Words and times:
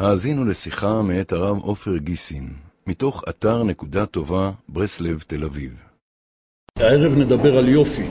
האזינו 0.00 0.44
לשיחה 0.44 1.02
מאת 1.02 1.32
הרב 1.32 1.58
עופר 1.62 1.96
גיסין, 1.96 2.48
מתוך 2.86 3.24
אתר 3.28 3.62
נקודה 3.64 4.06
טובה, 4.06 4.50
ברסלב, 4.68 5.24
תל 5.26 5.44
אביב. 5.44 5.72
הערב 6.76 7.18
נדבר 7.18 7.58
על 7.58 7.68
יופי. 7.68 8.02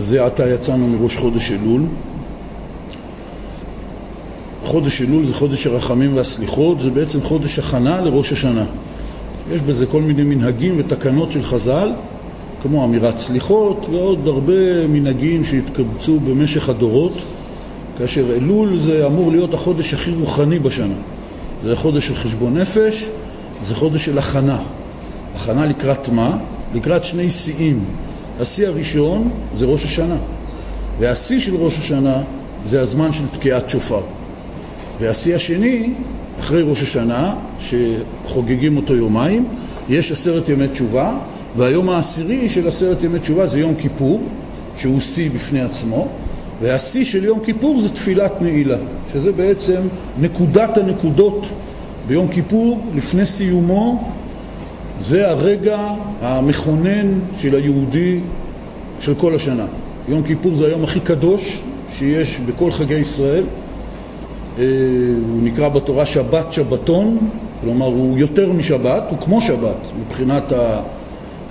זה 0.00 0.26
עתה 0.26 0.48
יצאנו 0.48 0.88
מראש 0.88 1.16
חודש 1.16 1.50
אלול. 1.50 1.82
חודש 4.64 5.02
אלול 5.02 5.26
זה 5.26 5.34
חודש 5.34 5.66
הרחמים 5.66 6.16
והסליחות, 6.16 6.80
זה 6.80 6.90
בעצם 6.90 7.20
חודש 7.22 7.58
הכנה 7.58 8.00
לראש 8.00 8.32
השנה. 8.32 8.64
יש 9.52 9.60
בזה 9.60 9.86
כל 9.86 10.00
מיני 10.00 10.22
מנהגים 10.22 10.74
ותקנות 10.78 11.32
של 11.32 11.42
חז"ל, 11.42 11.92
כמו 12.62 12.84
אמירת 12.84 13.18
סליחות 13.18 13.86
ועוד 13.90 14.28
הרבה 14.28 14.86
מנהגים 14.86 15.44
שהתקבצו 15.44 16.20
במשך 16.20 16.68
הדורות, 16.68 17.12
כאשר 17.98 18.34
אלול 18.36 18.78
זה 18.78 19.06
אמור 19.06 19.30
להיות 19.30 19.54
החודש 19.54 19.94
הכי 19.94 20.10
רוחני 20.10 20.58
בשנה. 20.58 20.94
זה 21.64 21.76
חודש 21.76 22.06
של 22.06 22.14
חשבון 22.14 22.58
נפש, 22.58 23.10
זה 23.62 23.74
חודש 23.74 24.04
של 24.04 24.18
הכנה. 24.18 24.58
הכנה 25.36 25.66
לקראת 25.66 26.08
מה? 26.08 26.36
לקראת 26.74 27.04
שני 27.04 27.30
שיאים. 27.30 27.84
השיא 28.40 28.68
הראשון 28.68 29.30
זה 29.56 29.66
ראש 29.66 29.84
השנה, 29.84 30.16
והשיא 30.98 31.40
של 31.40 31.56
ראש 31.56 31.78
השנה 31.78 32.22
זה 32.66 32.80
הזמן 32.80 33.12
של 33.12 33.24
תקיעת 33.32 33.70
שופר. 33.70 34.00
והשיא 35.00 35.34
השני, 35.34 35.92
אחרי 36.40 36.62
ראש 36.62 36.82
השנה, 36.82 37.34
שחוגגים 37.58 38.76
אותו 38.76 38.94
יומיים, 38.94 39.48
יש 39.88 40.12
עשרת 40.12 40.48
ימי 40.48 40.68
תשובה, 40.68 41.16
והיום 41.56 41.90
העשירי 41.90 42.48
של 42.48 42.68
עשרת 42.68 43.02
ימי 43.02 43.18
תשובה 43.18 43.46
זה 43.46 43.60
יום 43.60 43.74
כיפור, 43.74 44.22
שהוא 44.76 45.00
שיא 45.00 45.30
בפני 45.30 45.60
עצמו, 45.60 46.08
והשיא 46.60 47.04
של 47.04 47.24
יום 47.24 47.40
כיפור 47.44 47.80
זה 47.80 47.88
תפילת 47.88 48.42
נעילה, 48.42 48.76
שזה 49.12 49.32
בעצם 49.32 49.80
נקודת 50.20 50.78
הנקודות 50.78 51.46
ביום 52.06 52.28
כיפור, 52.28 52.80
לפני 52.94 53.26
סיומו, 53.26 54.04
זה 55.00 55.30
הרגע 55.30 55.78
המכונן 56.20 57.18
של 57.36 57.54
היהודי 57.54 58.20
של 59.00 59.14
כל 59.14 59.34
השנה. 59.34 59.66
יום 60.08 60.22
כיפור 60.22 60.54
זה 60.54 60.66
היום 60.66 60.84
הכי 60.84 61.00
קדוש 61.00 61.62
שיש 61.90 62.40
בכל 62.40 62.70
חגי 62.70 62.94
ישראל. 62.94 63.44
הוא 64.56 65.42
נקרא 65.42 65.68
בתורה 65.68 66.06
שבת 66.06 66.52
שבתון, 66.52 67.18
כלומר 67.60 67.86
הוא 67.86 68.18
יותר 68.18 68.52
משבת, 68.52 69.02
הוא 69.10 69.18
כמו 69.18 69.40
שבת 69.40 69.76
מבחינת 70.06 70.52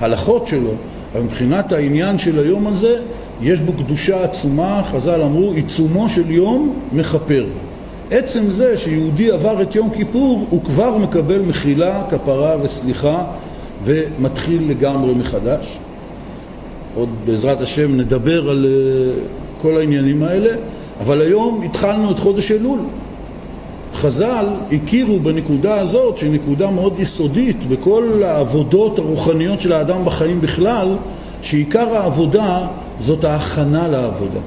ההלכות 0.02 0.48
שלו, 0.48 0.72
אבל 1.14 1.22
מבחינת 1.22 1.72
העניין 1.72 2.18
של 2.18 2.40
היום 2.40 2.68
הזה 2.68 3.00
יש 3.42 3.62
בו 3.62 3.74
קדושה 3.74 4.24
עצומה, 4.24 4.82
חז"ל 4.92 5.22
אמרו, 5.22 5.52
עיצומו 5.52 6.10
של 6.10 6.32
יום 6.32 6.74
מכפר. 6.92 7.46
עצם 8.12 8.50
זה 8.50 8.78
שיהודי 8.78 9.32
עבר 9.32 9.62
את 9.62 9.76
יום 9.76 9.90
כיפור, 9.90 10.46
הוא 10.50 10.64
כבר 10.64 10.98
מקבל 10.98 11.42
מחילה, 11.42 12.04
כפרה 12.10 12.56
וסליחה 12.62 13.24
ומתחיל 13.84 14.70
לגמרי 14.70 15.14
מחדש. 15.14 15.80
עוד 16.96 17.10
בעזרת 17.26 17.62
השם 17.62 17.98
נדבר 17.98 18.50
על 18.50 18.66
כל 19.62 19.78
העניינים 19.78 20.24
האלה, 20.24 20.56
אבל 21.00 21.22
היום 21.22 21.62
התחלנו 21.66 22.12
את 22.12 22.20
חודש 22.20 22.52
אלול. 22.52 22.80
חז"ל 23.96 24.46
הכירו 24.72 25.20
בנקודה 25.20 25.80
הזאת, 25.80 26.18
שהיא 26.18 26.32
נקודה 26.32 26.72
מאוד 26.72 27.00
יסודית 27.00 27.64
בכל 27.64 28.24
העבודות 28.26 29.00
הרוחניות 29.00 29.62
של 29.62 29.74
האדם 29.74 30.06
בחיים 30.06 30.42
בכלל, 30.42 30.96
שעיקר 31.42 31.96
העבודה 31.98 32.68
זאת 33.00 33.24
ההכנה 33.24 33.88
לעבודה. 33.88 34.40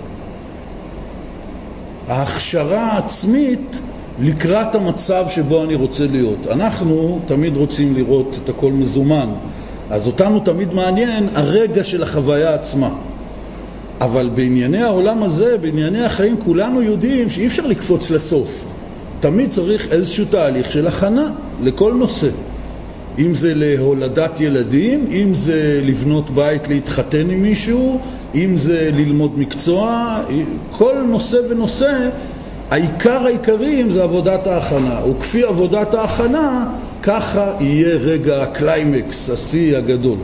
ההכשרה 2.09 2.93
העצמית 2.93 3.81
לקראת 4.21 4.75
המצב 4.75 5.25
שבו 5.29 5.65
אני 5.65 5.75
רוצה 5.75 6.07
להיות. 6.07 6.47
אנחנו 6.47 7.21
תמיד 7.27 7.57
רוצים 7.57 7.95
לראות 7.95 8.39
את 8.45 8.49
הכל 8.49 8.73
מזומן, 8.73 9.29
אז 9.91 10.07
אותנו 10.07 10.41
תמיד 10.41 10.75
מעניין 10.75 11.29
הרגע 11.35 11.85
של 11.85 12.03
החוויה 12.03 12.55
עצמה. 12.55 12.91
אבל 14.01 14.31
בענייני 14.35 14.83
העולם 14.83 15.23
הזה, 15.23 15.59
בענייני 15.59 16.05
החיים, 16.05 16.37
כולנו 16.41 16.83
יודעים 16.83 17.29
שאי 17.29 17.47
אפשר 17.47 17.67
לקפוץ 17.67 18.11
לסוף. 18.11 18.65
תמיד 19.21 19.51
צריך 19.51 19.93
איזשהו 19.93 20.25
תהליך 20.31 20.73
של 20.73 20.87
הכנה 20.87 21.31
לכל 21.63 21.95
נושא. 21.95 22.29
אם 23.19 23.35
זה 23.35 23.53
להולדת 23.55 24.41
ילדים, 24.41 25.05
אם 25.11 25.35
זה 25.35 25.81
לבנות 25.85 26.31
בית, 26.31 26.69
להתחתן 26.69 27.31
עם 27.31 27.43
מישהו, 27.43 28.01
אם 28.37 28.57
זה 28.57 28.91
ללמוד 28.93 29.39
מקצוע, 29.39 30.19
כל 30.71 30.95
נושא 31.09 31.39
ונושא, 31.51 32.09
העיקר 32.71 33.27
העיקרים 33.27 33.91
זה 33.91 34.03
עבודת 34.03 34.47
ההכנה. 34.47 35.01
וכפי 35.11 35.45
עבודת 35.45 35.95
ההכנה, 35.95 36.67
ככה 37.03 37.53
יהיה 37.61 37.97
רגע 37.97 38.43
הקליימקס, 38.43 39.31
השיא 39.31 39.77
הגדול. 39.77 40.19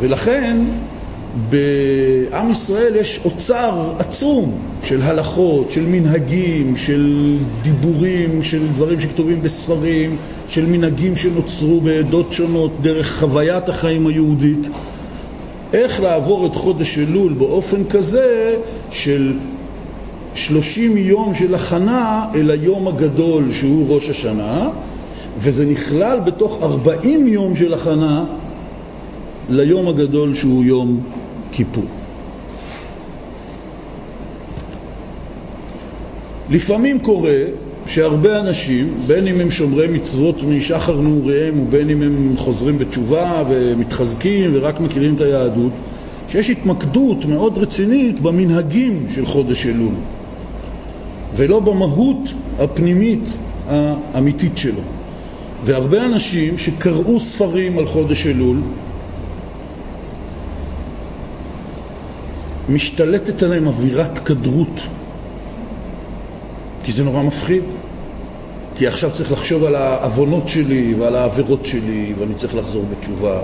ולכן, 0.00 0.56
בעם 1.50 2.50
ישראל 2.50 2.96
יש 2.96 3.20
אוצר 3.24 3.92
עצום 3.98 4.58
של 4.82 5.02
הלכות, 5.02 5.70
של 5.70 5.86
מנהגים, 5.86 6.76
של 6.76 7.36
דיבורים, 7.62 8.42
של 8.42 8.68
דברים 8.74 9.00
שכתובים 9.00 9.42
בספרים, 9.42 10.16
של 10.48 10.66
מנהגים 10.66 11.16
שנוצרו 11.16 11.80
בעדות 11.80 12.32
שונות 12.32 12.72
דרך 12.82 13.18
חוויית 13.20 13.68
החיים 13.68 14.06
היהודית. 14.06 14.68
איך 15.74 16.00
לעבור 16.00 16.46
את 16.46 16.54
חודש 16.54 16.98
אלול 16.98 17.32
באופן 17.32 17.84
כזה 17.84 18.56
של 18.90 19.32
שלושים 20.34 20.96
יום 20.96 21.34
של 21.34 21.54
הכנה 21.54 22.24
אל 22.34 22.50
היום 22.50 22.88
הגדול 22.88 23.50
שהוא 23.50 23.94
ראש 23.94 24.10
השנה, 24.10 24.70
וזה 25.38 25.66
נכלל 25.66 26.20
בתוך 26.20 26.62
ארבעים 26.62 27.28
יום 27.28 27.54
של 27.54 27.74
הכנה 27.74 28.24
ליום 29.48 29.88
הגדול 29.88 30.34
שהוא 30.34 30.64
יום 30.64 31.00
כיפור. 31.52 31.84
לפעמים 36.50 37.00
קורה 37.00 37.38
שהרבה 37.86 38.40
אנשים, 38.40 38.94
בין 39.06 39.26
אם 39.26 39.40
הם 39.40 39.50
שומרי 39.50 39.86
מצוות 39.88 40.42
משחר 40.42 41.00
נעוריהם 41.00 41.60
ובין 41.60 41.90
אם 41.90 42.02
הם 42.02 42.34
חוזרים 42.36 42.78
בתשובה 42.78 43.42
ומתחזקים 43.48 44.50
ורק 44.54 44.80
מכירים 44.80 45.14
את 45.14 45.20
היהדות, 45.20 45.72
שיש 46.28 46.50
התמקדות 46.50 47.24
מאוד 47.24 47.58
רצינית 47.58 48.20
במנהגים 48.20 49.04
של 49.14 49.26
חודש 49.26 49.66
אלול 49.66 49.94
ולא 51.36 51.60
במהות 51.60 52.28
הפנימית 52.58 53.36
האמיתית 53.66 54.58
שלו. 54.58 54.82
והרבה 55.64 56.04
אנשים 56.04 56.58
שקראו 56.58 57.20
ספרים 57.20 57.78
על 57.78 57.86
חודש 57.86 58.26
אלול 58.26 58.60
משתלטת 62.68 63.42
עליהם 63.42 63.66
אווירת 63.66 64.18
כדרות 64.18 64.80
כי 66.84 66.92
זה 66.92 67.04
נורא 67.04 67.22
מפחיד. 67.22 67.62
כי 68.76 68.86
עכשיו 68.86 69.10
צריך 69.12 69.32
לחשוב 69.32 69.64
על 69.64 69.74
העוונות 69.74 70.48
שלי 70.48 70.94
ועל 70.98 71.16
העבירות 71.16 71.66
שלי 71.66 72.14
ואני 72.18 72.34
צריך 72.34 72.54
לחזור 72.54 72.84
בתשובה. 72.90 73.40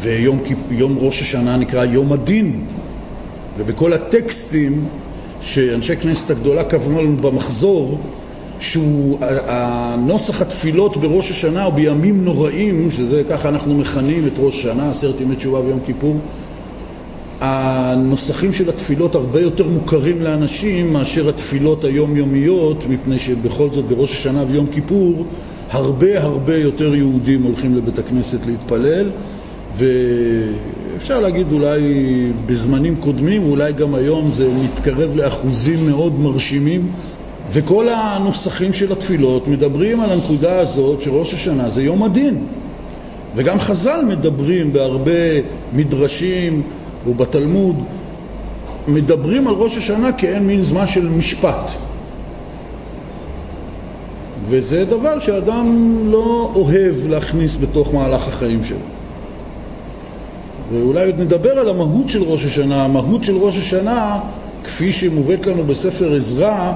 ויום 0.00 0.98
ראש 0.98 1.22
השנה 1.22 1.56
נקרא 1.56 1.84
יום 1.84 2.12
הדין. 2.12 2.64
ובכל 3.58 3.92
הטקסטים 3.92 4.88
שאנשי 5.40 5.96
כנסת 5.96 6.30
הגדולה 6.30 6.64
כוונו 6.64 7.02
לנו 7.02 7.16
במחזור 7.16 7.98
שהוא, 8.60 9.18
הנוסח 9.46 10.42
התפילות 10.42 10.96
בראש 10.96 11.30
השנה 11.30 11.64
הוא 11.64 11.74
בימים 11.74 12.24
נוראים, 12.24 12.90
שזה 12.90 13.22
ככה 13.30 13.48
אנחנו 13.48 13.74
מכנים 13.74 14.26
את 14.26 14.32
ראש 14.38 14.54
השנה, 14.58 14.90
עשרת 14.90 15.20
ימי 15.20 15.36
תשובה 15.36 15.60
ויום 15.60 15.80
כיפור 15.86 16.16
הנוסחים 17.40 18.52
של 18.52 18.68
התפילות 18.68 19.14
הרבה 19.14 19.40
יותר 19.40 19.68
מוכרים 19.68 20.22
לאנשים 20.22 20.92
מאשר 20.92 21.28
התפילות 21.28 21.84
היומיומיות, 21.84 22.84
מפני 22.88 23.18
שבכל 23.18 23.70
זאת 23.70 23.84
בראש 23.84 24.12
השנה 24.12 24.44
ויום 24.50 24.66
כיפור 24.66 25.24
הרבה 25.70 26.22
הרבה 26.22 26.56
יותר 26.56 26.94
יהודים 26.94 27.42
הולכים 27.42 27.76
לבית 27.76 27.98
הכנסת 27.98 28.38
להתפלל. 28.46 29.10
ואפשר 29.76 31.20
להגיד 31.20 31.52
אולי 31.52 31.80
בזמנים 32.46 32.96
קודמים, 32.96 33.44
ואולי 33.44 33.72
גם 33.72 33.94
היום 33.94 34.30
זה 34.32 34.48
מתקרב 34.64 35.16
לאחוזים 35.16 35.86
מאוד 35.86 36.20
מרשימים. 36.20 36.90
וכל 37.52 37.86
הנוסחים 37.88 38.72
של 38.72 38.92
התפילות 38.92 39.48
מדברים 39.48 40.00
על 40.00 40.10
הנקודה 40.12 40.58
הזאת 40.58 41.02
שראש 41.02 41.34
השנה 41.34 41.68
זה 41.68 41.82
יום 41.82 42.02
הדין. 42.02 42.38
וגם 43.36 43.60
חז"ל 43.60 44.00
מדברים 44.08 44.72
בהרבה 44.72 45.12
מדרשים 45.72 46.62
ובתלמוד 47.08 47.76
מדברים 48.88 49.48
על 49.48 49.54
ראש 49.54 49.76
השנה 49.76 50.12
כאין 50.12 50.46
מין 50.46 50.62
זמן 50.62 50.86
של 50.86 51.08
משפט. 51.08 51.70
וזה 54.48 54.84
דבר 54.84 55.18
שאדם 55.18 55.98
לא 56.04 56.52
אוהב 56.54 57.08
להכניס 57.08 57.56
בתוך 57.56 57.94
מהלך 57.94 58.28
החיים 58.28 58.64
שלו. 58.64 58.78
ואולי 60.72 61.06
עוד 61.06 61.20
נדבר 61.20 61.50
על 61.58 61.68
המהות 61.68 62.10
של 62.10 62.22
ראש 62.22 62.44
השנה. 62.44 62.84
המהות 62.84 63.24
של 63.24 63.36
ראש 63.36 63.58
השנה 63.58 64.20
כפי 64.64 64.92
שמובאת 64.92 65.46
לנו 65.46 65.64
בספר 65.64 66.14
עזרא 66.14 66.72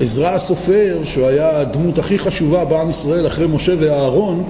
עזרא 0.00 0.28
הסופר, 0.28 1.00
שהוא 1.02 1.26
היה 1.26 1.60
הדמות 1.60 1.98
הכי 1.98 2.18
חשובה 2.18 2.64
בעם 2.64 2.88
ישראל 2.90 3.26
אחרי 3.26 3.46
משה 3.46 3.72
ואהרון, 3.80 4.44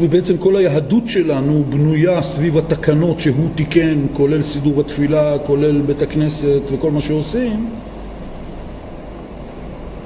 ובעצם 0.00 0.36
כל 0.36 0.56
היהדות 0.56 1.08
שלנו 1.08 1.64
בנויה 1.68 2.22
סביב 2.22 2.58
התקנות 2.58 3.20
שהוא 3.20 3.48
תיקן, 3.54 3.98
כולל 4.12 4.42
סידור 4.42 4.80
התפילה, 4.80 5.38
כולל 5.38 5.80
בית 5.80 6.02
הכנסת 6.02 6.60
וכל 6.72 6.90
מה 6.90 7.00
שעושים, 7.00 7.66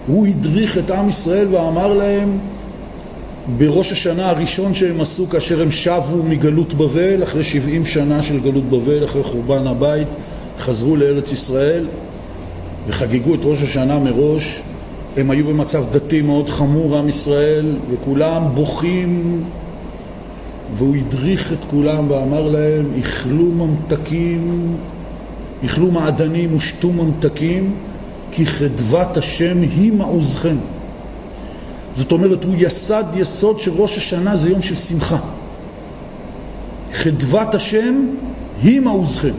הוא 0.06 0.26
הדריך 0.26 0.78
את 0.78 0.90
עם 0.90 1.08
ישראל 1.08 1.54
ואמר 1.54 1.94
להם 1.94 2.38
בראש 3.58 3.92
השנה 3.92 4.30
הראשון 4.30 4.74
שהם 4.74 5.00
עשו 5.00 5.28
כאשר 5.28 5.62
הם 5.62 5.70
שבו 5.70 6.22
מגלות 6.28 6.74
בבל, 6.74 7.22
אחרי 7.22 7.44
70 7.44 7.84
שנה 7.84 8.22
של 8.22 8.40
גלות 8.40 8.64
בבל, 8.64 9.04
אחרי 9.04 9.22
חורבן 9.22 9.66
הבית, 9.66 10.08
חזרו 10.58 10.96
לארץ 10.96 11.32
ישראל 11.32 11.86
וחגגו 12.86 13.34
את 13.34 13.40
ראש 13.42 13.62
השנה 13.62 13.98
מראש. 13.98 14.62
הם 15.16 15.30
היו 15.30 15.46
במצב 15.46 15.84
דתי 15.90 16.22
מאוד 16.22 16.48
חמור, 16.48 16.98
עם 16.98 17.08
ישראל, 17.08 17.76
וכולם 17.90 18.42
בוכים, 18.54 19.42
והוא 20.74 20.96
הדריך 20.96 21.52
את 21.52 21.64
כולם 21.64 22.10
ואמר 22.10 22.48
להם, 22.48 22.86
איכלו 22.96 23.44
ממתקים, 23.44 24.76
איכלו 25.62 25.90
מעדנים 25.90 26.54
ושתו 26.56 26.92
ממתקים, 26.92 27.74
כי 28.32 28.46
חדבת 28.46 29.16
השם 29.16 29.62
היא 29.62 29.92
מעוזכם. 29.92 30.56
זאת 31.96 32.12
אומרת, 32.12 32.44
הוא 32.44 32.54
יסד 32.58 33.04
יסוד 33.16 33.60
שראש 33.60 33.96
השנה 33.98 34.36
זה 34.36 34.50
יום 34.50 34.62
של 34.62 34.74
שמחה. 34.74 35.18
חדבת 36.92 37.54
השם 37.54 38.06
היא 38.62 38.80
מעוזכם. 38.80 39.34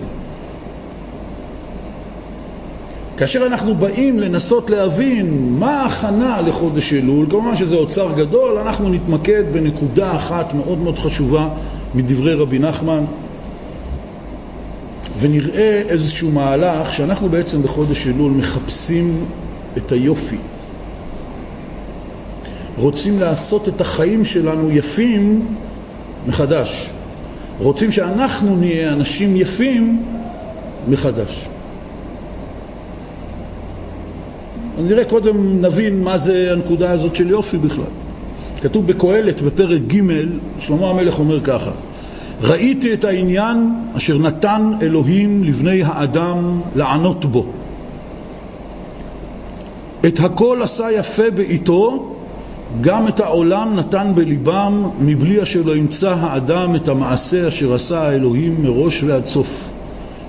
כאשר 3.18 3.46
אנחנו 3.46 3.76
באים 3.76 4.20
לנסות 4.20 4.70
להבין 4.70 5.56
מה 5.60 5.82
ההכנה 5.82 6.42
לחודש 6.42 6.94
אלול, 6.94 7.26
כמובן 7.30 7.56
שזה 7.56 7.76
אוצר 7.76 8.12
גדול, 8.18 8.58
אנחנו 8.58 8.90
נתמקד 8.90 9.44
בנקודה 9.54 10.16
אחת 10.16 10.54
מאוד 10.54 10.78
מאוד 10.78 11.00
חשובה 11.00 11.50
מדברי 11.96 12.34
רבי 12.34 12.60
נחמן 12.60 13.04
ונראה 15.20 15.82
איזשהו 15.90 16.32
מהלך 16.32 16.94
שאנחנו 16.94 17.30
בעצם 17.30 17.64
בחודש 17.64 18.08
אלול 18.08 18.32
מחפשים 18.32 19.26
את 19.78 19.92
היופי. 19.92 20.38
רוצים 22.78 23.20
לעשות 23.20 23.68
את 23.68 23.82
החיים 23.82 24.26
שלנו 24.26 24.72
יפים 24.72 25.46
מחדש. 26.28 26.92
רוצים 27.60 27.92
שאנחנו 27.92 28.56
נהיה 28.56 28.94
אנשים 28.94 29.36
יפים 29.36 30.06
מחדש. 30.88 31.48
אז 34.56 34.64
נראה 34.80 35.06
קודם, 35.06 35.62
נבין 35.62 36.04
מה 36.04 36.18
זה 36.18 36.50
הנקודה 36.52 36.92
הזאת 36.92 37.16
של 37.16 37.30
יופי 37.30 37.58
בכלל. 37.58 37.84
כתוב 38.62 38.88
בקהלת 38.88 39.42
בפרק 39.42 39.82
ג', 39.82 40.02
שלמה 40.60 40.90
המלך 40.90 41.20
אומר 41.20 41.42
ככה: 41.42 41.72
ראיתי 42.42 42.94
את 42.94 43.04
העניין 43.04 43.72
אשר 43.98 44.18
נתן 44.18 44.72
אלוהים 44.82 45.44
לבני 45.44 45.84
האדם 45.84 46.62
לענות 46.76 47.26
בו. 47.26 47.46
את 50.08 50.20
הכל 50.20 50.60
עשה 50.64 50.92
יפה 50.92 51.32
בעיתו, 51.32 52.14
גם 52.82 53.08
את 53.08 53.20
העולם 53.20 53.76
נתן 53.76 54.12
בליבם, 54.16 54.90
מבלי 55.00 55.44
אשר 55.44 55.62
לא 55.66 55.76
ימצא 55.76 56.16
האדם 56.20 56.76
את 56.76 56.88
המעשה 56.88 57.48
אשר 57.48 57.74
עשה 57.74 58.02
האלוהים 58.02 58.56
מראש 58.64 59.04
ועד 59.04 59.26
סוף. 59.26 59.70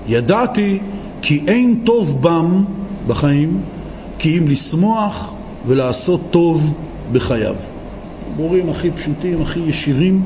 ידעתי 0.07 0.79
כי 1.21 1.43
אין 1.47 1.81
טוב 1.83 2.21
בם 2.21 2.63
בחיים, 3.07 3.61
כי 4.19 4.37
אם 4.37 4.47
לשמוח 4.47 5.33
ולעשות 5.67 6.21
טוב 6.31 6.73
בחייו. 7.11 7.55
דיבורים 8.29 8.69
הכי 8.69 8.91
פשוטים, 8.91 9.41
הכי 9.41 9.59
ישירים. 9.59 10.21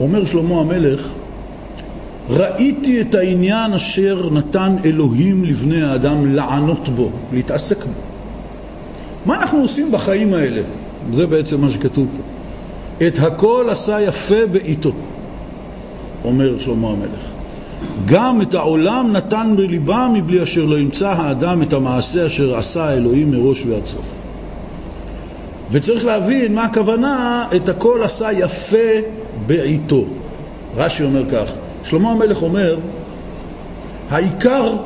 אומר 0.00 0.24
שלמה 0.24 0.60
המלך, 0.60 1.08
ראיתי 2.30 3.00
את 3.00 3.14
העניין 3.14 3.72
אשר 3.72 4.30
נתן 4.32 4.76
אלוהים 4.84 5.44
לבני 5.44 5.82
האדם 5.82 6.34
לענות 6.34 6.88
בו, 6.88 7.10
להתעסק 7.32 7.84
בו. 7.84 7.92
מה 9.26 9.34
אנחנו 9.34 9.58
עושים 9.58 9.92
בחיים 9.92 10.34
האלה? 10.34 10.62
זה 11.12 11.26
בעצם 11.26 11.60
מה 11.60 11.70
שכתוב 11.70 12.06
פה. 12.16 12.22
את 13.06 13.18
הכל 13.18 13.66
עשה 13.70 14.00
יפה 14.00 14.46
בעיתו, 14.52 14.92
אומר 16.24 16.58
שלמה 16.58 16.88
המלך. 16.88 17.29
גם 18.04 18.42
את 18.42 18.54
העולם 18.54 19.12
נתן 19.12 19.54
בליבם 19.56 20.10
מבלי 20.14 20.42
אשר 20.42 20.64
לא 20.64 20.78
ימצא 20.78 21.08
האדם 21.08 21.62
את 21.62 21.72
המעשה 21.72 22.26
אשר 22.26 22.56
עשה 22.56 22.84
האלוהים 22.84 23.30
מראש 23.30 23.66
ועד 23.66 23.86
סוף. 23.86 24.04
וצריך 25.70 26.04
להבין 26.04 26.54
מה 26.54 26.64
הכוונה, 26.64 27.46
את 27.56 27.68
הכל 27.68 28.00
עשה 28.02 28.32
יפה 28.32 28.88
בעיתו. 29.46 30.04
רש"י 30.76 31.04
אומר 31.04 31.28
כך, 31.30 31.52
שלמה 31.84 32.10
המלך 32.10 32.42
אומר, 32.42 32.76
העיקר 34.10 34.76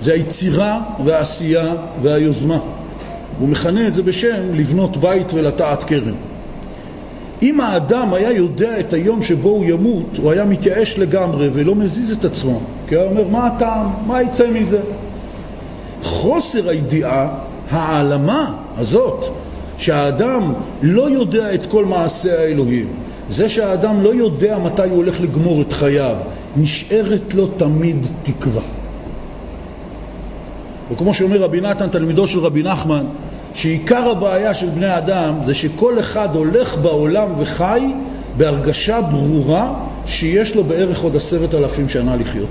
זה 0.00 0.12
היצירה 0.12 0.80
והעשייה 1.04 1.74
והיוזמה. 2.02 2.58
הוא 3.38 3.48
מכנה 3.48 3.86
את 3.86 3.94
זה 3.94 4.02
בשם 4.02 4.54
לבנות 4.54 4.96
בית 4.96 5.34
ולטעת 5.34 5.84
כרם. 5.84 6.14
אם 7.42 7.60
האדם 7.60 8.14
היה 8.14 8.32
יודע 8.32 8.80
את 8.80 8.92
היום 8.92 9.22
שבו 9.22 9.48
הוא 9.48 9.64
ימות, 9.64 10.18
הוא 10.22 10.30
היה 10.30 10.44
מתייאש 10.44 10.98
לגמרי 10.98 11.50
ולא 11.52 11.74
מזיז 11.74 12.12
את 12.12 12.24
עצמו. 12.24 12.60
כי 12.88 12.94
הוא 12.94 13.04
אומר, 13.04 13.28
מה 13.28 13.46
הטעם? 13.46 13.86
מה 14.06 14.22
יצא 14.22 14.50
מזה? 14.50 14.80
חוסר 16.02 16.68
הידיעה, 16.68 17.28
העלמה 17.70 18.54
הזאת, 18.76 19.24
שהאדם 19.78 20.52
לא 20.82 21.10
יודע 21.10 21.54
את 21.54 21.66
כל 21.66 21.84
מעשה 21.84 22.40
האלוהים, 22.40 22.88
זה 23.30 23.48
שהאדם 23.48 24.02
לא 24.02 24.14
יודע 24.14 24.58
מתי 24.58 24.82
הוא 24.82 24.96
הולך 24.96 25.20
לגמור 25.20 25.62
את 25.62 25.72
חייו, 25.72 26.16
נשארת 26.56 27.34
לו 27.34 27.46
תמיד 27.46 28.06
תקווה. 28.22 28.62
וכמו 30.92 31.14
שאומר 31.14 31.42
רבי 31.42 31.60
נתן, 31.60 31.88
תלמידו 31.88 32.26
של 32.26 32.38
רבי 32.38 32.62
נחמן, 32.62 33.04
שעיקר 33.58 34.10
הבעיה 34.10 34.54
של 34.54 34.68
בני 34.68 34.98
אדם 34.98 35.34
זה 35.44 35.54
שכל 35.54 35.98
אחד 35.98 36.36
הולך 36.36 36.78
בעולם 36.78 37.28
וחי 37.38 37.80
בהרגשה 38.36 39.00
ברורה 39.00 39.74
שיש 40.06 40.54
לו 40.54 40.64
בערך 40.64 41.02
עוד 41.02 41.16
עשרת 41.16 41.54
אלפים 41.54 41.88
שנה 41.88 42.16
לחיות. 42.16 42.48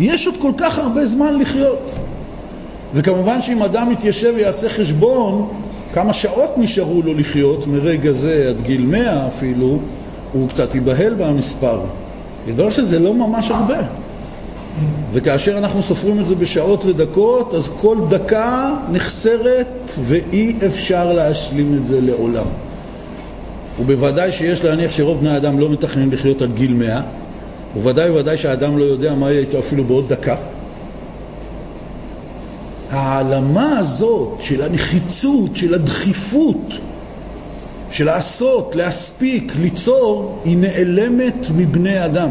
יש 0.00 0.26
עוד 0.26 0.36
כל 0.40 0.52
כך 0.58 0.78
הרבה 0.78 1.04
זמן 1.04 1.38
לחיות. 1.38 1.90
וכמובן 2.94 3.42
שאם 3.42 3.62
אדם 3.62 3.92
יתיישב 3.92 4.32
ויעשה 4.36 4.68
חשבון 4.68 5.48
כמה 5.92 6.12
שעות 6.12 6.58
נשארו 6.58 7.02
לו 7.02 7.14
לחיות 7.14 7.66
מרגע 7.66 8.12
זה 8.12 8.46
עד 8.48 8.60
גיל 8.60 8.86
מאה 8.86 9.26
אפילו, 9.26 9.78
הוא 10.32 10.48
קצת 10.48 10.74
ייבהל 10.74 11.14
במספר. 11.14 11.80
ידבר 12.46 12.70
שזה 12.70 12.98
לא 12.98 13.14
ממש 13.14 13.50
הרבה. 13.50 13.78
וכאשר 15.12 15.58
אנחנו 15.58 15.82
סופרים 15.82 16.20
את 16.20 16.26
זה 16.26 16.34
בשעות 16.34 16.84
ודקות, 16.84 17.54
אז 17.54 17.70
כל 17.76 17.96
דקה 18.08 18.74
נחסרת 18.90 19.92
ואי 20.02 20.56
אפשר 20.66 21.12
להשלים 21.12 21.74
את 21.74 21.86
זה 21.86 22.00
לעולם. 22.00 22.46
ובוודאי 23.80 24.32
שיש 24.32 24.64
להניח 24.64 24.90
שרוב 24.90 25.20
בני 25.20 25.30
האדם 25.30 25.58
לא 25.58 25.68
מתכננים 25.68 26.12
לחיות 26.12 26.42
עד 26.42 26.54
גיל 26.54 26.74
מאה, 26.74 27.00
וודאי 27.76 28.10
וודאי 28.10 28.36
שהאדם 28.36 28.78
לא 28.78 28.84
יודע 28.84 29.14
מה 29.14 29.30
יהיה 29.30 29.40
איתו 29.40 29.58
אפילו 29.58 29.84
בעוד 29.84 30.08
דקה. 30.08 30.36
העלמה 32.90 33.78
הזאת 33.78 34.36
של 34.40 34.62
הנחיצות, 34.62 35.56
של 35.56 35.74
הדחיפות, 35.74 36.72
של 37.90 38.04
לעשות, 38.04 38.76
להספיק, 38.76 39.52
ליצור, 39.60 40.38
היא 40.44 40.56
נעלמת 40.56 41.46
מבני 41.56 42.04
אדם. 42.04 42.30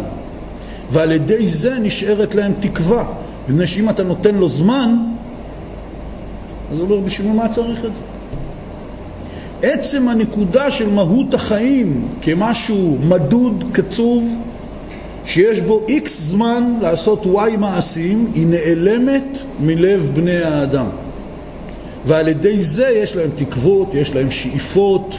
ועל 0.91 1.11
ידי 1.11 1.47
זה 1.47 1.79
נשארת 1.79 2.35
להם 2.35 2.53
תקווה. 2.59 3.05
מפני 3.49 3.67
שאם 3.67 3.89
אתה 3.89 4.03
נותן 4.03 4.35
לו 4.35 4.49
זמן, 4.49 4.95
אז 6.71 6.79
הוא 6.79 6.89
אומר, 6.89 6.99
בשביל 6.99 7.31
מה 7.31 7.47
צריך 7.47 7.85
את 7.85 7.95
זה? 7.95 8.01
עצם 9.63 10.07
הנקודה 10.07 10.71
של 10.71 10.89
מהות 10.89 11.33
החיים 11.33 12.07
כמשהו 12.21 12.97
מדוד, 13.03 13.63
קצוב, 13.71 14.35
שיש 15.25 15.61
בו 15.61 15.81
איקס 15.87 16.21
זמן 16.21 16.77
לעשות 16.81 17.25
וואי 17.25 17.57
מעשים, 17.57 18.31
היא 18.33 18.47
נעלמת 18.47 19.37
מלב 19.59 20.11
בני 20.13 20.37
האדם. 20.37 20.85
ועל 22.05 22.27
ידי 22.27 22.61
זה 22.61 22.89
יש 22.89 23.15
להם 23.15 23.29
תקוות, 23.35 23.93
יש 23.93 24.15
להם 24.15 24.29
שאיפות. 24.29 25.15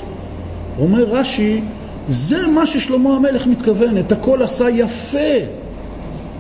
אומר 0.79 1.05
רש"י, 1.05 1.61
זה 2.09 2.47
מה 2.47 2.67
ששלמה 2.67 3.17
המלך 3.17 3.47
מתכוון, 3.47 3.99
את 3.99 4.13
הכל 4.13 4.43
עשה 4.43 4.71
יפה. 4.71 5.62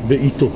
בעיתו. 0.08 0.48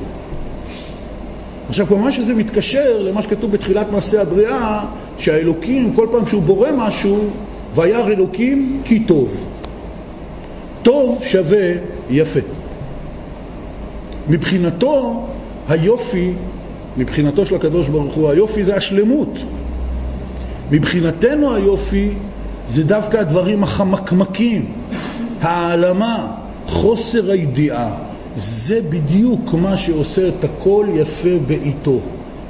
עכשיו 1.68 1.86
כמובן 1.86 2.10
שזה 2.10 2.34
מתקשר 2.34 3.02
למה 3.02 3.22
שכתוב 3.22 3.52
בתחילת 3.52 3.86
מעשה 3.92 4.22
הבריאה, 4.22 4.84
שהאלוקים 5.18 5.92
כל 5.94 6.08
פעם 6.10 6.26
שהוא 6.26 6.42
בורא 6.42 6.68
משהו, 6.76 7.30
וירא 7.74 8.08
אלוקים 8.08 8.82
כי 8.84 9.00
טוב. 9.00 9.44
טוב 10.82 11.18
שווה 11.24 11.72
יפה. 12.10 12.40
מבחינתו 14.28 15.26
היופי 15.68 16.32
מבחינתו 16.96 17.46
של 17.46 17.54
הקדוש 17.54 17.88
ברוך 17.88 18.14
הוא 18.14 18.30
היופי 18.30 18.64
זה 18.64 18.76
השלמות. 18.76 19.38
מבחינתנו 20.70 21.54
היופי 21.54 22.10
זה 22.68 22.84
דווקא 22.84 23.16
הדברים 23.16 23.62
החמקמקים, 23.62 24.72
העלמה, 25.40 26.32
חוסר 26.66 27.30
הידיעה. 27.30 28.05
זה 28.36 28.80
בדיוק 28.88 29.54
מה 29.54 29.76
שעושה 29.76 30.28
את 30.28 30.44
הכל 30.44 30.86
יפה 30.94 31.38
בעיתו. 31.46 32.00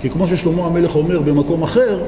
כי 0.01 0.11
כמו 0.11 0.29
ששלמה 0.29 0.67
המלך 0.67 0.97
אומר 0.97 1.21
במקום 1.21 1.63
אחר, 1.63 1.99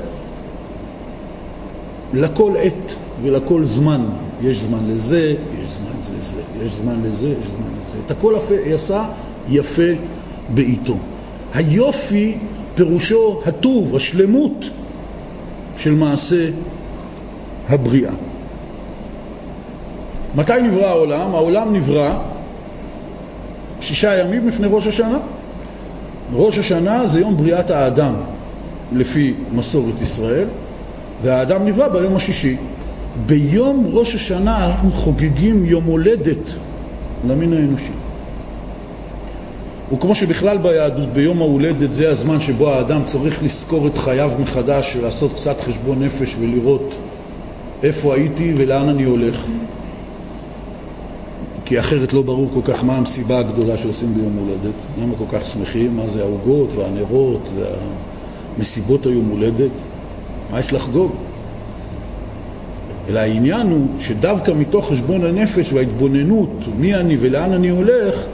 לכל 2.13 2.53
עת 2.59 2.95
ולכל 3.23 3.65
זמן 3.65 4.05
יש 4.43 4.63
זמן 4.63 4.79
לזה, 4.87 5.35
יש 5.63 5.69
זמן 5.69 6.17
לזה, 6.19 6.43
יש 6.65 6.73
זמן 6.73 7.03
לזה, 7.03 7.29
יש 7.29 7.49
זמן 7.49 7.81
לזה. 7.83 7.99
את 8.07 8.11
הכל 8.11 8.35
עשה 8.65 9.05
יפה 9.49 9.93
בעיתו. 10.55 10.97
היופי 11.55 12.39
פירושו 12.75 13.41
הטוב, 13.47 13.97
השלמות 13.97 14.71
של 15.77 15.95
מעשה 15.95 16.51
הבריאה. 17.69 18.13
מתי 20.35 20.63
נברא 20.63 20.87
העולם? 20.87 21.35
העולם 21.35 21.73
נברא 21.73 22.19
שישה 23.89 24.19
ימים 24.21 24.49
לפני 24.49 24.67
ראש 24.71 24.87
השנה. 24.87 25.19
ראש 26.35 26.59
השנה 26.59 27.07
זה 27.07 27.21
יום 27.21 27.37
בריאת 27.37 27.71
האדם, 27.71 28.15
לפי 28.93 29.35
מסורת 29.53 30.01
ישראל, 30.03 30.49
והאדם 31.23 31.65
נברא 31.65 31.89
ביום 31.89 32.17
השישי. 32.17 32.57
ביום 33.27 33.87
ראש 33.93 34.15
השנה 34.15 34.67
אנחנו 34.67 34.93
חוגגים 34.93 35.65
יום 35.65 35.85
הולדת 35.85 36.55
למין 37.29 37.53
האנושי. 37.53 37.93
וכמו 39.93 40.15
שבכלל 40.15 40.59
ביהדות 40.59 41.13
ביום 41.13 41.41
ההולדת 41.41 41.95
זה 41.95 42.11
הזמן 42.11 42.41
שבו 42.41 42.71
האדם 42.71 43.05
צריך 43.05 43.43
לזכור 43.43 43.87
את 43.87 43.99
חייו 43.99 44.31
מחדש 44.41 44.97
ולעשות 44.97 45.33
קצת 45.33 45.61
חשבון 45.61 46.03
נפש 46.03 46.37
ולראות 46.41 46.95
איפה 47.83 48.15
הייתי 48.15 48.55
ולאן 48.57 48.89
אני 48.89 49.05
הולך 49.05 49.47
כי 51.69 51.81
אחרת 51.81 52.13
לא 52.13 52.23
ברור 52.23 52.49
כל 52.53 52.61
כך 52.65 52.85
מה 52.85 52.97
המסיבה 52.97 53.39
הגדולה 53.39 53.77
שעושים 53.77 54.15
ביום 54.15 54.37
הולדת 54.37 54.75
למה 55.03 55.15
כל 55.19 55.39
כך 55.39 55.47
שמחים, 55.47 55.97
מה 55.97 56.09
זה 56.09 56.23
העוגות 56.23 56.73
והנרות 56.75 57.51
והמסיבות 58.57 59.07
היום 59.07 59.29
הולדת 59.29 59.71
מה 60.51 60.59
יש 60.59 60.73
לחגוג? 60.73 61.13
אלא 63.09 63.19
העניין 63.21 63.71
הוא 63.71 63.89
שדווקא 63.99 64.51
מתוך 64.51 64.91
חשבון 64.91 65.25
הנפש 65.25 65.73
וההתבוננות 65.73 66.51
מי 66.79 66.95
אני 66.95 67.17
ולאן 67.21 67.53
אני 67.53 67.69
הולך 67.69 68.27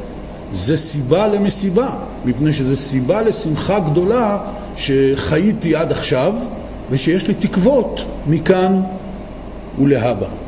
זה 0.53 0.77
סיבה 0.77 1.27
למסיבה, 1.27 1.91
מפני 2.25 2.53
שזה 2.53 2.77
סיבה 2.77 3.23
לשמחה 3.23 3.79
גדולה 3.79 4.39
שחייתי 4.77 5.77
עד 5.77 5.93
עכשיו 5.93 6.33
ושיש 6.91 7.29
לי 7.29 7.35
תקוות 7.35 8.05
מכאן 8.27 8.81
ולהבא. 9.79 10.44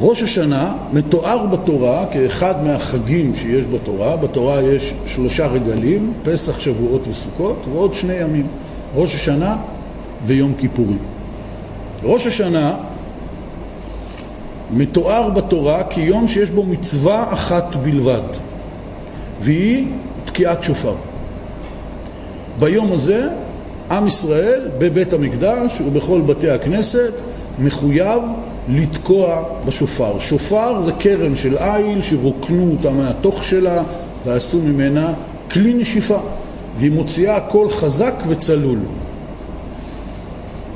ראש 0.00 0.22
השנה 0.22 0.76
מתואר 0.92 1.46
בתורה 1.46 2.06
כאחד 2.10 2.64
מהחגים 2.64 3.34
שיש 3.34 3.64
בתורה, 3.64 4.16
בתורה 4.16 4.62
יש 4.62 4.94
שלושה 5.06 5.46
רגלים, 5.46 6.12
פסח, 6.22 6.58
שבועות 6.60 7.08
וסוכות, 7.08 7.56
ועוד 7.72 7.94
שני 7.94 8.14
ימים, 8.14 8.46
ראש 8.94 9.14
השנה 9.14 9.56
ויום 10.26 10.54
כיפורים. 10.58 10.98
ראש 12.02 12.26
השנה 12.26 12.74
מתואר 14.70 15.30
בתורה 15.30 15.84
כיום 15.84 16.28
שיש 16.28 16.50
בו 16.50 16.64
מצווה 16.64 17.32
אחת 17.32 17.76
בלבד. 17.76 18.22
והיא 19.40 19.86
תקיעת 20.24 20.62
שופר. 20.62 20.94
ביום 22.58 22.92
הזה 22.92 23.28
עם 23.90 24.06
ישראל 24.06 24.68
בבית 24.78 25.12
המקדש 25.12 25.80
ובכל 25.80 26.20
בתי 26.20 26.50
הכנסת 26.50 27.20
מחויב 27.58 28.22
לתקוע 28.68 29.42
בשופר. 29.64 30.18
שופר 30.18 30.80
זה 30.80 30.92
קרן 30.92 31.36
של 31.36 31.56
איל 31.58 32.02
שרוקנו 32.02 32.70
אותה 32.72 32.90
מהתוך 32.90 33.44
שלה 33.44 33.82
ועשו 34.26 34.58
ממנה 34.58 35.12
כלי 35.50 35.74
נשיפה 35.74 36.18
והיא 36.78 36.92
מוציאה 36.92 37.40
קול 37.40 37.70
חזק 37.70 38.14
וצלול. 38.28 38.78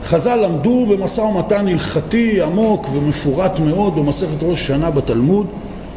חז"ל 0.05 0.37
למדו 0.37 0.87
במשא 0.87 1.21
ומתן 1.21 1.69
הלכתי 1.69 2.43
עמוק 2.43 2.89
ומפורט 2.93 3.59
מאוד 3.59 3.97
במסכת 3.97 4.43
ראש 4.43 4.61
השנה 4.61 4.91
בתלמוד 4.91 5.47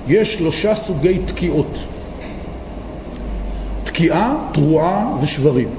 יש 0.07 0.35
שלושה 0.35 0.75
סוגי 0.75 1.19
תקיעות 1.25 1.77
תקיעה, 3.83 4.35
תרועה 4.53 5.17
ושברים. 5.21 5.69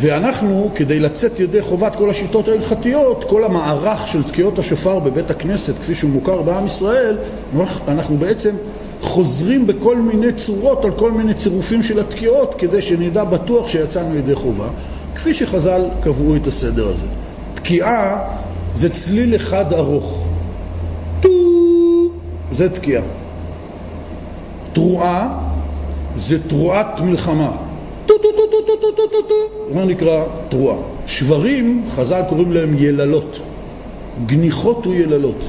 ואנחנו, 0.00 0.70
כדי 0.74 1.00
לצאת 1.00 1.40
ידי 1.40 1.62
חובת 1.62 1.96
כל 1.96 2.10
השיטות 2.10 2.48
ההלכתיות, 2.48 3.24
כל 3.24 3.44
המערך 3.44 4.08
של 4.08 4.22
תקיעות 4.22 4.58
השופר 4.58 4.98
בבית 4.98 5.30
הכנסת, 5.30 5.78
כפי 5.78 5.94
שהוא 5.94 6.10
מוכר 6.10 6.42
בעם 6.42 6.66
ישראל, 6.66 7.16
אנחנו 7.88 8.16
בעצם 8.16 8.54
חוזרים 9.00 9.66
בכל 9.66 9.96
מיני 9.96 10.32
צורות 10.32 10.84
על 10.84 10.90
כל 10.92 11.12
מיני 11.12 11.34
צירופים 11.34 11.82
של 11.82 12.00
התקיעות, 12.00 12.54
כדי 12.58 12.82
שנדע 12.82 13.24
בטוח 13.24 13.68
שיצאנו 13.68 14.16
ידי 14.16 14.34
חובה, 14.34 14.68
כפי 15.14 15.34
שחז"ל 15.34 15.82
קבעו 16.00 16.36
את 16.36 16.46
הסדר 16.46 16.88
הזה. 16.88 17.06
תקיעה 17.54 18.18
זה 18.74 18.90
צליל 18.90 19.36
אחד 19.36 19.72
ארוך. 19.72 20.24
טו, 21.20 21.28
זה 22.52 22.68
תקיעה. 22.68 23.02
תרועה 24.72 25.38
זה 26.16 26.48
תרועת 26.48 27.00
מלחמה. 27.00 27.67
מה 29.74 29.84
נקרא 29.84 30.24
תרועה? 30.48 30.76
שברים, 31.06 31.84
חז"ל 31.96 32.22
קוראים 32.28 32.52
להם 32.52 32.74
יללות. 32.78 33.38
גניחות 34.26 34.86
ויללות. 34.86 35.48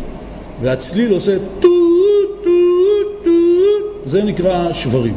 והצליל 0.62 1.14
עושה 1.14 1.38
טו 1.60 1.68
טו 2.44 2.50
טו, 3.24 3.32
זה 4.06 4.24
נקרא 4.24 4.74
שברים. 4.74 5.14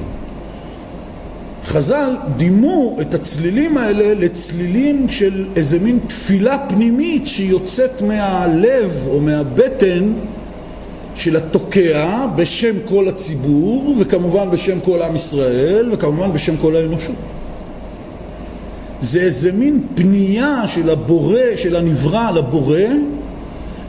חז"ל 1.65 2.11
דימו 2.37 2.99
את 3.01 3.15
הצלילים 3.15 3.79
האלה 3.79 4.15
לצלילים 4.15 5.09
של 5.09 5.47
איזה 5.57 5.79
מין 5.79 5.99
תפילה 6.07 6.59
פנימית 6.69 7.27
שיוצאת 7.27 8.03
מהלב 8.03 9.05
או 9.09 9.21
מהבטן 9.21 10.13
של 11.15 11.37
התוקע 11.37 12.27
בשם 12.37 12.75
כל 12.85 13.09
הציבור, 13.09 13.97
וכמובן 13.99 14.51
בשם 14.51 14.81
כל 14.81 15.03
עם 15.03 15.15
ישראל, 15.15 15.89
וכמובן 15.93 16.33
בשם 16.33 16.57
כל 16.57 16.77
האנושות. 16.77 17.15
זה 19.03 19.21
איזה 19.21 19.53
מין 19.53 19.81
פנייה 19.95 20.67
של 20.67 20.91
הבורא, 20.91 21.41
של 21.57 21.77
הנברא 21.77 22.31
לבורא, 22.31 22.79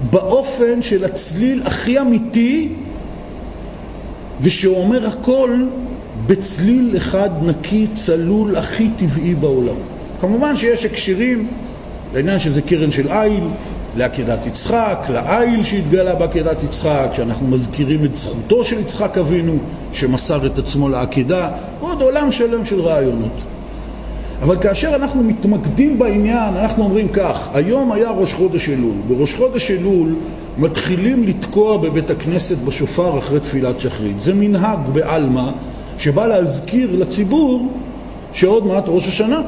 באופן 0.10 0.82
של 0.82 1.06
הצליל 1.06 1.62
הכי 1.66 2.00
אמיתי, 2.00 2.70
ושאומר 4.42 5.08
הכל 5.08 5.64
בצליל 6.26 6.98
אחד 6.98 7.30
נקי, 7.42 7.88
צלול, 7.94 8.56
הכי 8.56 8.90
טבעי 8.96 9.36
בעולם. 9.36 9.76
כמובן 10.22 10.58
שיש 10.58 10.86
הקשרים 10.86 11.48
לעניין 12.14 12.40
שזה 12.40 12.62
קרן 12.62 12.92
של 12.92 13.08
איל, 13.08 13.44
לעקדת 13.98 14.46
יצחק, 14.46 15.06
לעיל 15.10 15.64
שהתגלה 15.64 16.16
בעקדת 16.16 16.64
יצחק, 16.64 17.12
שאנחנו 17.14 17.48
מזכירים 17.48 18.06
את 18.06 18.16
זכותו 18.16 18.64
של 18.64 18.80
יצחק 18.80 19.18
אבינו, 19.18 19.58
שמסר 19.94 20.46
את 20.46 20.58
עצמו 20.58 20.90
לעקדה, 20.90 21.50
ועוד 21.80 22.02
עולם 22.02 22.32
שלם 22.32 22.66
של 22.66 22.82
רעיונות. 22.82 23.53
אבל 24.44 24.58
כאשר 24.62 24.96
אנחנו 24.96 25.24
מתמקדים 25.24 26.00
בעניין, 26.00 26.54
אנחנו 26.56 26.84
אומרים 26.84 27.08
כך, 27.08 27.50
היום 27.54 27.92
היה 27.92 28.12
ראש 28.12 28.34
חודש 28.34 28.70
אלול. 28.70 28.94
בראש 29.08 29.36
חודש 29.36 29.72
אלול 29.72 30.16
מתחילים 30.58 31.24
לתקוע 31.24 31.78
בבית 31.78 32.10
הכנסת 32.10 32.58
בשופר 32.58 33.18
אחרי 33.18 33.40
תפילת 33.40 33.80
שחרית. 33.80 34.22
זה 34.22 34.34
מנהג 34.34 34.80
בעלמא 34.94 35.52
שבא 35.98 36.28
להזכיר 36.28 36.96
לציבור 36.96 37.68
שעוד 38.34 38.68
מעט 38.68 38.84
ראש 38.88 39.08
השנה. 39.08 39.42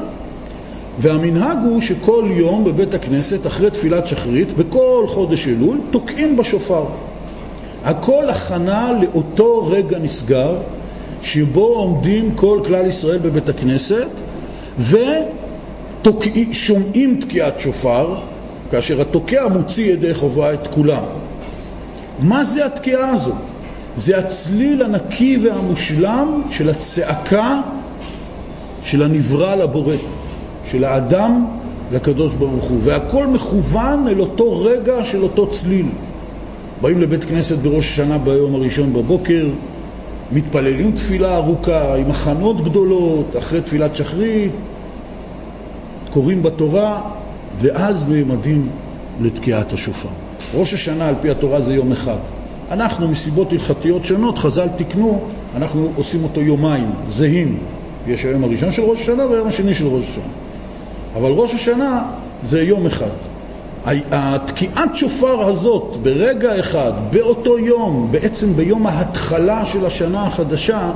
והמנהג 0.98 1.58
הוא 1.64 1.80
שכל 1.80 2.24
יום 2.30 2.64
בבית 2.64 2.94
הכנסת, 2.94 3.46
אחרי 3.46 3.70
תפילת 3.70 4.06
שחרית, 4.06 4.52
בכל 4.52 5.04
חודש 5.06 5.48
אלול, 5.48 5.78
תוקעים 5.90 6.36
בשופר. 6.36 6.84
הכל 7.84 8.28
הכנה 8.28 8.90
לאותו 9.02 9.66
רגע 9.66 9.98
נסגר, 9.98 10.56
שבו 11.22 11.66
עומדים 11.66 12.30
כל 12.34 12.60
כלל 12.64 12.86
ישראל 12.86 13.18
בבית 13.18 13.48
הכנסת, 13.48 14.08
ושומעים 14.78 17.20
תקיעת 17.20 17.60
שופר, 17.60 18.14
כאשר 18.70 19.00
התוקע 19.00 19.48
מוציא 19.48 19.92
ידי 19.92 20.14
חובה 20.14 20.54
את 20.54 20.66
כולם. 20.66 21.02
מה 22.20 22.44
זה 22.44 22.66
התקיעה 22.66 23.10
הזאת? 23.10 23.34
זה 23.94 24.18
הצליל 24.18 24.82
הנקי 24.82 25.38
והמושלם 25.42 26.42
של 26.50 26.68
הצעקה 26.68 27.60
של 28.82 29.02
הנברא 29.02 29.54
לבורא. 29.54 29.94
של 30.70 30.84
האדם 30.84 31.44
לקדוש 31.92 32.34
ברוך 32.34 32.64
הוא, 32.64 32.78
והכל 32.82 33.26
מכוון 33.26 34.08
אל 34.08 34.20
אותו 34.20 34.64
רגע 34.64 35.04
של 35.04 35.22
אותו 35.22 35.46
צליל. 35.46 35.86
באים 36.80 37.00
לבית 37.00 37.24
כנסת 37.24 37.58
בראש 37.58 37.86
השנה 37.86 38.18
ביום 38.18 38.54
הראשון 38.54 38.92
בבוקר, 38.92 39.46
מתפללים 40.32 40.92
תפילה 40.92 41.36
ארוכה 41.36 41.96
עם 41.96 42.10
הכנות 42.10 42.64
גדולות, 42.64 43.36
אחרי 43.38 43.60
תפילת 43.60 43.96
שחרית, 43.96 44.52
קוראים 46.10 46.42
בתורה, 46.42 47.00
ואז 47.58 48.08
נעמדים 48.08 48.68
לתקיעת 49.20 49.72
השופר. 49.72 50.08
ראש 50.54 50.74
השנה 50.74 51.08
על 51.08 51.14
פי 51.22 51.30
התורה 51.30 51.60
זה 51.60 51.74
יום 51.74 51.92
אחד. 51.92 52.16
אנחנו 52.70 53.08
מסיבות 53.08 53.52
הלכתיות 53.52 54.06
שונות, 54.06 54.38
חז"ל 54.38 54.68
תיקנו, 54.68 55.20
אנחנו 55.56 55.92
עושים 55.96 56.24
אותו 56.24 56.40
יומיים, 56.40 56.90
זהים. 57.10 57.58
יש 58.06 58.24
היום 58.24 58.44
הראשון 58.44 58.70
של 58.72 58.82
ראש 58.82 59.02
השנה 59.02 59.26
והיום 59.26 59.48
השני 59.48 59.74
של 59.74 59.86
ראש 59.86 60.04
השנה. 60.08 60.24
אבל 61.14 61.30
ראש 61.30 61.54
השנה 61.54 62.02
זה 62.44 62.62
יום 62.62 62.86
אחד. 62.86 63.10
התקיעת 64.10 64.96
שופר 64.96 65.48
הזאת 65.48 65.96
ברגע 66.02 66.60
אחד, 66.60 66.92
באותו 67.10 67.58
יום, 67.58 68.08
בעצם 68.10 68.56
ביום 68.56 68.86
ההתחלה 68.86 69.64
של 69.64 69.86
השנה 69.86 70.26
החדשה, 70.26 70.90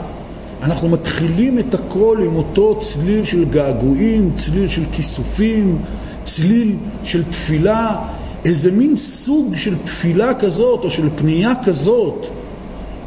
אנחנו 0.63 0.89
מתחילים 0.89 1.59
את 1.59 1.75
הכל 1.75 2.19
עם 2.25 2.37
אותו 2.37 2.79
צליל 2.81 3.25
של 3.25 3.45
געגועים, 3.45 4.31
צליל 4.37 4.69
של 4.69 4.83
כיסופים, 4.93 5.79
צליל 6.25 6.77
של 7.03 7.25
תפילה, 7.25 7.97
איזה 8.45 8.73
מין 8.73 8.97
סוג 8.97 9.57
של 9.57 9.75
תפילה 9.85 10.35
כזאת 10.35 10.85
או 10.85 10.91
של 10.91 11.09
פנייה 11.17 11.53
כזאת 11.65 12.27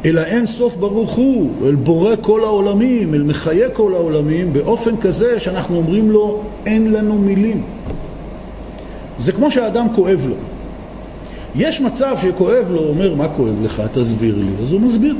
אל 0.04 0.18
האין 0.18 0.46
סוף 0.46 0.76
ברוך 0.76 1.12
הוא, 1.12 1.50
אל 1.66 1.74
בורא 1.74 2.14
כל 2.20 2.44
העולמים, 2.44 3.14
אל 3.14 3.22
מחיי 3.22 3.62
כל 3.72 3.94
העולמים, 3.94 4.52
באופן 4.52 4.96
כזה 4.96 5.40
שאנחנו 5.40 5.76
אומרים 5.76 6.10
לו, 6.10 6.40
אין 6.66 6.92
לנו 6.92 7.18
מילים. 7.18 7.62
זה 9.18 9.32
כמו 9.32 9.50
שהאדם 9.50 9.86
כואב 9.94 10.26
לו. 10.28 10.34
יש 11.54 11.80
מצב 11.80 12.16
שכואב 12.22 12.66
לו, 12.70 12.80
אומר, 12.80 13.14
מה 13.14 13.28
כואב 13.28 13.62
לך? 13.62 13.82
תסביר 13.92 14.38
לי. 14.38 14.62
אז 14.62 14.72
הוא 14.72 14.80
מסביר. 14.80 15.16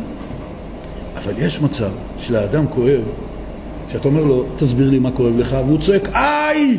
אבל 1.17 1.33
יש 1.39 1.61
מצב 1.61 1.91
שלאדם 2.19 2.67
כואב, 2.67 3.03
שאתה 3.89 4.09
אומר 4.09 4.25
לו, 4.25 4.45
תסביר 4.57 4.91
לי 4.91 4.99
מה 4.99 5.11
כואב 5.11 5.39
לך, 5.39 5.57
והוא 5.67 5.79
צועק, 5.79 6.09
איי! 6.15 6.79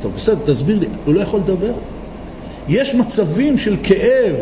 טוב, 0.00 0.12
בסדר, 0.14 0.38
תסביר 0.44 0.78
לי. 0.78 0.86
הוא 1.04 1.14
לא 1.14 1.20
יכול 1.20 1.40
לדבר. 1.40 1.72
יש 2.68 2.94
מצבים 2.94 3.58
של 3.58 3.76
כאב, 3.82 4.34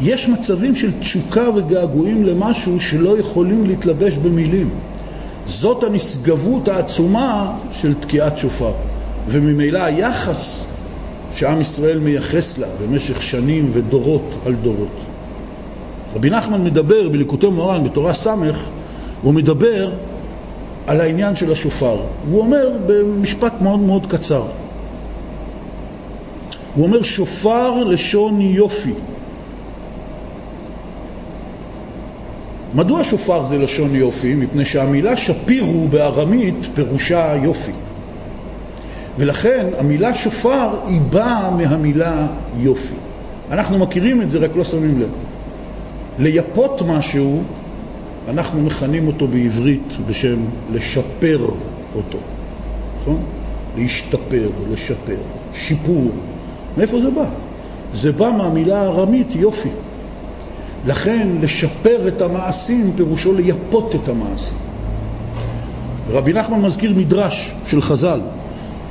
יש 0.00 0.28
מצבים 0.28 0.74
של 0.74 0.90
תשוקה 1.00 1.48
וגעגועים 1.56 2.24
למשהו 2.24 2.80
שלא 2.80 3.18
יכולים 3.18 3.66
להתלבש 3.66 4.16
במילים. 4.16 4.70
זאת 5.46 5.84
הנשגבות 5.84 6.68
העצומה 6.68 7.52
של 7.72 7.94
תקיעת 7.94 8.38
שופר. 8.38 8.72
וממילא 9.28 9.78
היחס 9.78 10.66
שעם 11.36 11.60
ישראל 11.60 11.98
מייחס 11.98 12.58
לה 12.58 12.66
במשך 12.82 13.22
שנים 13.22 13.70
ודורות 13.72 14.34
על 14.46 14.54
דורות. 14.54 14.96
רבי 16.14 16.30
נחמן 16.30 16.64
מדבר 16.64 17.08
בליקוטי 17.08 17.46
מוהר"ן 17.46 17.84
בתורה 17.84 18.14
ס', 18.14 18.26
הוא 19.22 19.34
מדבר 19.34 19.92
על 20.86 21.00
העניין 21.00 21.36
של 21.36 21.52
השופר. 21.52 22.00
הוא 22.30 22.40
אומר 22.40 22.70
במשפט 22.86 23.52
מאוד 23.60 23.80
מאוד 23.80 24.06
קצר. 24.06 24.46
הוא 26.74 26.84
אומר 26.84 27.02
שופר 27.02 27.84
לשון 27.84 28.40
יופי. 28.40 28.92
מדוע 32.74 33.04
שופר 33.04 33.44
זה 33.44 33.58
לשון 33.58 33.94
יופי? 33.94 34.34
מפני 34.34 34.64
שהמילה 34.64 35.16
שפירו 35.16 35.88
בארמית 35.88 36.68
פירושה 36.74 37.34
יופי. 37.42 37.72
ולכן 39.18 39.66
המילה 39.78 40.14
שופר 40.14 40.70
היא 40.86 41.00
באה 41.00 41.50
מהמילה 41.50 42.26
יופי. 42.58 42.94
אנחנו 43.50 43.78
מכירים 43.78 44.22
את 44.22 44.30
זה, 44.30 44.38
רק 44.38 44.56
לא 44.56 44.64
שמים 44.64 45.00
לב. 45.00 45.08
ליפות 46.18 46.82
משהו, 46.86 47.42
אנחנו 48.28 48.62
מכנים 48.62 49.06
אותו 49.06 49.28
בעברית 49.28 49.92
בשם 50.06 50.36
לשפר 50.72 51.46
אותו, 51.94 52.18
נכון? 53.00 53.22
להשתפר, 53.76 54.50
לשפר, 54.72 55.16
שיפור. 55.52 56.10
מאיפה 56.76 57.00
זה 57.00 57.10
בא? 57.10 57.24
זה 57.94 58.12
בא 58.12 58.30
מהמילה 58.38 58.82
הארמית 58.82 59.34
יופי. 59.34 59.68
לכן 60.86 61.28
לשפר 61.40 62.08
את 62.08 62.22
המעשים 62.22 62.92
פירושו 62.96 63.34
ליפות 63.34 63.94
את 63.94 64.08
המעשים. 64.08 64.58
רבי 66.10 66.32
נחמן 66.32 66.60
מזכיר 66.60 66.92
מדרש 66.96 67.54
של 67.66 67.82
חז"ל 67.82 68.20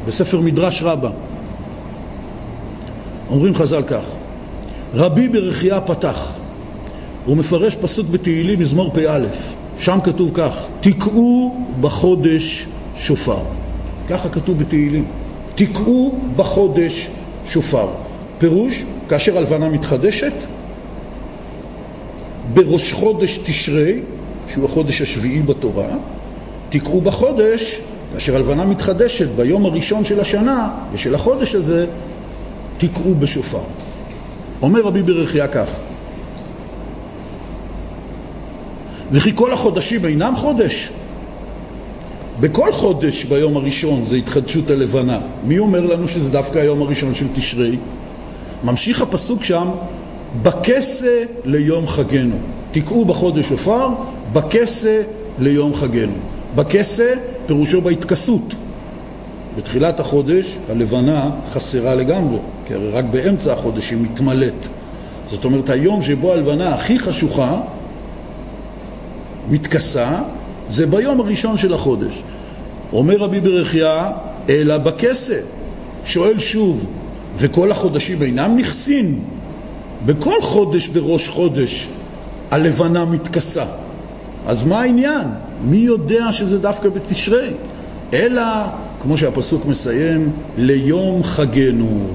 בספר 0.07 0.39
מדרש 0.39 0.83
רבה. 0.83 1.09
אומרים 3.29 3.55
חז"ל 3.55 3.83
כך: 3.87 4.03
רבי 4.93 5.29
ברכיה 5.29 5.81
פתח. 5.81 6.33
הוא 7.25 7.37
מפרש 7.37 7.75
פסוק 7.75 8.07
בתהילים 8.09 8.59
מזמור 8.59 8.91
פא, 8.93 9.19
שם 9.77 9.99
כתוב 10.03 10.31
כך: 10.33 10.67
תקעו 10.79 11.65
בחודש 11.81 12.67
שופר. 12.95 13.39
ככה 14.09 14.29
כתוב 14.29 14.57
בתהילים. 14.57 15.05
תקעו 15.55 16.15
בחודש 16.35 17.07
שופר. 17.45 17.87
פירוש, 18.37 18.83
כאשר 19.09 19.37
הלבנה 19.37 19.69
מתחדשת, 19.69 20.33
בראש 22.53 22.93
חודש 22.93 23.37
תשרי, 23.37 23.99
שהוא 24.47 24.65
החודש 24.65 25.01
השביעי 25.01 25.41
בתורה, 25.41 25.87
תקעו 26.69 27.01
בחודש, 27.01 27.81
כאשר 28.15 28.35
הלבנה 28.35 28.65
מתחדשת 28.65 29.27
ביום 29.35 29.65
הראשון 29.65 30.05
של 30.05 30.19
השנה 30.19 30.69
ושל 30.93 31.15
החודש 31.15 31.55
הזה, 31.55 31.85
תקעו 32.77 33.15
בשופר. 33.15 33.59
אומר 34.61 34.81
רבי 34.81 35.01
ברכיה 35.01 35.47
כך: 35.47 35.67
וכי 39.11 39.31
כל 39.35 39.53
החודשים 39.53 40.05
אינם 40.05 40.33
חודש? 40.35 40.89
בכל 42.39 42.71
חודש 42.71 43.23
ביום 43.23 43.57
הראשון 43.57 44.05
זה 44.05 44.15
התחדשות 44.15 44.69
הלבנה. 44.69 45.19
מי 45.43 45.59
אומר 45.59 45.85
לנו 45.85 46.07
שזה 46.07 46.31
דווקא 46.31 46.59
היום 46.59 46.81
הראשון 46.81 47.15
של 47.15 47.25
תשרי? 47.33 47.77
ממשיך 48.63 49.01
הפסוק 49.01 49.43
שם, 49.43 49.67
בכסה 50.41 51.23
ליום 51.45 51.87
חגנו. 51.87 52.35
תקעו 52.71 53.05
בחודש 53.05 53.49
שופר, 53.49 53.87
בכסה 54.33 55.01
ליום 55.39 55.75
חגנו. 55.75 56.13
בכסה 56.55 57.13
פירושו 57.47 57.81
בהתכסות. 57.81 58.53
בתחילת 59.57 59.99
החודש 59.99 60.57
הלבנה 60.69 61.29
חסרה 61.53 61.95
לגמרי, 61.95 62.37
כי 62.67 62.73
הרי 62.73 62.91
רק 62.91 63.05
באמצע 63.11 63.53
החודש 63.53 63.91
היא 63.91 63.99
מתמלאת. 64.01 64.67
זאת 65.29 65.45
אומרת, 65.45 65.69
היום 65.69 66.01
שבו 66.01 66.33
הלבנה 66.33 66.73
הכי 66.73 66.99
חשוכה, 66.99 67.61
מתכסה, 69.49 70.21
זה 70.69 70.87
ביום 70.87 71.19
הראשון 71.19 71.57
של 71.57 71.73
החודש. 71.73 72.23
אומר 72.93 73.17
רבי 73.17 73.39
ברכיה, 73.39 74.11
אלא 74.49 74.77
בכסה. 74.77 75.39
שואל 76.03 76.39
שוב, 76.39 76.85
וכל 77.37 77.71
החודשים 77.71 78.21
אינם 78.21 78.57
נכסין? 78.57 79.19
בכל 80.05 80.41
חודש 80.41 80.87
בראש 80.87 81.27
חודש 81.27 81.89
הלבנה 82.51 83.05
מתכסה. 83.05 83.65
אז 84.47 84.63
מה 84.63 84.81
העניין? 84.81 85.27
מי 85.63 85.77
יודע 85.77 86.31
שזה 86.31 86.57
דווקא 86.59 86.89
בתשרי? 86.89 87.51
אלא, 88.13 88.43
כמו 89.01 89.17
שהפסוק 89.17 89.65
מסיים, 89.65 90.31
ליום 90.57 91.23
חגנו. 91.23 92.07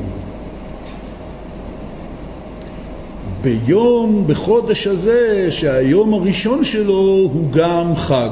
ביום, 3.43 4.25
בחודש 4.27 4.87
הזה, 4.87 5.47
שהיום 5.51 6.15
הראשון 6.15 6.65
שלו 6.65 7.29
הוא 7.33 7.51
גם 7.51 7.95
חג. 7.97 8.31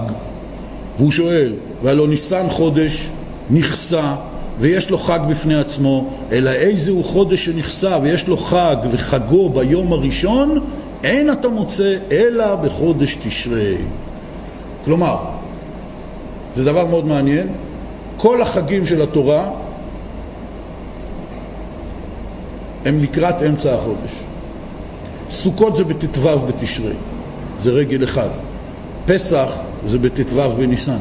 והוא 0.98 1.10
שואל, 1.10 1.52
והלא 1.82 2.08
ניסן 2.08 2.46
חודש 2.48 3.08
נכסה 3.50 4.14
ויש 4.60 4.90
לו 4.90 4.98
חג 4.98 5.18
בפני 5.28 5.54
עצמו, 5.54 6.10
אלא 6.32 6.50
איזה 6.50 6.90
הוא 6.90 7.04
חודש 7.04 7.44
שנכסה 7.44 7.98
ויש 8.02 8.28
לו 8.28 8.36
חג 8.36 8.76
וחגו 8.90 9.48
ביום 9.48 9.92
הראשון, 9.92 10.60
אין 11.04 11.32
אתה 11.32 11.48
מוצא 11.48 11.96
אלא 12.12 12.54
בחודש 12.54 13.18
תשרי. 13.22 13.76
כלומר, 14.84 15.16
זה 16.54 16.64
דבר 16.64 16.86
מאוד 16.86 17.06
מעניין, 17.06 17.48
כל 18.16 18.42
החגים 18.42 18.86
של 18.86 19.02
התורה 19.02 19.50
הם 22.84 22.98
לקראת 23.00 23.42
אמצע 23.42 23.74
החודש. 23.74 24.22
סוכות 25.30 25.74
זה 25.74 25.84
בט"ו 25.84 26.38
בתשרי, 26.38 26.94
זה 27.60 27.70
רגל 27.70 28.04
אחד. 28.04 28.28
פסח 29.06 29.52
זה 29.86 29.98
בט"ו 29.98 30.50
בניסן, 30.56 30.98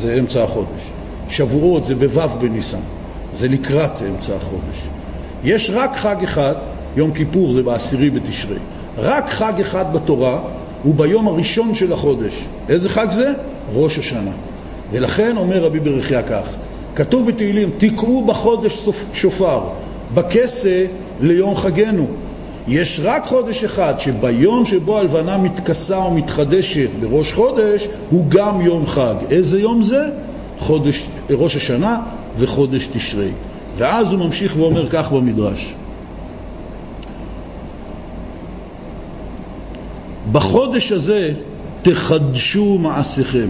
זה 0.00 0.14
אמצע 0.18 0.44
החודש. 0.44 0.92
שבועות 1.28 1.84
זה 1.84 1.94
בו' 1.94 2.38
בניסן, 2.40 2.80
זה 3.34 3.48
לקראת 3.48 4.02
אמצע 4.02 4.36
החודש. 4.36 4.88
יש 5.44 5.70
רק 5.74 5.96
חג 5.96 6.24
אחד, 6.24 6.54
יום 6.96 7.12
כיפור 7.12 7.52
זה 7.52 7.62
בעשירי 7.62 8.10
בתשרי. 8.10 8.58
רק 8.98 9.30
חג 9.30 9.52
אחד 9.60 9.92
בתורה 9.92 10.40
הוא 10.82 10.94
ביום 10.94 11.28
הראשון 11.28 11.74
של 11.74 11.92
החודש. 11.92 12.46
איזה 12.68 12.88
חג 12.88 13.10
זה? 13.10 13.32
ראש 13.74 13.98
השנה. 13.98 14.30
ולכן 14.92 15.36
אומר 15.36 15.64
רבי 15.64 15.80
ברכיה 15.80 16.22
כך, 16.22 16.48
כתוב 16.94 17.26
בתהילים, 17.26 17.70
תקעו 17.78 18.24
בחודש 18.24 18.88
שופר, 19.12 19.60
בכסה 20.14 20.84
ליום 21.20 21.54
חגנו. 21.54 22.06
יש 22.68 23.00
רק 23.04 23.26
חודש 23.26 23.64
אחד 23.64 23.94
שביום 23.98 24.64
שבו 24.64 24.98
הלבנה 24.98 25.38
מתכסה 25.38 25.96
או 25.96 26.10
מתחדשת 26.10 26.88
בראש 27.00 27.32
חודש 27.32 27.88
הוא 28.10 28.24
גם 28.28 28.60
יום 28.60 28.86
חג. 28.86 29.14
איזה 29.30 29.60
יום 29.60 29.82
זה? 29.82 30.02
חודש, 30.58 31.06
ראש 31.30 31.56
השנה 31.56 32.00
וחודש 32.38 32.86
תשרי. 32.92 33.30
ואז 33.76 34.12
הוא 34.12 34.20
ממשיך 34.20 34.56
ואומר 34.56 34.88
כך 34.90 35.12
במדרש. 35.12 35.74
בחודש 40.32 40.92
הזה 40.92 41.32
תחדשו 41.82 42.78
מעשיכם 42.78 43.48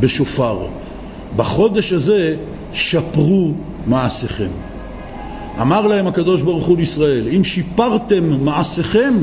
בשופר. 0.00 0.58
בחודש 1.36 1.92
הזה 1.92 2.36
שפרו 2.72 3.52
מעשיכם. 3.86 4.48
אמר 5.60 5.86
להם 5.86 6.06
הקדוש 6.06 6.42
ברוך 6.42 6.66
הוא 6.66 6.76
לישראל, 6.76 7.28
אם 7.36 7.44
שיפרתם 7.44 8.44
מעשיכם, 8.44 9.14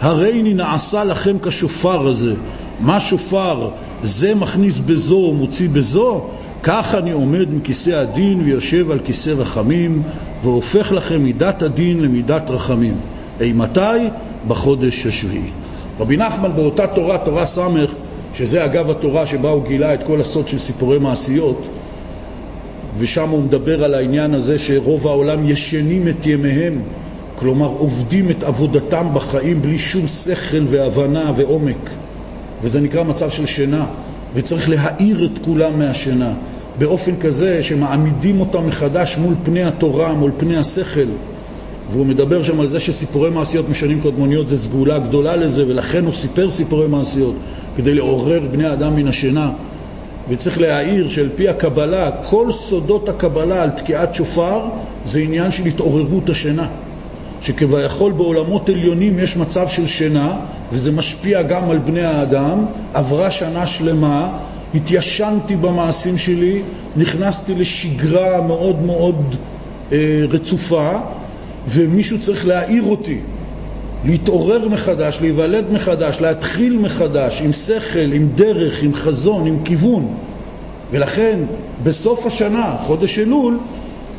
הריני 0.00 0.54
נעשה 0.54 1.04
לכם 1.04 1.36
כשופר 1.42 2.06
הזה. 2.06 2.34
מה 2.80 3.00
שופר? 3.00 3.68
זה 4.02 4.34
מכניס 4.34 4.78
בזו, 4.78 5.32
מוציא 5.32 5.68
בזו? 5.68 6.24
כך 6.62 6.94
אני 6.94 7.10
עומד 7.10 7.54
מכיסא 7.54 7.90
הדין 7.90 8.40
ויושב 8.44 8.90
על 8.90 8.98
כיסא 9.04 9.30
רחמים, 9.30 10.02
והופך 10.42 10.92
לכם 10.92 11.22
מידת 11.22 11.62
הדין 11.62 12.02
למידת 12.02 12.50
רחמים. 12.50 12.94
אימתי? 13.40 13.80
בחודש 14.48 15.06
השביעי. 15.06 15.61
רבי 16.00 16.16
נחמן 16.16 16.50
באותה 16.56 16.86
תורה, 16.86 17.18
תורה 17.18 17.46
ס', 17.46 17.58
שזה 18.34 18.64
אגב 18.64 18.90
התורה 18.90 19.26
שבה 19.26 19.50
הוא 19.50 19.64
גילה 19.64 19.94
את 19.94 20.02
כל 20.02 20.20
הסוד 20.20 20.48
של 20.48 20.58
סיפורי 20.58 20.98
מעשיות, 20.98 21.68
ושם 22.98 23.28
הוא 23.28 23.42
מדבר 23.42 23.84
על 23.84 23.94
העניין 23.94 24.34
הזה 24.34 24.58
שרוב 24.58 25.06
העולם 25.06 25.44
ישנים 25.44 26.08
את 26.08 26.26
ימיהם, 26.26 26.82
כלומר 27.34 27.66
עובדים 27.66 28.30
את 28.30 28.42
עבודתם 28.42 29.06
בחיים 29.14 29.62
בלי 29.62 29.78
שום 29.78 30.06
שכל 30.06 30.64
והבנה 30.66 31.32
ועומק, 31.36 31.90
וזה 32.62 32.80
נקרא 32.80 33.02
מצב 33.02 33.30
של 33.30 33.46
שינה, 33.46 33.86
וצריך 34.34 34.68
להאיר 34.68 35.24
את 35.24 35.44
כולם 35.44 35.78
מהשינה, 35.78 36.32
באופן 36.78 37.16
כזה 37.16 37.62
שמעמידים 37.62 38.40
אותם 38.40 38.66
מחדש 38.66 39.16
מול 39.18 39.34
פני 39.42 39.64
התורה, 39.64 40.14
מול 40.14 40.30
פני 40.36 40.56
השכל. 40.56 41.08
והוא 41.90 42.06
מדבר 42.06 42.42
שם 42.42 42.60
על 42.60 42.66
זה 42.66 42.80
שסיפורי 42.80 43.30
מעשיות 43.30 43.68
משנים 43.68 44.00
קודמוניות 44.00 44.48
זה 44.48 44.58
סגולה 44.58 44.98
גדולה 44.98 45.36
לזה, 45.36 45.64
ולכן 45.68 46.04
הוא 46.04 46.12
סיפר 46.12 46.50
סיפורי 46.50 46.88
מעשיות, 46.88 47.34
כדי 47.76 47.94
לעורר 47.94 48.40
בני 48.50 48.72
אדם 48.72 48.96
מן 48.96 49.08
השינה. 49.08 49.52
וצריך 50.28 50.60
להעיר 50.60 51.08
שעל 51.08 51.28
פי 51.34 51.48
הקבלה, 51.48 52.10
כל 52.10 52.50
סודות 52.50 53.08
הקבלה 53.08 53.62
על 53.62 53.70
תקיעת 53.70 54.14
שופר 54.14 54.60
זה 55.04 55.20
עניין 55.20 55.50
של 55.50 55.66
התעוררות 55.66 56.28
השינה. 56.28 56.66
שכביכול 57.40 58.12
בעולמות 58.12 58.68
עליונים 58.68 59.18
יש 59.18 59.36
מצב 59.36 59.68
של 59.68 59.86
שינה, 59.86 60.36
וזה 60.72 60.92
משפיע 60.92 61.42
גם 61.42 61.70
על 61.70 61.78
בני 61.78 62.02
האדם. 62.02 62.64
עברה 62.94 63.30
שנה 63.30 63.66
שלמה, 63.66 64.32
התיישנתי 64.74 65.56
במעשים 65.56 66.18
שלי, 66.18 66.62
נכנסתי 66.96 67.54
לשגרה 67.54 68.40
מאוד 68.40 68.82
מאוד 68.82 69.36
אה, 69.92 70.24
רצופה, 70.30 70.98
ומישהו 71.68 72.20
צריך 72.20 72.46
להעיר 72.46 72.82
אותי, 72.82 73.18
להתעורר 74.04 74.68
מחדש, 74.68 75.18
להיוולד 75.20 75.64
מחדש, 75.72 76.20
להתחיל 76.20 76.78
מחדש, 76.78 77.42
עם 77.42 77.52
שכל, 77.52 78.12
עם 78.12 78.28
דרך, 78.34 78.82
עם 78.82 78.94
חזון, 78.94 79.46
עם 79.46 79.58
כיוון. 79.64 80.14
ולכן 80.90 81.38
בסוף 81.82 82.26
השנה, 82.26 82.76
חודש 82.80 83.18
אלול, 83.18 83.58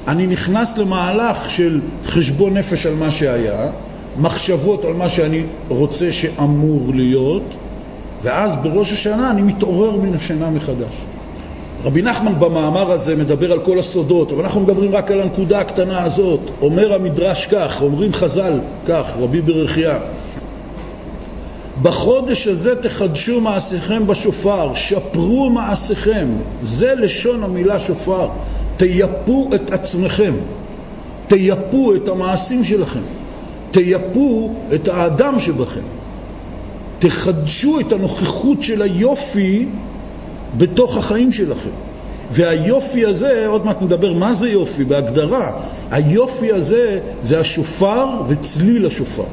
אני 0.07 0.27
נכנס 0.27 0.77
למהלך 0.77 1.49
של 1.49 1.81
חשבון 2.05 2.57
נפש 2.57 2.85
על 2.85 2.95
מה 2.95 3.11
שהיה, 3.11 3.69
מחשבות 4.17 4.85
על 4.85 4.93
מה 4.93 5.09
שאני 5.09 5.43
רוצה 5.67 6.11
שאמור 6.11 6.91
להיות, 6.93 7.55
ואז 8.23 8.55
בראש 8.55 8.93
השנה 8.93 9.31
אני 9.31 9.41
מתעורר 9.41 9.97
מן 9.97 10.13
השינה 10.13 10.49
מחדש. 10.49 11.05
רבי 11.83 12.01
נחמן 12.01 12.39
במאמר 12.39 12.91
הזה 12.91 13.15
מדבר 13.15 13.51
על 13.51 13.59
כל 13.59 13.79
הסודות, 13.79 14.31
אבל 14.31 14.43
אנחנו 14.43 14.61
מדברים 14.61 14.95
רק 14.95 15.11
על 15.11 15.21
הנקודה 15.21 15.59
הקטנה 15.59 16.03
הזאת. 16.03 16.39
אומר 16.61 16.93
המדרש 16.93 17.45
כך, 17.45 17.81
אומרים 17.81 18.13
חז"ל 18.13 18.59
כך, 18.87 19.17
רבי 19.19 19.41
ברכיה 19.41 19.99
בחודש 21.81 22.47
הזה 22.47 22.81
תחדשו 22.81 23.41
מעשיכם 23.41 24.07
בשופר, 24.07 24.73
שפרו 24.73 25.49
מעשיכם, 25.49 26.27
זה 26.63 26.95
לשון 26.95 27.43
המילה 27.43 27.79
שופר, 27.79 28.27
תייפו 28.77 29.49
את 29.55 29.71
עצמכם, 29.71 30.33
תייפו 31.27 31.95
את 31.95 32.07
המעשים 32.07 32.63
שלכם, 32.63 32.99
תייפו 33.71 34.53
את 34.73 34.87
האדם 34.87 35.39
שבכם, 35.39 35.81
תחדשו 36.99 37.79
את 37.79 37.93
הנוכחות 37.93 38.63
של 38.63 38.81
היופי 38.81 39.65
בתוך 40.57 40.97
החיים 40.97 41.31
שלכם. 41.31 41.69
והיופי 42.31 43.05
הזה, 43.05 43.47
עוד 43.47 43.65
מעט 43.65 43.81
נדבר 43.81 44.13
מה 44.13 44.33
זה 44.33 44.49
יופי 44.49 44.83
בהגדרה, 44.83 45.51
היופי 45.91 46.51
הזה 46.51 46.99
זה 47.21 47.39
השופר 47.39 48.07
וצליל 48.27 48.85
השופר. 48.85 49.23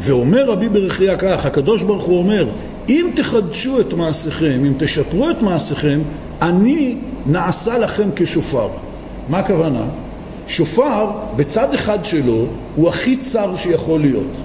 ואומר 0.00 0.50
רבי 0.50 0.68
ברכיה 0.68 1.16
כך, 1.16 1.46
הקדוש 1.46 1.82
ברוך 1.82 2.04
הוא 2.04 2.18
אומר, 2.18 2.48
אם 2.88 3.10
תחדשו 3.14 3.80
את 3.80 3.92
מעשיכם, 3.92 4.62
אם 4.66 4.72
תשפרו 4.78 5.30
את 5.30 5.42
מעשיכם, 5.42 6.00
אני 6.42 6.96
נעשה 7.26 7.78
לכם 7.78 8.08
כשופר. 8.16 8.68
מה 9.28 9.38
הכוונה? 9.38 9.84
שופר, 10.46 11.10
בצד 11.36 11.74
אחד 11.74 12.04
שלו, 12.04 12.46
הוא 12.76 12.88
הכי 12.88 13.16
צר 13.16 13.56
שיכול 13.56 14.00
להיות. 14.00 14.36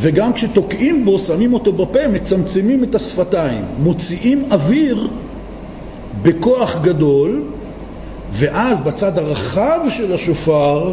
וגם 0.00 0.32
כשתוקעים 0.32 1.04
בו, 1.04 1.18
שמים 1.18 1.54
אותו 1.54 1.72
בפה, 1.72 2.08
מצמצמים 2.08 2.84
את 2.84 2.94
השפתיים, 2.94 3.64
מוציאים 3.78 4.44
אוויר 4.50 5.08
בכוח 6.22 6.80
גדול, 6.82 7.42
ואז 8.30 8.80
בצד 8.80 9.18
הרחב 9.18 9.80
של 9.88 10.12
השופר 10.12 10.92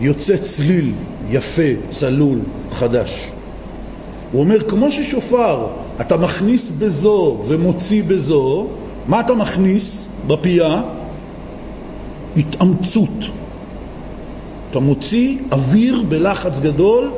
יוצא 0.00 0.36
צליל 0.36 0.92
יפה, 1.28 1.62
צלול, 1.90 2.38
חדש. 2.72 3.30
הוא 4.32 4.40
אומר, 4.40 4.60
כמו 4.68 4.90
ששופר, 4.90 5.66
אתה 6.00 6.16
מכניס 6.16 6.70
בזו 6.70 7.38
ומוציא 7.46 8.02
בזו, 8.06 8.66
מה 9.08 9.20
אתה 9.20 9.34
מכניס 9.34 10.06
בפייה? 10.26 10.82
התאמצות. 12.36 13.24
אתה 14.70 14.78
מוציא 14.78 15.36
אוויר 15.52 16.02
בלחץ 16.08 16.58
גדול 16.58 17.10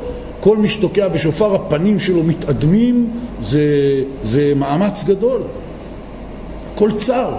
כל 0.42 0.56
מי 0.56 0.68
שתוקע 0.68 1.08
בשופר 1.08 1.54
הפנים 1.54 1.98
שלו 1.98 2.22
מתאדמים, 2.22 3.10
זה, 3.42 3.62
זה 4.22 4.52
מאמץ 4.56 5.04
גדול. 5.04 5.40
הכל 6.74 6.90
צר. 6.98 7.34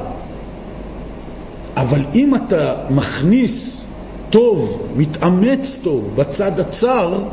אבל 1.77 2.01
אם 2.15 2.35
אתה 2.35 2.75
מכניס 2.89 3.81
טוב, 4.29 4.81
מתאמץ 4.95 5.79
טוב 5.83 6.09
בצד 6.15 6.59
הצר, 6.59 7.23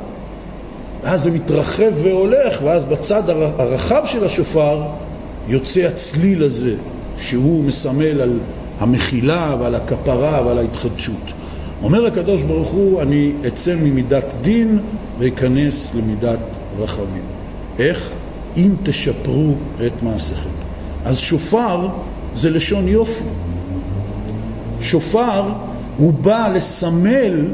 ואז 1.03 1.23
זה 1.23 1.31
מתרחב 1.31 1.93
והולך, 1.95 2.61
ואז 2.65 2.87
בצד 2.87 3.31
הרחב 3.31 4.03
של 4.05 4.25
השופר 4.25 4.83
יוצא 5.49 5.81
הצליל 5.81 6.43
הזה, 6.43 6.75
שהוא 7.17 7.65
מסמל 7.65 8.21
על 8.21 8.39
המחילה 8.81 9.57
ועל 9.61 9.75
הכפרה 9.75 10.43
ועל 10.47 10.59
ההתחדשות. 10.59 11.33
אומר 11.83 12.07
הקדוש 12.07 12.43
ברוך 12.43 12.69
הוא, 12.69 13.03
אני 13.03 13.33
אצא 13.47 13.75
ממידת 13.75 14.35
דין 14.41 14.79
ואכנס 15.21 15.95
למידת 15.95 16.39
רחמים. 16.79 17.23
איך? 17.79 18.13
אם 18.57 18.71
תשפרו 18.83 19.55
את 19.87 20.03
מעשיכם. 20.03 20.51
אז 21.05 21.19
שופר 21.19 21.89
זה 22.35 22.51
לשון 22.51 22.89
יופי. 22.89 23.25
שופר 24.81 25.43
הוא 25.97 26.13
בא 26.13 26.49
לסמל 26.55 27.47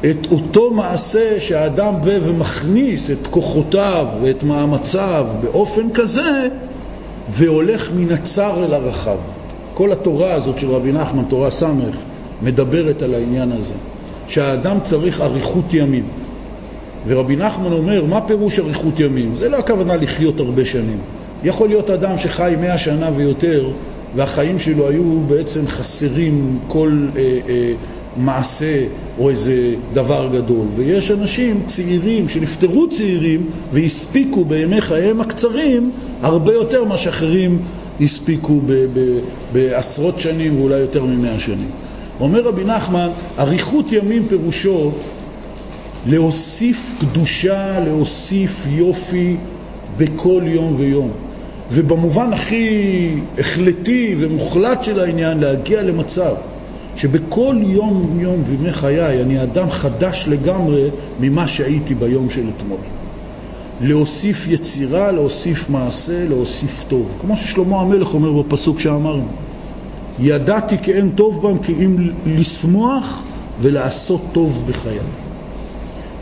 את 0.00 0.26
אותו 0.30 0.70
מעשה 0.70 1.40
שהאדם 1.40 1.94
בא 2.04 2.12
ומכניס 2.24 3.10
את 3.10 3.26
כוחותיו 3.30 4.06
ואת 4.22 4.42
מאמציו 4.42 5.26
באופן 5.42 5.90
כזה 5.94 6.48
והולך 7.30 7.90
מן 7.96 8.12
הצר 8.12 8.64
אל 8.64 8.74
הרחב. 8.74 9.16
כל 9.74 9.92
התורה 9.92 10.32
הזאת 10.32 10.58
של 10.58 10.70
רבי 10.70 10.92
נחמן, 10.92 11.22
תורה 11.28 11.50
ס', 11.50 11.62
מדברת 12.42 13.02
על 13.02 13.14
העניין 13.14 13.52
הזה, 13.52 13.74
שהאדם 14.26 14.78
צריך 14.82 15.20
אריכות 15.20 15.74
ימים. 15.74 16.04
ורבי 17.06 17.36
נחמן 17.36 17.72
אומר, 17.72 18.04
מה 18.04 18.20
פירוש 18.20 18.58
אריכות 18.58 19.00
ימים? 19.00 19.36
זה 19.36 19.48
לא 19.48 19.56
הכוונה 19.56 19.96
לחיות 19.96 20.40
הרבה 20.40 20.64
שנים. 20.64 20.98
יכול 21.44 21.68
להיות 21.68 21.90
אדם 21.90 22.18
שחי 22.18 22.54
מאה 22.60 22.78
שנה 22.78 23.10
ויותר, 23.16 23.70
והחיים 24.16 24.58
שלו 24.58 24.88
היו 24.88 25.20
בעצם 25.26 25.66
חסרים 25.66 26.58
כל 26.68 27.06
אה, 27.16 27.38
אה, 27.48 27.72
מעשה 28.16 28.84
או 29.18 29.30
איזה 29.30 29.74
דבר 29.92 30.28
גדול. 30.32 30.66
ויש 30.76 31.10
אנשים 31.10 31.62
צעירים 31.66 32.28
שנפטרו 32.28 32.88
צעירים 32.88 33.46
והספיקו 33.72 34.44
בימי 34.44 34.80
חייהם 34.80 35.20
הקצרים 35.20 35.90
הרבה 36.22 36.52
יותר 36.52 36.84
מה 36.84 36.96
שאחרים 36.96 37.58
הספיקו 38.00 38.60
ב- 38.66 38.86
ב- 38.94 39.18
בעשרות 39.52 40.20
שנים 40.20 40.60
ואולי 40.60 40.78
יותר 40.78 41.04
ממאה 41.04 41.38
שנים. 41.38 41.70
אומר 42.20 42.40
רבי 42.40 42.64
נחמן, 42.64 43.08
אריכות 43.38 43.92
ימים 43.92 44.28
פירושו 44.28 44.92
להוסיף 46.08 46.94
קדושה, 47.00 47.80
להוסיף 47.80 48.66
יופי 48.70 49.36
בכל 49.96 50.42
יום 50.46 50.74
ויום. 50.76 51.10
ובמובן 51.72 52.32
הכי 52.32 53.14
החלטי 53.38 54.14
ומוחלט 54.18 54.82
של 54.82 55.00
העניין, 55.00 55.38
להגיע 55.38 55.82
למצב 55.82 56.34
שבכל 56.96 57.56
יום 57.62 58.18
יום 58.20 58.44
בימי 58.44 58.72
חיי 58.72 59.22
אני 59.22 59.42
אדם 59.42 59.70
חדש 59.70 60.24
לגמרי 60.28 60.88
ממה 61.20 61.46
שהייתי 61.46 61.94
ביום 61.94 62.30
של 62.30 62.44
אתמול. 62.56 62.78
להוסיף 63.80 64.46
יצירה, 64.48 65.12
להוסיף 65.12 65.70
מעשה, 65.70 66.28
להוסיף 66.28 66.84
טוב. 66.88 67.16
כמו 67.20 67.36
ששלמה 67.36 67.80
המלך 67.80 68.14
אומר 68.14 68.42
בפסוק 68.42 68.80
שאמרנו. 68.80 69.26
ידעתי 70.20 70.76
כי 70.82 70.92
אין 70.92 71.10
טוב 71.10 71.48
בם 71.48 71.58
כי 71.58 71.72
אם 71.72 71.96
לשמוח 72.26 73.24
ולעשות 73.60 74.22
טוב 74.32 74.62
בחייו. 74.68 75.27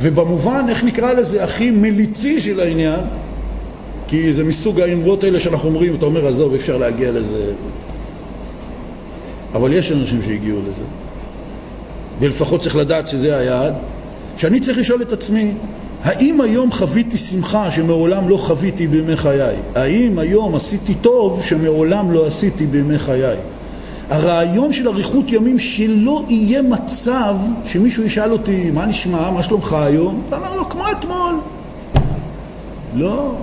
ובמובן, 0.00 0.64
איך 0.68 0.84
נקרא 0.84 1.12
לזה, 1.12 1.44
הכי 1.44 1.70
מליצי 1.70 2.40
של 2.40 2.60
העניין, 2.60 3.00
כי 4.08 4.32
זה 4.32 4.44
מסוג 4.44 4.80
האמרות 4.80 5.24
האלה 5.24 5.40
שאנחנו 5.40 5.68
אומרים, 5.68 5.94
אתה 5.94 6.06
אומר, 6.06 6.26
עזוב, 6.26 6.54
אפשר 6.54 6.76
להגיע 6.76 7.12
לזה. 7.12 7.52
אבל 9.54 9.72
יש 9.72 9.92
אנשים 9.92 10.22
שהגיעו 10.22 10.58
לזה. 10.68 10.84
ולפחות 12.20 12.60
צריך 12.60 12.76
לדעת 12.76 13.08
שזה 13.08 13.36
היעד, 13.36 13.74
שאני 14.36 14.60
צריך 14.60 14.78
לשאול 14.78 15.02
את 15.02 15.12
עצמי, 15.12 15.52
האם 16.02 16.40
היום 16.40 16.72
חוויתי 16.72 17.18
שמחה 17.18 17.70
שמעולם 17.70 18.28
לא 18.28 18.36
חוויתי 18.36 18.86
בימי 18.86 19.16
חיי? 19.16 19.56
האם 19.74 20.18
היום 20.18 20.54
עשיתי 20.54 20.94
טוב 20.94 21.42
שמעולם 21.44 22.12
לא 22.12 22.26
עשיתי 22.26 22.66
בימי 22.66 22.98
חיי? 22.98 23.36
הרעיון 24.10 24.72
של 24.72 24.88
אריכות 24.88 25.32
ימים 25.32 25.58
שלא 25.58 26.24
יהיה 26.28 26.62
מצב 26.62 27.36
שמישהו 27.64 28.04
ישאל 28.04 28.32
אותי, 28.32 28.70
מה 28.70 28.86
נשמע, 28.86 29.30
מה 29.30 29.42
שלומך 29.42 29.72
היום? 29.72 30.22
אתה 30.28 30.36
אומר 30.36 30.54
לו, 30.54 30.68
כמו 30.68 30.84
אתמול. 30.98 31.34
לא. 32.94 33.34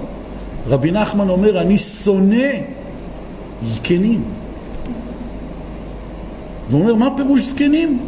רבי 0.67 0.91
נחמן 0.91 1.29
אומר, 1.29 1.61
אני 1.61 1.77
שונא 1.77 2.47
זקנים. 3.63 4.23
והוא 6.69 6.81
אומר, 6.81 6.95
מה 6.95 7.09
פירוש 7.17 7.41
זקנים? 7.41 7.99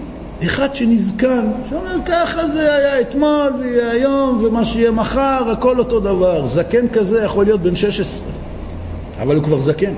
אחד 0.43 0.75
שנזקן, 0.75 1.47
שאומר 1.69 1.97
ככה 2.05 2.47
זה 2.47 2.75
היה 2.75 3.01
אתמול 3.01 3.53
ויהיה 3.59 3.91
היום 3.91 4.43
ומה 4.43 4.65
שיהיה 4.65 4.91
מחר, 4.91 5.43
הכל 5.51 5.79
אותו 5.79 5.99
דבר. 5.99 6.47
זקן 6.47 6.87
כזה 6.87 7.23
יכול 7.23 7.45
להיות 7.45 7.61
בן 7.61 7.75
16, 7.75 8.27
אבל 9.21 9.35
הוא 9.35 9.43
כבר 9.43 9.59
זקן. 9.59 9.93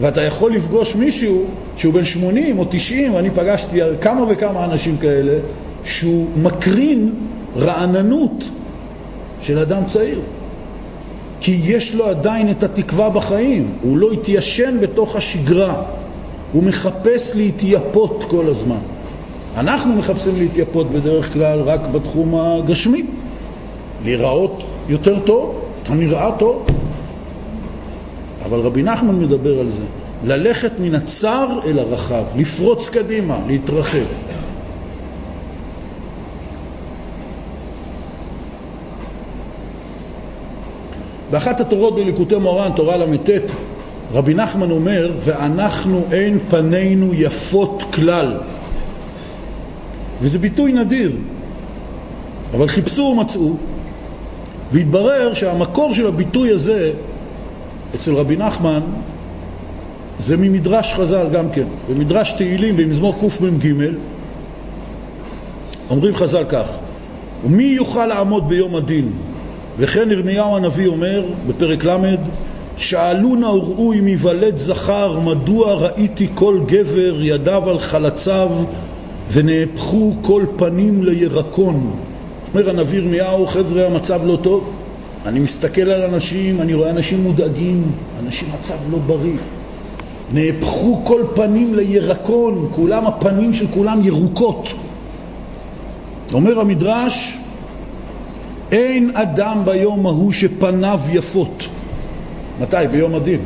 ואתה 0.00 0.22
יכול 0.22 0.52
לפגוש 0.52 0.96
מישהו 0.96 1.44
שהוא 1.76 1.94
בן 1.94 2.04
80 2.04 2.58
או 2.58 2.64
90, 2.70 3.14
ואני 3.14 3.30
פגשתי 3.30 3.80
כמה 4.00 4.24
וכמה 4.28 4.64
אנשים 4.64 4.96
כאלה, 4.96 5.38
שהוא 5.84 6.28
מקרין 6.36 7.14
רעננות 7.56 8.44
של 9.40 9.58
אדם 9.58 9.84
צעיר. 9.86 10.20
כי 11.40 11.60
יש 11.64 11.94
לו 11.94 12.06
עדיין 12.06 12.50
את 12.50 12.62
התקווה 12.62 13.10
בחיים, 13.10 13.72
הוא 13.82 13.98
לא 13.98 14.10
התיישן 14.10 14.76
בתוך 14.80 15.16
השגרה, 15.16 15.82
הוא 16.52 16.64
מחפש 16.64 17.36
להתייפות 17.36 18.24
כל 18.28 18.46
הזמן. 18.48 18.78
אנחנו 19.56 19.96
מחפשים 19.96 20.34
להתייפות 20.36 20.90
בדרך 20.90 21.32
כלל 21.32 21.60
רק 21.60 21.80
בתחום 21.92 22.34
הגשמי, 22.34 23.04
להיראות 24.04 24.62
יותר 24.88 25.18
טוב, 25.18 25.60
אתה 25.82 25.94
נראה 25.94 26.30
טוב. 26.38 26.66
אבל 28.46 28.60
רבי 28.60 28.82
נחמן 28.82 29.20
מדבר 29.20 29.60
על 29.60 29.68
זה, 29.70 29.84
ללכת 30.24 30.72
מן 30.80 30.94
הצר 30.94 31.48
אל 31.64 31.78
הרחב, 31.78 32.22
לפרוץ 32.36 32.88
קדימה, 32.88 33.38
להתרחב. 33.46 33.98
באחת 41.30 41.60
התורות 41.60 41.94
בליקוטי 41.94 42.36
מורן, 42.36 42.70
תורה 42.76 42.96
ל"ט, 42.96 43.30
רבי 44.12 44.34
נחמן 44.34 44.70
אומר, 44.70 45.12
ואנחנו 45.20 46.04
אין 46.12 46.38
פנינו 46.48 47.14
יפות 47.14 47.82
כלל. 47.92 48.36
וזה 50.20 50.38
ביטוי 50.38 50.72
נדיר, 50.72 51.12
אבל 52.54 52.68
חיפשו 52.68 53.02
ומצאו, 53.02 53.54
והתברר 54.72 55.34
שהמקור 55.34 55.94
של 55.94 56.06
הביטוי 56.06 56.50
הזה 56.50 56.92
אצל 57.94 58.14
רבי 58.14 58.36
נחמן 58.36 58.80
זה 60.20 60.36
ממדרש 60.36 60.94
חז"ל 60.94 61.26
גם 61.32 61.50
כן, 61.50 61.66
במדרש 61.90 62.32
תהילים 62.32 62.76
במזמור 62.76 63.14
קמ"ג 63.20 63.72
אומרים 65.90 66.14
חז"ל 66.14 66.44
כך 66.48 66.68
ומי 67.44 67.62
יוכל 67.64 68.06
לעמוד 68.06 68.48
ביום 68.48 68.76
הדין? 68.76 69.12
וכן 69.78 70.10
ירמיהו 70.10 70.56
הנביא 70.56 70.86
אומר 70.86 71.24
בפרק 71.48 71.84
ל' 71.84 72.14
שאלו 72.76 73.34
נא 73.34 73.46
וראו 73.46 73.92
אם 73.92 74.08
ייוולד 74.08 74.56
זכר 74.56 75.20
מדוע 75.20 75.74
ראיתי 75.74 76.28
כל 76.34 76.60
גבר 76.66 77.22
ידיו 77.22 77.70
על 77.70 77.78
חלציו 77.78 78.50
ונהפכו 79.32 80.14
כל 80.22 80.44
פנים 80.56 81.04
לירקון 81.04 81.96
אומר 82.54 82.70
הנביא 82.70 82.98
ירמיהו 82.98 83.46
חבר'ה 83.46 83.86
המצב 83.86 84.20
לא 84.24 84.38
טוב 84.42 84.72
אני 85.26 85.40
מסתכל 85.40 85.80
על 85.80 86.02
אנשים, 86.02 86.60
אני 86.60 86.74
רואה 86.74 86.90
אנשים 86.90 87.22
מודאגים, 87.22 87.82
אנשים 88.24 88.48
מצב 88.58 88.74
לא 88.90 88.98
בריא. 88.98 89.38
נהפכו 90.32 91.00
כל 91.04 91.22
פנים 91.34 91.74
לירקון, 91.74 92.68
כולם 92.74 93.06
הפנים 93.06 93.52
של 93.52 93.66
כולם 93.66 94.00
ירוקות. 94.04 94.72
אומר 96.32 96.60
המדרש, 96.60 97.38
אין 98.72 99.10
אדם 99.14 99.62
ביום 99.64 100.06
ההוא 100.06 100.32
שפניו 100.32 101.00
יפות. 101.12 101.64
מתי? 102.60 102.76
ביום 102.90 103.14
הדין. 103.14 103.40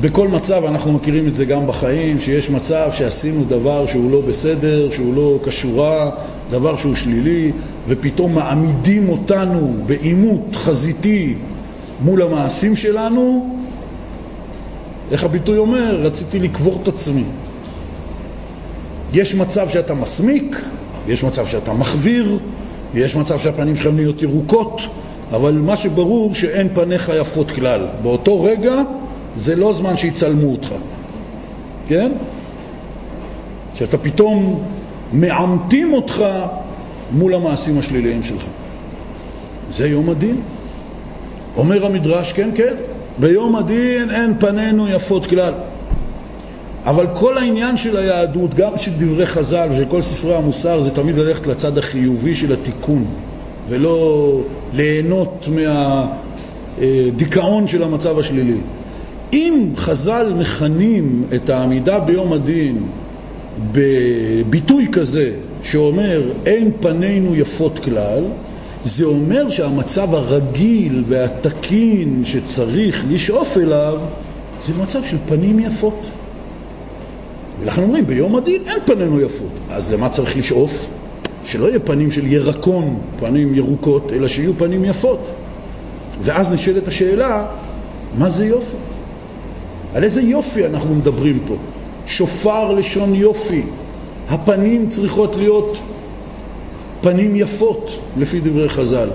בכל 0.00 0.28
מצב 0.28 0.64
אנחנו 0.64 0.92
מכירים 0.92 1.28
את 1.28 1.34
זה 1.34 1.44
גם 1.44 1.66
בחיים, 1.66 2.20
שיש 2.20 2.50
מצב 2.50 2.90
שעשינו 2.92 3.44
דבר 3.44 3.86
שהוא 3.86 4.10
לא 4.10 4.20
בסדר, 4.20 4.90
שהוא 4.90 5.14
לא 5.14 5.38
כשורה, 5.44 6.10
דבר 6.50 6.76
שהוא 6.76 6.94
שלילי, 6.94 7.52
ופתאום 7.88 8.34
מעמידים 8.34 9.08
אותנו 9.08 9.76
בעימות 9.86 10.56
חזיתי 10.56 11.34
מול 12.00 12.22
המעשים 12.22 12.76
שלנו, 12.76 13.56
איך 15.10 15.24
הביטוי 15.24 15.58
אומר? 15.58 16.00
רציתי 16.00 16.38
לקבור 16.38 16.78
את 16.82 16.88
עצמי. 16.88 17.24
יש 19.12 19.34
מצב 19.34 19.68
שאתה 19.68 19.94
מסמיק, 19.94 20.62
יש 21.08 21.24
מצב 21.24 21.46
שאתה 21.46 21.72
מחוויר, 21.72 22.38
יש 22.94 23.16
מצב 23.16 23.38
שהפנים 23.38 23.76
שלך 23.76 23.86
נהיות 23.94 24.22
ירוקות, 24.22 24.80
אבל 25.32 25.52
מה 25.52 25.76
שברור 25.76 26.34
שאין 26.34 26.68
פניך 26.74 27.12
יפות 27.20 27.50
כלל. 27.50 27.86
באותו 28.02 28.42
רגע 28.42 28.82
זה 29.36 29.56
לא 29.56 29.72
זמן 29.72 29.96
שיצלמו 29.96 30.52
אותך, 30.52 30.74
כן? 31.88 32.12
שאתה 33.74 33.98
פתאום 33.98 34.62
מעמתים 35.12 35.92
אותך 35.92 36.24
מול 37.12 37.34
המעשים 37.34 37.78
השליליים 37.78 38.22
שלך. 38.22 38.42
זה 39.70 39.88
יום 39.88 40.10
הדין. 40.10 40.40
אומר 41.56 41.86
המדרש, 41.86 42.32
כן, 42.32 42.50
כן, 42.54 42.74
ביום 43.18 43.56
הדין 43.56 44.10
אין 44.10 44.34
פנינו 44.38 44.88
יפות 44.88 45.26
כלל. 45.26 45.52
אבל 46.84 47.06
כל 47.14 47.38
העניין 47.38 47.76
של 47.76 47.96
היהדות, 47.96 48.54
גם 48.54 48.72
של 48.76 48.90
דברי 48.98 49.26
חז"ל 49.26 49.68
ושל 49.72 49.84
כל 49.84 50.02
ספרי 50.02 50.34
המוסר, 50.34 50.80
זה 50.80 50.90
תמיד 50.90 51.18
ללכת 51.18 51.46
לצד 51.46 51.78
החיובי 51.78 52.34
של 52.34 52.52
התיקון, 52.52 53.04
ולא 53.68 54.40
ליהנות 54.72 55.48
מהדיכאון 56.78 57.66
של 57.66 57.82
המצב 57.82 58.18
השלילי. 58.18 58.58
אם 59.32 59.72
חז"ל 59.76 60.32
מכנים 60.38 61.24
את 61.34 61.50
העמידה 61.50 62.00
ביום 62.00 62.32
הדין 62.32 62.82
בביטוי 63.72 64.88
כזה 64.92 65.30
שאומר 65.62 66.22
אין 66.46 66.70
פנינו 66.80 67.36
יפות 67.36 67.78
כלל, 67.78 68.24
זה 68.84 69.04
אומר 69.04 69.50
שהמצב 69.50 70.14
הרגיל 70.14 71.04
והתקין 71.08 72.22
שצריך 72.24 73.04
לשאוף 73.08 73.56
אליו 73.56 73.98
זה 74.60 74.72
מצב 74.82 75.04
של 75.04 75.16
פנים 75.26 75.58
יפות. 75.58 76.06
ולכן 77.60 77.82
אומרים 77.82 78.06
ביום 78.06 78.36
הדין 78.36 78.62
אין 78.66 78.78
פנינו 78.84 79.20
יפות. 79.20 79.50
אז 79.70 79.92
למה 79.92 80.08
צריך 80.08 80.36
לשאוף? 80.36 80.86
שלא 81.44 81.68
יהיה 81.68 81.78
פנים 81.78 82.10
של 82.10 82.26
ירקון, 82.26 82.98
פנים 83.18 83.54
ירוקות, 83.54 84.12
אלא 84.12 84.28
שיהיו 84.28 84.52
פנים 84.58 84.84
יפות. 84.84 85.30
ואז 86.22 86.52
נשאלת 86.52 86.88
השאלה, 86.88 87.46
מה 88.18 88.30
זה 88.30 88.46
יופי? 88.46 88.76
על 89.94 90.04
איזה 90.04 90.22
יופי 90.22 90.66
אנחנו 90.66 90.94
מדברים 90.94 91.38
פה? 91.46 91.56
שופר 92.06 92.72
לשון 92.72 93.14
יופי. 93.14 93.62
הפנים 94.28 94.88
צריכות 94.88 95.36
להיות 95.36 95.78
פנים 97.00 97.36
יפות, 97.36 97.98
לפי 98.16 98.40
דברי 98.40 98.68
חז"ל. 98.68 99.08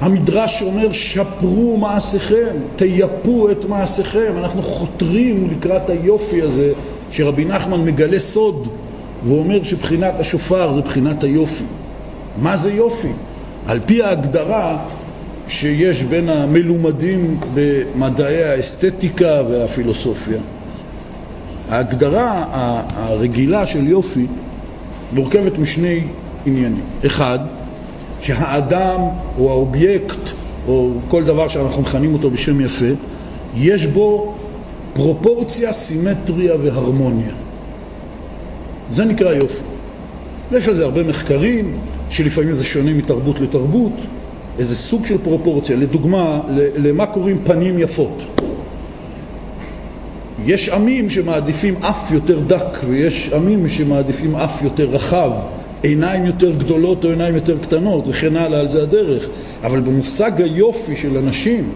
המדרש 0.00 0.62
אומר, 0.62 0.92
שפרו 0.92 1.76
מעשיכם, 1.76 2.56
תייפו 2.76 3.50
את 3.50 3.64
מעשיכם. 3.64 4.32
אנחנו 4.36 4.62
חותרים 4.62 5.48
לקראת 5.50 5.90
היופי 5.90 6.42
הזה, 6.42 6.72
שרבי 7.10 7.44
נחמן 7.44 7.84
מגלה 7.84 8.18
סוד 8.18 8.68
והוא 9.24 9.38
אומר 9.38 9.62
שבחינת 9.62 10.20
השופר 10.20 10.72
זה 10.72 10.80
בחינת 10.80 11.24
היופי. 11.24 11.64
מה 12.36 12.56
זה 12.56 12.72
יופי? 12.72 13.12
על 13.66 13.80
פי 13.86 14.02
ההגדרה 14.02 14.78
שיש 15.48 16.02
בין 16.02 16.28
המלומדים 16.28 17.40
במדעי 17.54 18.44
האסתטיקה 18.44 19.42
והפילוסופיה. 19.50 20.38
ההגדרה 21.68 22.44
הרגילה 22.94 23.66
של 23.66 23.86
יופי 23.86 24.26
מורכבת 25.12 25.58
משני 25.58 26.00
עניינים. 26.46 26.84
אחד, 27.06 27.38
שהאדם 28.20 29.00
או 29.38 29.50
האובייקט 29.50 30.30
או 30.68 30.90
כל 31.08 31.24
דבר 31.24 31.48
שאנחנו 31.48 31.82
מכנים 31.82 32.12
אותו 32.12 32.30
בשם 32.30 32.60
יפה, 32.60 32.84
יש 33.56 33.86
בו 33.86 34.34
פרופורציה, 34.92 35.72
סימטריה 35.72 36.54
והרמוניה. 36.62 37.32
זה 38.90 39.04
נקרא 39.04 39.32
יופי. 39.32 39.62
ויש 40.50 40.68
על 40.68 40.74
זה 40.74 40.84
הרבה 40.84 41.02
מחקרים, 41.02 41.76
שלפעמים 42.10 42.54
זה 42.54 42.64
שונה 42.64 42.92
מתרבות 42.92 43.40
לתרבות, 43.40 43.92
איזה 44.58 44.76
סוג 44.76 45.06
של 45.06 45.18
פרופורציה. 45.18 45.76
לדוגמה, 45.76 46.40
למה 46.76 47.06
קוראים 47.06 47.38
פנים 47.44 47.78
יפות? 47.78 48.22
יש 50.44 50.68
עמים 50.68 51.10
שמעדיפים 51.10 51.74
אף 51.76 52.10
יותר 52.12 52.40
דק, 52.46 52.78
ויש 52.88 53.32
עמים 53.32 53.68
שמעדיפים 53.68 54.36
אף 54.36 54.62
יותר 54.62 54.84
רחב, 54.84 55.32
עיניים 55.82 56.26
יותר 56.26 56.54
גדולות 56.54 57.04
או 57.04 57.10
עיניים 57.10 57.34
יותר 57.34 57.58
קטנות, 57.58 58.04
וכן 58.08 58.36
הלאה, 58.36 58.60
על 58.60 58.68
זה 58.68 58.82
הדרך. 58.82 59.28
אבל 59.62 59.80
במושג 59.80 60.42
היופי 60.42 60.96
של 60.96 61.18
אנשים, 61.18 61.70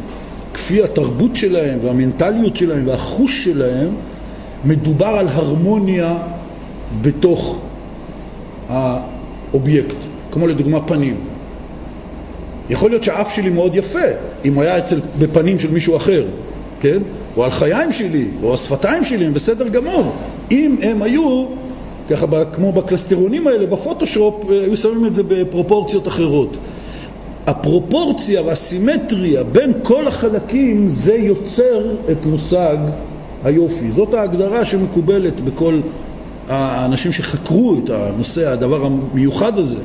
כפי 0.55 0.83
התרבות 0.83 1.37
שלהם 1.37 1.79
והמנטליות 1.83 2.57
שלהם 2.57 2.89
והחוש 2.89 3.45
שלהם, 3.45 3.89
מדובר 4.65 5.07
על 5.07 5.29
הרמוניה 5.29 6.17
בתוך 7.01 7.61
האובייקט, 8.69 9.97
כמו 10.31 10.47
לדוגמה 10.47 10.81
פנים. 10.81 11.17
יכול 12.71 12.91
להיות 12.91 13.05
שהאף 13.05 13.35
שלי 13.35 13.51
מאוד 13.51 13.77
יפה, 13.77 13.99
אם 14.45 14.55
הוא 14.55 14.63
היה 14.63 14.79
אצל, 14.79 15.01
בפנים 15.19 15.59
של 15.59 15.71
מישהו 15.71 15.97
אחר, 15.97 16.25
כן? 16.81 16.99
או 17.37 17.45
על 17.45 17.51
חיים 17.51 17.93
שלי, 17.93 18.27
או 18.43 18.55
השפתיים 18.55 19.05
שלי, 19.05 19.25
הם 19.25 19.35
בסדר 19.35 19.69
גמור. 19.69 20.13
אם 20.51 20.77
הם 20.83 21.03
היו, 21.03 21.47
ככה 22.11 22.27
כמו 22.55 22.73
בקלסטרונים 22.73 23.47
האלה, 23.47 23.67
בפוטושופ, 23.67 24.35
היו 24.51 24.77
שמים 24.77 25.07
את 25.07 25.15
זה 25.15 25.23
בפרופורציות 25.23 26.09
אחרות. 26.09 26.57
הפרופורציה 27.47 28.43
והסימטריה 28.43 29.43
בין 29.43 29.73
כל 29.83 30.09
החלקים 30.09 30.89
זה 30.89 31.15
יוצר 31.15 31.95
את 32.13 32.27
מושג 32.27 32.77
היופי. 33.45 33.91
זאת 33.91 34.15
ההגדרה 34.15 34.65
שמקובלת 34.65 35.41
בכל 35.41 35.81
האנשים 36.49 37.13
שחקרו 37.13 37.77
את 37.85 37.91
הנושא, 37.91 38.49
הדבר 38.49 38.87
המיוחד 38.87 39.59
הזה, 39.59 39.79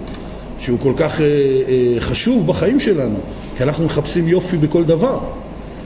שהוא 0.59 0.79
כל 0.79 0.93
כך 0.97 1.21
אה, 1.21 1.25
אה, 1.25 1.99
חשוב 1.99 2.47
בחיים 2.47 2.79
שלנו, 2.79 3.17
כי 3.57 3.63
אנחנו 3.63 3.85
מחפשים 3.85 4.27
יופי 4.27 4.57
בכל 4.57 4.83
דבר. 4.83 5.19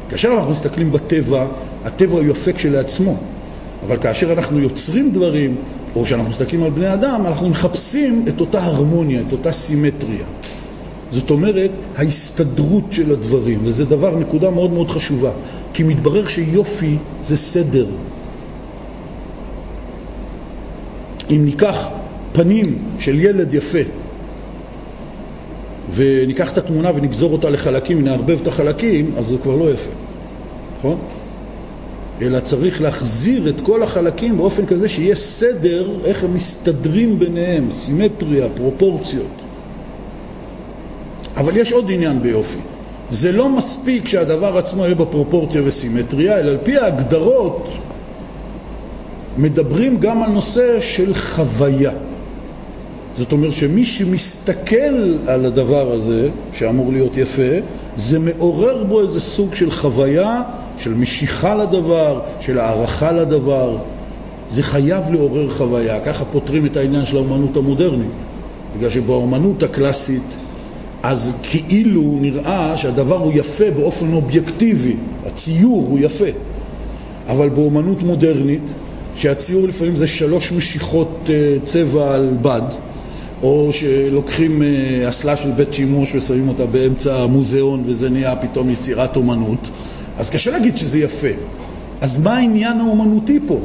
כאשר 0.09 0.33
אנחנו 0.33 0.51
מסתכלים 0.51 0.91
בטבע, 0.91 1.47
הטבע 1.85 2.13
הוא 2.13 2.23
יפה 2.23 2.51
כשלעצמו, 2.51 3.17
אבל 3.85 3.97
כאשר 3.97 4.33
אנחנו 4.33 4.59
יוצרים 4.59 5.11
דברים, 5.11 5.55
או 5.95 6.05
שאנחנו 6.05 6.29
מסתכלים 6.29 6.63
על 6.63 6.69
בני 6.69 6.93
אדם, 6.93 7.23
אנחנו 7.25 7.49
מחפשים 7.49 8.25
את 8.27 8.41
אותה 8.41 8.63
הרמוניה, 8.63 9.21
את 9.27 9.31
אותה 9.31 9.51
סימטריה. 9.51 10.25
זאת 11.11 11.29
אומרת, 11.29 11.71
ההסתדרות 11.97 12.93
של 12.93 13.11
הדברים, 13.11 13.59
וזה 13.63 13.85
דבר, 13.85 14.15
נקודה 14.15 14.49
מאוד 14.49 14.71
מאוד 14.71 14.91
חשובה, 14.91 15.31
כי 15.73 15.83
מתברר 15.83 16.27
שיופי 16.27 16.97
זה 17.23 17.37
סדר. 17.37 17.85
אם 21.31 21.41
ניקח 21.45 21.89
פנים 22.33 22.77
של 22.99 23.19
ילד 23.19 23.53
יפה 23.53 23.79
וניקח 25.93 26.51
את 26.51 26.57
התמונה 26.57 26.91
ונגזור 26.95 27.33
אותה 27.33 27.49
לחלקים 27.49 27.97
ונערבב 27.97 28.39
את 28.41 28.47
החלקים, 28.47 29.11
אז 29.17 29.27
זה 29.27 29.37
כבר 29.43 29.55
לא 29.55 29.71
יפה, 29.71 29.91
נכון? 30.79 30.97
אלא 32.21 32.39
צריך 32.39 32.81
להחזיר 32.81 33.49
את 33.49 33.61
כל 33.61 33.83
החלקים 33.83 34.37
באופן 34.37 34.65
כזה 34.65 34.89
שיהיה 34.89 35.15
סדר 35.15 35.89
איך 36.03 36.23
הם 36.23 36.33
מסתדרים 36.33 37.19
ביניהם, 37.19 37.69
סימטריה, 37.71 38.47
פרופורציות. 38.55 39.25
אבל 41.37 41.57
יש 41.57 41.73
עוד 41.73 41.91
עניין 41.91 42.21
ביופי. 42.21 42.59
זה 43.11 43.31
לא 43.31 43.49
מספיק 43.49 44.07
שהדבר 44.07 44.57
עצמו 44.57 44.83
יהיה 44.83 44.95
בפרופורציה 44.95 45.61
וסימטריה, 45.65 46.39
אלא 46.39 46.51
על 46.51 46.57
פי 46.63 46.77
ההגדרות 46.77 47.67
מדברים 49.37 49.97
גם 49.97 50.23
על 50.23 50.29
נושא 50.29 50.79
של 50.79 51.13
חוויה. 51.13 51.91
זאת 53.19 53.31
אומרת 53.31 53.51
שמי 53.51 53.85
שמסתכל 53.85 55.17
על 55.27 55.45
הדבר 55.45 55.91
הזה, 55.91 56.29
שאמור 56.53 56.91
להיות 56.91 57.17
יפה, 57.17 57.51
זה 57.95 58.19
מעורר 58.19 58.83
בו 58.83 59.01
איזה 59.01 59.19
סוג 59.19 59.55
של 59.55 59.71
חוויה, 59.71 60.41
של 60.77 60.93
משיכה 60.93 61.55
לדבר, 61.55 62.19
של 62.39 62.59
הערכה 62.59 63.11
לדבר. 63.11 63.77
זה 64.51 64.63
חייב 64.63 65.03
לעורר 65.11 65.49
חוויה, 65.49 65.99
ככה 65.99 66.25
פותרים 66.25 66.65
את 66.65 66.77
העניין 66.77 67.05
של 67.05 67.17
האומנות 67.17 67.57
המודרנית. 67.57 68.11
בגלל 68.77 68.89
שבאומנות 68.89 69.63
הקלאסית, 69.63 70.35
אז 71.03 71.33
כאילו 71.43 72.17
נראה 72.21 72.77
שהדבר 72.77 73.17
הוא 73.17 73.31
יפה 73.35 73.71
באופן 73.71 74.13
אובייקטיבי, 74.13 74.95
הציור 75.25 75.85
הוא 75.89 75.99
יפה. 76.01 76.29
אבל 77.27 77.49
באומנות 77.49 78.03
מודרנית, 78.03 78.73
שהציור 79.15 79.67
לפעמים 79.67 79.95
זה 79.95 80.07
שלוש 80.07 80.51
משיכות 80.51 81.29
אה, 81.29 81.55
צבע 81.63 82.13
על 82.13 82.29
בד, 82.41 82.61
או 83.43 83.69
שלוקחים 83.71 84.63
אה, 84.63 85.09
אסלה 85.09 85.35
של 85.35 85.51
בית 85.51 85.73
שימוש 85.73 86.15
ושמים 86.15 86.49
אותה 86.49 86.65
באמצע 86.65 87.15
המוזיאון 87.15 87.83
וזה 87.85 88.09
נהיה 88.09 88.35
פתאום 88.35 88.69
יצירת 88.69 89.15
אומנות, 89.15 89.69
אז 90.17 90.29
קשה 90.29 90.51
להגיד 90.51 90.77
שזה 90.77 90.99
יפה. 90.99 91.27
אז 92.01 92.17
מה 92.17 92.37
העניין 92.37 92.79
האומנותי 92.79 93.39
פה? 93.47 93.59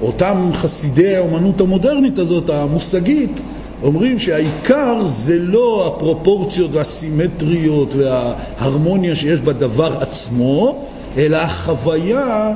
אותם 0.00 0.50
חסידי 0.52 1.16
האומנות 1.16 1.60
המודרנית 1.60 2.18
הזאת, 2.18 2.50
המושגית, 2.50 3.40
אומרים 3.82 4.18
שהעיקר 4.18 5.06
זה 5.06 5.38
לא 5.38 5.86
הפרופורציות 5.86 6.70
והסימטריות 6.74 7.94
וההרמוניה 7.94 9.14
שיש 9.14 9.40
בדבר 9.40 9.98
עצמו, 10.00 10.84
אלא 11.16 11.36
החוויה 11.36 12.54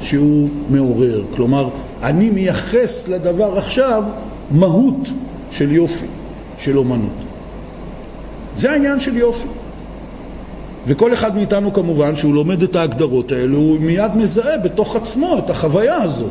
שהוא 0.00 0.48
מעורר. 0.70 1.22
כלומר, 1.36 1.68
אני 2.02 2.30
מייחס 2.30 3.08
לדבר 3.08 3.58
עכשיו 3.58 4.02
מהות 4.50 5.08
של 5.54 5.72
יופי, 5.72 6.06
של 6.58 6.78
אומנות. 6.78 7.24
זה 8.56 8.70
העניין 8.70 9.00
של 9.00 9.16
יופי. 9.16 9.48
וכל 10.86 11.12
אחד 11.12 11.34
מאיתנו 11.34 11.72
כמובן, 11.72 12.16
שהוא 12.16 12.34
לומד 12.34 12.62
את 12.62 12.76
ההגדרות 12.76 13.32
האלו, 13.32 13.58
הוא 13.58 13.80
מיד 13.80 14.16
מזהה 14.16 14.58
בתוך 14.58 14.96
עצמו 14.96 15.38
את 15.38 15.50
החוויה 15.50 16.02
הזאת. 16.02 16.30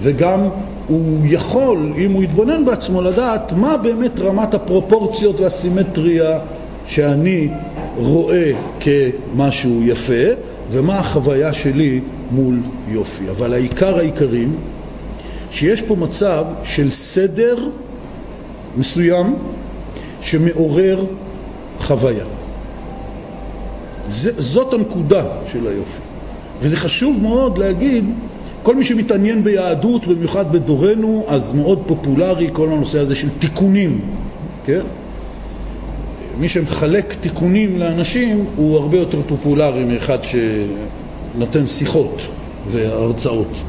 וגם 0.00 0.40
הוא 0.86 1.18
יכול, 1.24 1.92
אם 1.96 2.12
הוא 2.12 2.22
יתבונן 2.22 2.64
בעצמו, 2.64 3.02
לדעת 3.02 3.52
מה 3.52 3.76
באמת 3.76 4.20
רמת 4.20 4.54
הפרופורציות 4.54 5.40
והסימטריה 5.40 6.38
שאני 6.86 7.48
רואה 7.96 8.52
כמשהו 8.80 9.82
יפה, 9.82 10.24
ומה 10.70 10.98
החוויה 10.98 11.52
שלי 11.52 12.00
מול 12.30 12.58
יופי. 12.88 13.24
אבל 13.30 13.52
העיקר 13.52 13.98
העיקרים, 13.98 14.56
שיש 15.50 15.82
פה 15.82 15.96
מצב 15.96 16.44
של 16.62 16.90
סדר 16.90 17.56
מסוים 18.76 19.34
שמעורר 20.20 21.04
חוויה. 21.78 22.24
זה, 24.08 24.30
זאת 24.42 24.72
הנקודה 24.74 25.24
של 25.46 25.66
היופי. 25.66 26.00
וזה 26.60 26.76
חשוב 26.76 27.18
מאוד 27.22 27.58
להגיד, 27.58 28.04
כל 28.62 28.76
מי 28.76 28.84
שמתעניין 28.84 29.44
ביהדות, 29.44 30.06
במיוחד 30.06 30.52
בדורנו, 30.52 31.24
אז 31.28 31.52
מאוד 31.52 31.82
פופולרי 31.86 32.48
כל 32.52 32.68
הנושא 32.72 32.98
הזה 32.98 33.14
של 33.14 33.28
תיקונים, 33.38 34.00
כן? 34.66 34.82
מי 36.38 36.48
שמחלק 36.48 37.14
תיקונים 37.20 37.78
לאנשים 37.78 38.44
הוא 38.56 38.76
הרבה 38.76 38.98
יותר 38.98 39.18
פופולרי 39.26 39.84
מאחד 39.84 40.18
שנותן 40.24 41.66
שיחות 41.66 42.22
והרצאות. 42.70 43.62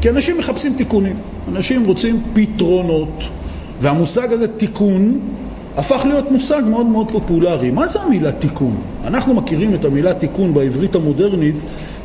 כי 0.00 0.10
אנשים 0.10 0.38
מחפשים 0.38 0.74
תיקונים, 0.76 1.16
אנשים 1.48 1.84
רוצים 1.84 2.22
פתרונות, 2.32 3.24
והמושג 3.80 4.32
הזה 4.32 4.48
תיקון 4.48 5.18
הפך 5.76 6.04
להיות 6.04 6.30
מושג 6.30 6.62
מאוד 6.70 6.86
מאוד 6.86 7.10
פופולרי. 7.10 7.70
מה 7.70 7.86
זה 7.86 8.00
המילה 8.00 8.32
תיקון? 8.32 8.76
אנחנו 9.04 9.34
מכירים 9.34 9.74
את 9.74 9.84
המילה 9.84 10.14
תיקון 10.14 10.54
בעברית 10.54 10.94
המודרנית 10.94 11.56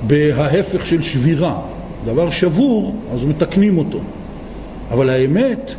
בההפך 0.07 0.85
של 0.85 1.01
שבירה. 1.01 1.59
דבר 2.05 2.29
שבור, 2.29 2.95
אז 3.13 3.25
מתקנים 3.25 3.77
אותו. 3.77 3.99
אבל 4.91 5.09
האמת 5.09 5.73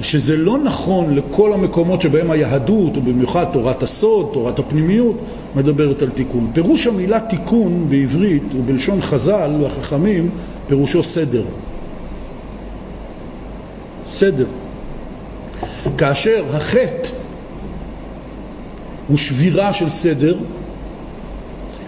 שזה 0.00 0.36
לא 0.36 0.58
נכון 0.58 1.14
לכל 1.14 1.52
המקומות 1.52 2.00
שבהם 2.00 2.30
היהדות, 2.30 2.96
ובמיוחד 2.96 3.44
תורת 3.52 3.82
הסוד, 3.82 4.30
תורת 4.32 4.58
הפנימיות, 4.58 5.16
מדברת 5.56 6.02
על 6.02 6.10
תיקון. 6.10 6.50
פירוש 6.52 6.86
המילה 6.86 7.20
תיקון 7.20 7.86
בעברית 7.88 8.42
ובלשון 8.54 9.00
חז"ל 9.00 9.50
והחכמים, 9.62 10.30
פירושו 10.66 11.02
סדר. 11.02 11.42
סדר. 14.06 14.46
כאשר 15.98 16.44
החטא 16.56 17.08
הוא 19.08 19.18
שבירה 19.18 19.72
של 19.72 19.88
סדר, 19.88 20.38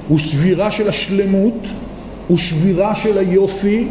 הוא 0.08 0.18
שבירה 0.18 0.70
של 0.70 0.88
השלמות, 0.88 1.54
הוא 2.28 2.38
שבירה 2.38 2.94
של 2.94 3.18
היופי, 3.18 3.88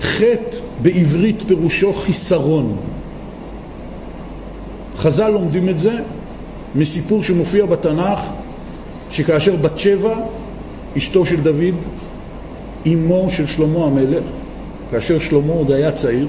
חטא 0.00 0.56
בעברית 0.82 1.42
פירושו 1.46 1.92
חיסרון. 1.92 2.76
חז"ל 4.96 5.28
לומדים 5.28 5.68
את 5.68 5.78
זה 5.78 5.98
מסיפור 6.74 7.22
שמופיע 7.22 7.66
בתנ"ך, 7.66 8.20
שכאשר 9.10 9.56
בת 9.56 9.78
שבע, 9.78 10.18
אשתו 10.96 11.26
של 11.26 11.40
דוד, 11.40 11.74
אמו 12.86 13.26
של 13.30 13.46
שלמה 13.46 13.86
המלך, 13.86 14.24
כאשר 14.90 15.18
שלמה 15.18 15.52
עוד 15.52 15.70
היה 15.70 15.92
צעיר, 15.92 16.28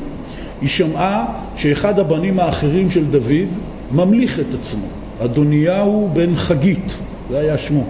היא 0.62 0.70
שמעה 0.70 1.26
שאחד 1.56 2.00
הבנים 2.00 2.40
האחרים 2.40 2.90
של 2.90 3.06
דוד 3.06 3.48
ממליך 3.92 4.40
את 4.40 4.54
עצמו. 4.54 4.86
אדוניהו 5.24 6.10
בן 6.14 6.36
חגית, 6.36 6.98
זה 7.30 7.40
היה 7.40 7.58
שמו. 7.58 7.84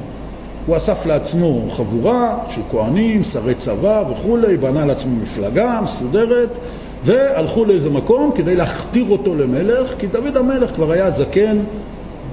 הוא 0.66 0.78
אסף 0.78 1.06
לעצמו 1.06 1.68
חבורה 1.70 2.38
של 2.50 2.62
כהנים, 2.72 3.24
שרי 3.24 3.54
צבא 3.54 4.04
וכולי, 4.12 4.58
בנה 4.58 4.86
לעצמו 4.86 5.16
מפלגה 5.16 5.80
מסודרת, 5.84 6.58
והלכו 7.04 7.66
לאיזה 7.66 7.90
מקום 7.90 8.32
כדי 8.36 8.56
להכתיר 8.56 9.06
אותו 9.10 9.36
למלך, 9.36 9.94
כי 10.00 10.08
דוד 10.08 10.38
המלך 10.38 10.72
כבר 10.76 10.92
היה 10.92 11.10
זקן, 11.10 11.58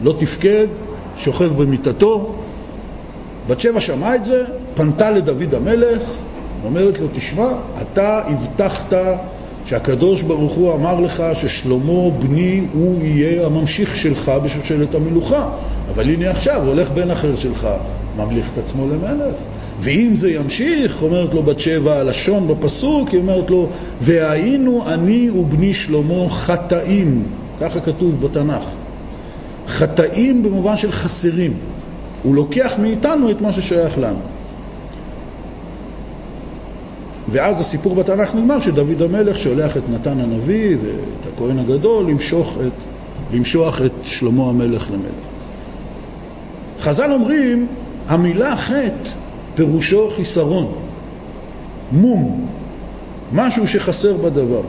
לא 0.02 0.14
תפקד, 0.18 0.66
שוכב 1.16 1.62
במיטתו. 1.62 2.34
בת 3.46 3.60
שבע 3.60 3.80
שמעה 3.80 4.14
את 4.14 4.24
זה, 4.24 4.44
פנתה 4.74 5.10
לדוד 5.10 5.54
המלך, 5.54 6.02
אומרת 6.64 7.00
לו, 7.00 7.06
תשמע, 7.12 7.48
אתה 7.82 8.20
הבטחת 8.26 8.92
שהקדוש 9.66 10.22
ברוך 10.22 10.52
הוא 10.52 10.74
אמר 10.74 11.00
לך 11.00 11.22
ששלמה 11.32 12.10
בני 12.18 12.60
הוא 12.72 13.04
יהיה 13.04 13.46
הממשיך 13.46 13.96
שלך 13.96 14.32
בשושלת 14.44 14.94
המלוכה. 14.94 15.48
אבל 15.94 16.10
הנה 16.10 16.30
עכשיו 16.30 16.66
הולך 16.66 16.90
בן 16.90 17.10
אחר 17.10 17.36
שלך 17.36 17.68
ממליך 18.16 18.50
את 18.52 18.58
עצמו 18.58 18.86
למלך. 18.88 19.34
ואם 19.80 20.10
זה 20.14 20.30
ימשיך, 20.30 21.02
אומרת 21.02 21.34
לו 21.34 21.42
בת 21.42 21.60
שבע 21.60 21.96
הלשון 21.96 22.48
בפסוק, 22.48 23.08
היא 23.08 23.20
אומרת 23.20 23.50
לו 23.50 23.68
והיינו 24.00 24.84
אני 24.86 25.30
ובני 25.30 25.74
שלמה 25.74 26.28
חטאים 26.28 27.22
ככה 27.60 27.80
כתוב 27.80 28.20
בתנ"ך. 28.20 28.64
חטאים 29.68 30.42
במובן 30.42 30.76
של 30.76 30.92
חסרים 30.92 31.54
הוא 32.22 32.34
לוקח 32.34 32.72
מאיתנו 32.82 33.30
את 33.30 33.40
מה 33.40 33.52
ששייך 33.52 33.98
לנו 33.98 34.33
ואז 37.28 37.60
הסיפור 37.60 37.94
בתנ"ך 37.94 38.34
נגמר 38.34 38.60
שדוד 38.60 39.02
המלך 39.02 39.38
שולח 39.38 39.76
את 39.76 39.82
נתן 39.88 40.20
הנביא 40.20 40.76
ואת 40.76 41.32
הכהן 41.34 41.58
הגדול 41.58 42.10
למשוך 42.10 42.58
את, 42.66 42.72
למשוח 43.34 43.82
את 43.82 43.92
שלמה 44.02 44.48
המלך 44.48 44.90
למלך. 44.90 45.24
חז"ל 46.80 47.12
אומרים, 47.12 47.66
המילה 48.08 48.56
חטא 48.56 49.10
פירושו 49.54 50.10
חיסרון, 50.16 50.72
מום, 51.92 52.46
משהו 53.32 53.66
שחסר 53.66 54.16
בדבר. 54.16 54.62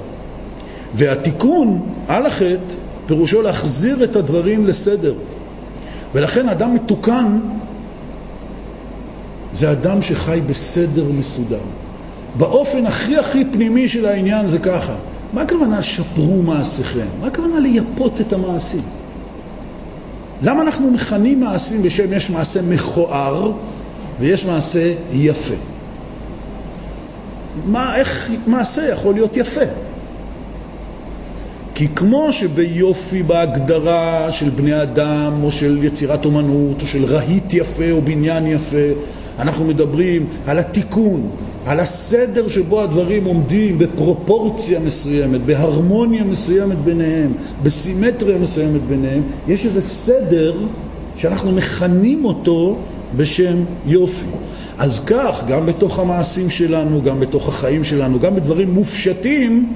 והתיקון 0.94 1.82
על 2.08 2.26
החטא 2.26 2.74
פירושו 3.06 3.42
להחזיר 3.42 4.04
את 4.04 4.16
הדברים 4.16 4.66
לסדר. 4.66 5.14
ולכן 6.14 6.50
אדם 6.50 6.74
מתוקן 6.74 7.40
זה 9.54 9.72
אדם 9.72 10.02
שחי 10.02 10.42
בסדר 10.46 11.06
מסודר. 11.12 11.62
באופן 12.38 12.86
הכי 12.86 13.18
הכי 13.18 13.46
פנימי 13.52 13.88
של 13.88 14.06
העניין 14.06 14.48
זה 14.48 14.60
ככה. 14.60 14.96
מה 15.34 15.42
הכוונה 15.42 15.84
שפרו 15.84 16.42
מעשיכם? 16.42 17.06
מה 17.22 17.28
הכוונה 17.28 17.60
לייפות 17.60 18.22
את 18.22 18.34
המעשים? 18.34 18.82
למה 20.42 20.62
אנחנו 20.62 20.92
מכנים 20.92 21.40
מעשים 21.40 21.82
בשם 21.82 22.14
יש 22.14 22.30
מעשה 22.30 22.62
מכוער 22.62 23.52
ויש 24.20 24.46
מעשה 24.46 24.94
יפה? 25.14 25.54
מה, 27.66 27.96
איך 27.96 28.32
מעשה 28.48 28.90
יכול 28.90 29.14
להיות 29.14 29.38
יפה? 29.38 29.62
כי 31.76 31.88
כמו 31.96 32.32
שביופי 32.32 33.24
בהגדרה 33.24 34.32
של 34.32 34.50
בני 34.50 34.82
אדם 34.82 35.34
או 35.44 35.52
של 35.52 35.84
יצירת 35.84 36.26
אומנות 36.26 36.82
או 36.82 36.88
של 36.88 37.06
רהיט 37.06 37.54
יפה 37.54 37.92
או 37.92 38.02
בניין 38.02 38.48
יפה 38.48 38.88
אנחנו 39.40 39.66
מדברים 39.66 40.26
על 40.48 40.60
התיקון, 40.60 41.30
על 41.66 41.80
הסדר 41.80 42.48
שבו 42.48 42.82
הדברים 42.82 43.26
עומדים 43.26 43.78
בפרופורציה 43.78 44.80
מסוימת, 44.80 45.42
בהרמוניה 45.42 46.24
מסוימת 46.24 46.78
ביניהם, 46.78 47.34
בסימטריה 47.64 48.38
מסוימת 48.38 48.82
ביניהם, 48.82 49.22
יש 49.48 49.66
איזה 49.66 49.82
סדר 49.82 50.56
שאנחנו 51.16 51.52
מכנים 51.52 52.26
אותו 52.26 52.78
בשם 53.18 53.58
יופי. 53.86 54.26
אז 54.78 55.00
כך, 55.00 55.44
גם 55.48 55.66
בתוך 55.66 56.00
המעשים 56.00 56.50
שלנו, 56.50 57.02
גם 57.02 57.20
בתוך 57.20 57.50
החיים 57.50 57.84
שלנו, 57.84 58.20
גם 58.20 58.36
בדברים 58.36 58.74
מופשטים, 58.74 59.74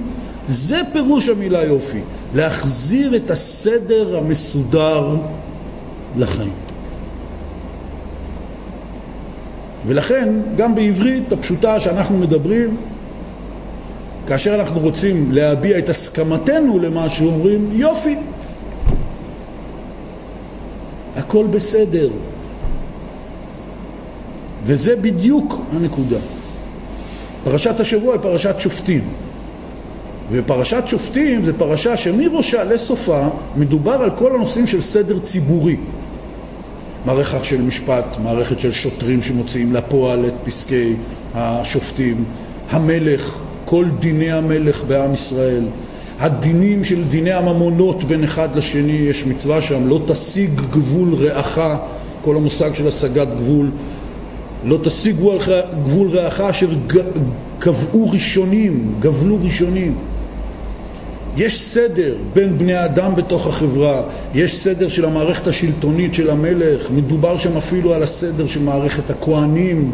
זה 0.48 0.80
פירוש 0.92 1.28
המילה 1.28 1.64
יופי, 1.64 2.00
להחזיר 2.34 3.16
את 3.16 3.30
הסדר 3.30 4.18
המסודר 4.18 5.16
לחיים. 6.16 6.69
ולכן 9.86 10.28
גם 10.56 10.74
בעברית 10.74 11.32
הפשוטה 11.32 11.80
שאנחנו 11.80 12.18
מדברים, 12.18 12.76
כאשר 14.26 14.54
אנחנו 14.54 14.80
רוצים 14.80 15.32
להביע 15.32 15.78
את 15.78 15.88
הסכמתנו 15.88 16.78
למשהו, 16.78 17.28
אומרים 17.28 17.68
יופי, 17.72 18.16
הכל 21.16 21.46
בסדר. 21.46 22.08
וזה 24.64 24.96
בדיוק 24.96 25.58
הנקודה. 25.76 26.16
פרשת 27.44 27.80
השבוע 27.80 28.12
היא 28.12 28.20
פרשת 28.20 28.54
שופטים. 28.58 29.04
ופרשת 30.30 30.82
שופטים 30.86 31.44
זה 31.44 31.52
פרשה 31.52 31.96
שמראשה 31.96 32.64
לסופה 32.64 33.28
מדובר 33.56 33.92
על 33.92 34.10
כל 34.10 34.34
הנושאים 34.34 34.66
של 34.66 34.80
סדר 34.80 35.18
ציבורי. 35.18 35.76
מערכת 37.04 37.44
של 37.44 37.62
משפט, 37.62 38.16
מערכת 38.22 38.60
של 38.60 38.70
שוטרים 38.70 39.22
שמוציאים 39.22 39.72
לפועל 39.72 40.26
את 40.26 40.34
פסקי 40.44 40.94
השופטים, 41.34 42.24
המלך, 42.70 43.40
כל 43.64 43.84
דיני 43.98 44.32
המלך 44.32 44.84
בעם 44.84 45.12
ישראל, 45.12 45.64
הדינים 46.18 46.84
של 46.84 47.04
דיני 47.04 47.32
הממונות 47.32 48.04
בין 48.04 48.24
אחד 48.24 48.56
לשני, 48.56 48.92
יש 48.92 49.26
מצווה 49.26 49.62
שם, 49.62 49.88
לא 49.88 50.00
תשיג 50.06 50.60
גבול 50.70 51.14
רעך, 51.14 51.60
כל 52.22 52.36
המושג 52.36 52.74
של 52.74 52.88
השגת 52.88 53.28
גבול, 53.38 53.70
לא 54.64 54.78
תשיגו 54.82 55.32
גבול 55.84 56.08
רעך 56.10 56.40
אשר 56.40 56.68
קבעו 57.58 58.10
ראשונים, 58.10 58.94
גבלו 59.00 59.38
ראשונים. 59.42 59.94
יש 61.36 61.60
סדר 61.60 62.14
בין 62.32 62.58
בני 62.58 62.74
האדם 62.74 63.14
בתוך 63.14 63.46
החברה, 63.46 64.02
יש 64.34 64.58
סדר 64.58 64.88
של 64.88 65.04
המערכת 65.04 65.46
השלטונית 65.46 66.14
של 66.14 66.30
המלך, 66.30 66.90
מדובר 66.90 67.36
שם 67.36 67.56
אפילו 67.56 67.94
על 67.94 68.02
הסדר 68.02 68.46
של 68.46 68.62
מערכת 68.62 69.10
הכהנים. 69.10 69.92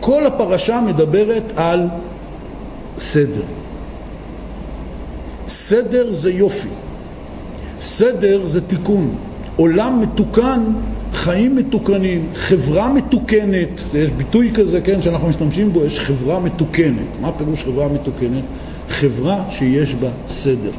כל 0.00 0.26
הפרשה 0.26 0.80
מדברת 0.86 1.52
על 1.56 1.86
סדר. 2.98 3.42
סדר 5.48 6.12
זה 6.12 6.32
יופי, 6.32 6.68
סדר 7.80 8.46
זה 8.46 8.60
תיקון. 8.60 9.14
עולם 9.56 10.00
מתוקן, 10.00 10.60
חיים 11.12 11.56
מתוקנים, 11.56 12.26
חברה 12.34 12.92
מתוקנת, 12.92 13.82
יש 13.94 14.10
ביטוי 14.10 14.50
כזה, 14.54 14.80
כן, 14.80 15.02
שאנחנו 15.02 15.28
משתמשים 15.28 15.72
בו, 15.72 15.84
יש 15.84 16.00
חברה 16.00 16.40
מתוקנת. 16.40 17.20
מה 17.20 17.32
פירוש 17.32 17.62
חברה 17.62 17.88
מתוקנת? 17.88 18.44
חברה 18.90 19.44
שיש 19.50 19.94
בה 19.94 20.08
סדר. 20.26 20.70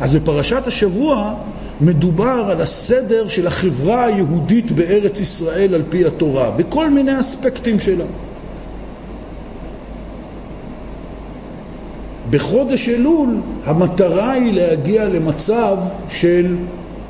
אז 0.00 0.16
בפרשת 0.16 0.66
השבוע 0.66 1.34
מדובר 1.80 2.46
על 2.50 2.60
הסדר 2.60 3.28
של 3.28 3.46
החברה 3.46 4.04
היהודית 4.04 4.72
בארץ 4.72 5.20
ישראל 5.20 5.74
על 5.74 5.82
פי 5.88 6.04
התורה, 6.04 6.50
בכל 6.50 6.90
מיני 6.90 7.20
אספקטים 7.20 7.80
שלה. 7.80 8.04
בחודש 12.30 12.88
אלול 12.88 13.28
המטרה 13.64 14.32
היא 14.32 14.52
להגיע 14.52 15.08
למצב 15.08 15.76
של 16.08 16.56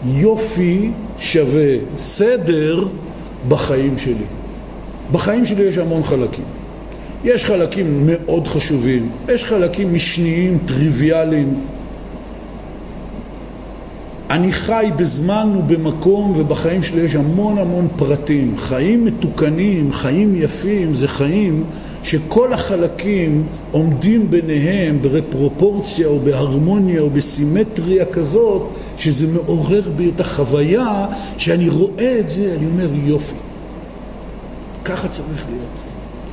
יופי 0.04 0.90
שווה 1.18 1.76
סדר 1.96 2.84
בחיים 3.48 3.98
שלי. 3.98 4.26
בחיים 5.12 5.44
שלי 5.44 5.62
יש 5.62 5.78
המון 5.78 6.02
חלקים. 6.02 6.57
יש 7.24 7.44
חלקים 7.44 8.06
מאוד 8.06 8.48
חשובים, 8.48 9.10
יש 9.28 9.44
חלקים 9.44 9.94
משניים, 9.94 10.58
טריוויאליים. 10.64 11.60
אני 14.30 14.52
חי 14.52 14.90
בזמן 14.96 15.52
ובמקום 15.58 16.32
ובחיים 16.36 16.82
שלי 16.82 17.00
יש 17.00 17.16
המון 17.16 17.58
המון 17.58 17.88
פרטים. 17.96 18.54
חיים 18.58 19.04
מתוקנים, 19.04 19.92
חיים 19.92 20.34
יפים, 20.34 20.94
זה 20.94 21.08
חיים 21.08 21.64
שכל 22.02 22.52
החלקים 22.52 23.46
עומדים 23.70 24.30
ביניהם 24.30 24.98
בפרופורציה 25.02 26.06
או 26.06 26.20
בהרמוניה 26.20 27.00
או 27.00 27.10
בסימטריה 27.10 28.04
כזאת, 28.04 28.68
שזה 28.96 29.26
מעורר 29.26 29.90
בי 29.96 30.10
את 30.14 30.20
החוויה, 30.20 31.06
שאני 31.38 31.68
רואה 31.68 32.18
את 32.20 32.30
זה, 32.30 32.54
אני 32.58 32.66
אומר 32.66 32.88
יופי. 32.94 33.34
ככה 34.84 35.08
צריך 35.08 35.46
להיות. 35.50 35.87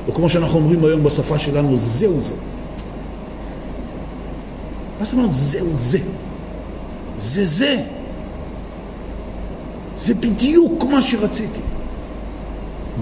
או 0.08 0.14
כמו 0.14 0.28
שאנחנו 0.28 0.58
אומרים 0.58 0.84
היום 0.84 1.04
בשפה 1.04 1.38
שלנו, 1.38 1.76
זהו 1.76 2.20
זה. 2.20 2.34
מה 4.98 5.04
זאת 5.04 5.14
אומרת 5.14 5.30
זהו 5.30 5.68
זה? 5.72 5.98
זה 7.18 7.46
זה. 7.46 7.82
זה 9.98 10.14
בדיוק 10.14 10.84
מה 10.84 11.02
שרציתי. 11.02 11.60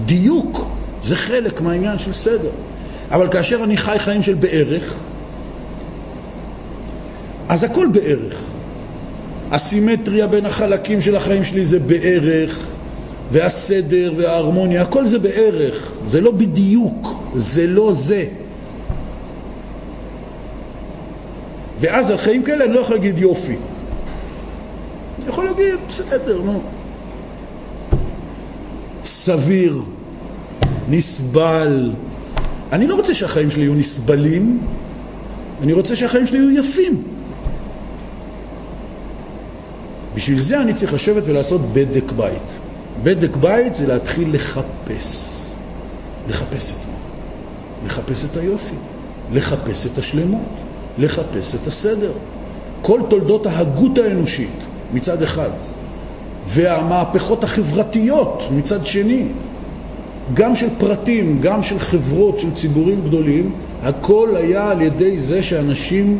דיוק 0.05 0.67
זה 1.03 1.15
חלק 1.15 1.61
מהעניין 1.61 1.97
של 1.97 2.13
סדר. 2.13 2.51
אבל 3.11 3.29
כאשר 3.29 3.63
אני 3.63 3.77
חי 3.77 3.95
חיים 3.99 4.21
של 4.21 4.33
בערך, 4.33 4.93
אז 7.49 7.63
הכל 7.63 7.87
בערך. 7.91 8.41
הסימטריה 9.51 10.27
בין 10.27 10.45
החלקים 10.45 11.01
של 11.01 11.15
החיים 11.15 11.43
שלי 11.43 11.65
זה 11.65 11.79
בערך, 11.79 12.67
והסדר 13.31 14.13
וההרמוניה, 14.17 14.81
הכל 14.81 15.05
זה 15.05 15.19
בערך, 15.19 15.93
זה 16.07 16.21
לא 16.21 16.31
בדיוק, 16.31 17.23
זה 17.35 17.67
לא 17.67 17.91
זה. 17.93 18.25
ואז 21.79 22.11
על 22.11 22.17
חיים 22.17 22.43
כאלה 22.43 22.65
אני 22.65 22.73
לא 22.73 22.79
יכול 22.79 22.95
להגיד 22.95 23.17
יופי. 23.17 23.55
אני 25.19 25.29
יכול 25.29 25.45
להגיד, 25.45 25.75
בסדר, 25.87 26.41
נו. 26.41 26.61
סביר, 29.03 29.81
נסבל. 30.89 31.91
אני 32.71 32.87
לא 32.87 32.95
רוצה 32.95 33.13
שהחיים 33.13 33.49
שלי 33.49 33.63
יהיו 33.63 33.75
נסבלים, 33.75 34.59
אני 35.61 35.73
רוצה 35.73 35.95
שהחיים 35.95 36.25
שלי 36.25 36.37
יהיו 36.37 36.51
יפים. 36.51 37.03
בשביל 40.15 40.39
זה 40.39 40.61
אני 40.61 40.73
צריך 40.73 40.93
לשבת 40.93 41.23
ולעשות 41.25 41.61
בדק 41.73 42.11
בית. 42.11 42.64
בדק 43.03 43.35
בית 43.35 43.75
זה 43.75 43.87
להתחיל 43.87 44.35
לחפש. 44.35 45.41
לחפש 46.29 46.71
את 46.71 46.85
מה? 46.87 46.95
לחפש 47.85 48.25
את 48.25 48.37
היופי, 48.37 48.75
לחפש 49.33 49.85
את 49.85 49.97
השלמות, 49.97 50.41
לחפש 50.97 51.55
את 51.55 51.67
הסדר. 51.67 52.11
כל 52.81 53.01
תולדות 53.09 53.45
ההגות 53.45 53.97
האנושית 53.97 54.65
מצד 54.93 55.21
אחד, 55.21 55.49
והמהפכות 56.47 57.43
החברתיות 57.43 58.43
מצד 58.51 58.85
שני, 58.85 59.25
גם 60.33 60.55
של 60.55 60.67
פרטים, 60.77 61.37
גם 61.41 61.63
של 61.63 61.79
חברות, 61.79 62.39
של 62.39 62.53
ציבורים 62.53 63.01
גדולים, 63.01 63.51
הכל 63.83 64.29
היה 64.35 64.71
על 64.71 64.81
ידי 64.81 65.19
זה 65.19 65.41
שאנשים, 65.41 66.19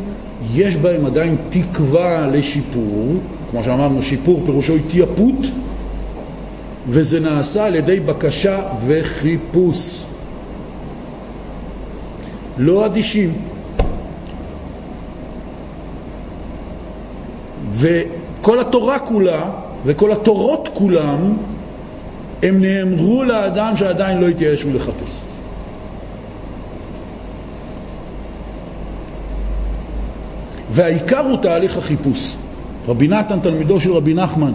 יש 0.54 0.76
בהם 0.76 1.06
עדיין 1.06 1.36
תקווה 1.48 2.26
לשיפור, 2.26 3.14
כמו 3.50 3.64
שאמרנו, 3.64 4.02
שיפור 4.02 4.42
פירושו 4.44 4.74
התייפות, 4.74 5.46
וזה 6.88 7.20
נעשה 7.20 7.64
על 7.64 7.74
ידי 7.74 8.00
בקשה 8.00 8.62
וחיפוש. 8.86 10.02
לא 12.58 12.86
אדישים. 12.86 13.32
וכל 17.72 18.60
התורה 18.60 18.98
כולה 18.98 19.50
וכל 19.84 20.12
התורות 20.12 20.68
כולם 20.72 21.36
הם 22.42 22.60
נאמרו 22.60 23.24
לאדם 23.24 23.76
שעדיין 23.76 24.18
לא 24.18 24.28
התייאש 24.28 24.64
מלחפש. 24.64 25.22
והעיקר 30.70 31.20
הוא 31.20 31.38
תהליך 31.42 31.76
החיפוש. 31.76 32.36
רבי 32.88 33.08
נתן, 33.08 33.40
תלמידו 33.40 33.80
של 33.80 33.92
רבי 33.92 34.14
נחמן, 34.14 34.52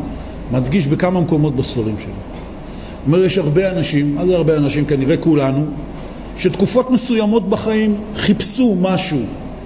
מדגיש 0.52 0.88
בכמה 0.88 1.22
מקומות 1.22 1.56
בספרים 1.56 1.96
שלו. 2.00 2.12
הוא 2.12 3.14
אומר, 3.16 3.26
יש 3.26 3.38
הרבה 3.38 3.72
אנשים, 3.72 4.16
מה 4.16 4.26
זה 4.26 4.36
הרבה 4.36 4.58
אנשים? 4.58 4.86
כנראה 4.86 5.18
כולנו, 5.18 5.66
שתקופות 6.38 6.92
מסוימות 6.92 7.50
בחיים 7.50 7.96
חיפשו 8.16 8.76
משהו 8.82 9.20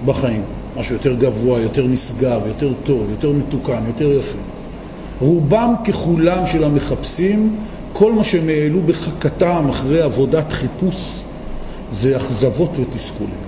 בחיים, 0.04 0.42
משהו 0.76 0.94
יותר 0.94 1.14
גבוה, 1.14 1.60
יותר 1.60 1.86
נשגב, 1.86 2.40
יותר 2.46 2.72
טוב, 2.84 3.10
יותר 3.10 3.32
מתוקן, 3.32 3.82
יותר 3.86 4.12
יפה. 4.12 4.38
רובם 5.20 5.74
ככולם 5.84 6.46
של 6.46 6.64
המחפשים, 6.64 7.56
כל 7.92 8.12
מה 8.12 8.24
שהם 8.24 8.48
העלו 8.48 8.82
בחכתם 8.82 9.66
אחרי 9.70 10.02
עבודת 10.02 10.52
חיפוש 10.52 11.20
זה 11.92 12.16
אכזבות 12.16 12.78
ותסכולים. 12.80 13.45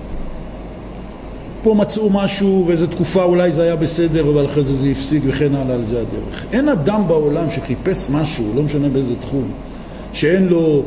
פה 1.61 1.73
מצאו 1.73 2.09
משהו 2.09 2.65
ואיזו 2.67 2.87
תקופה 2.87 3.23
אולי 3.23 3.51
זה 3.51 3.63
היה 3.63 3.75
בסדר 3.75 4.29
אבל 4.29 4.45
אחרי 4.45 4.63
זה 4.63 4.73
זה 4.73 4.87
הפסיק 4.87 5.23
וכן 5.27 5.55
הלאה 5.55 5.75
על 5.75 5.85
זה 5.85 6.01
הדרך. 6.01 6.45
אין 6.51 6.69
אדם 6.69 7.07
בעולם 7.07 7.49
שחיפש 7.49 8.09
משהו, 8.09 8.45
לא 8.55 8.63
משנה 8.63 8.89
באיזה 8.89 9.15
תחום, 9.15 9.51
שאין 10.13 10.47
לו 10.47 10.83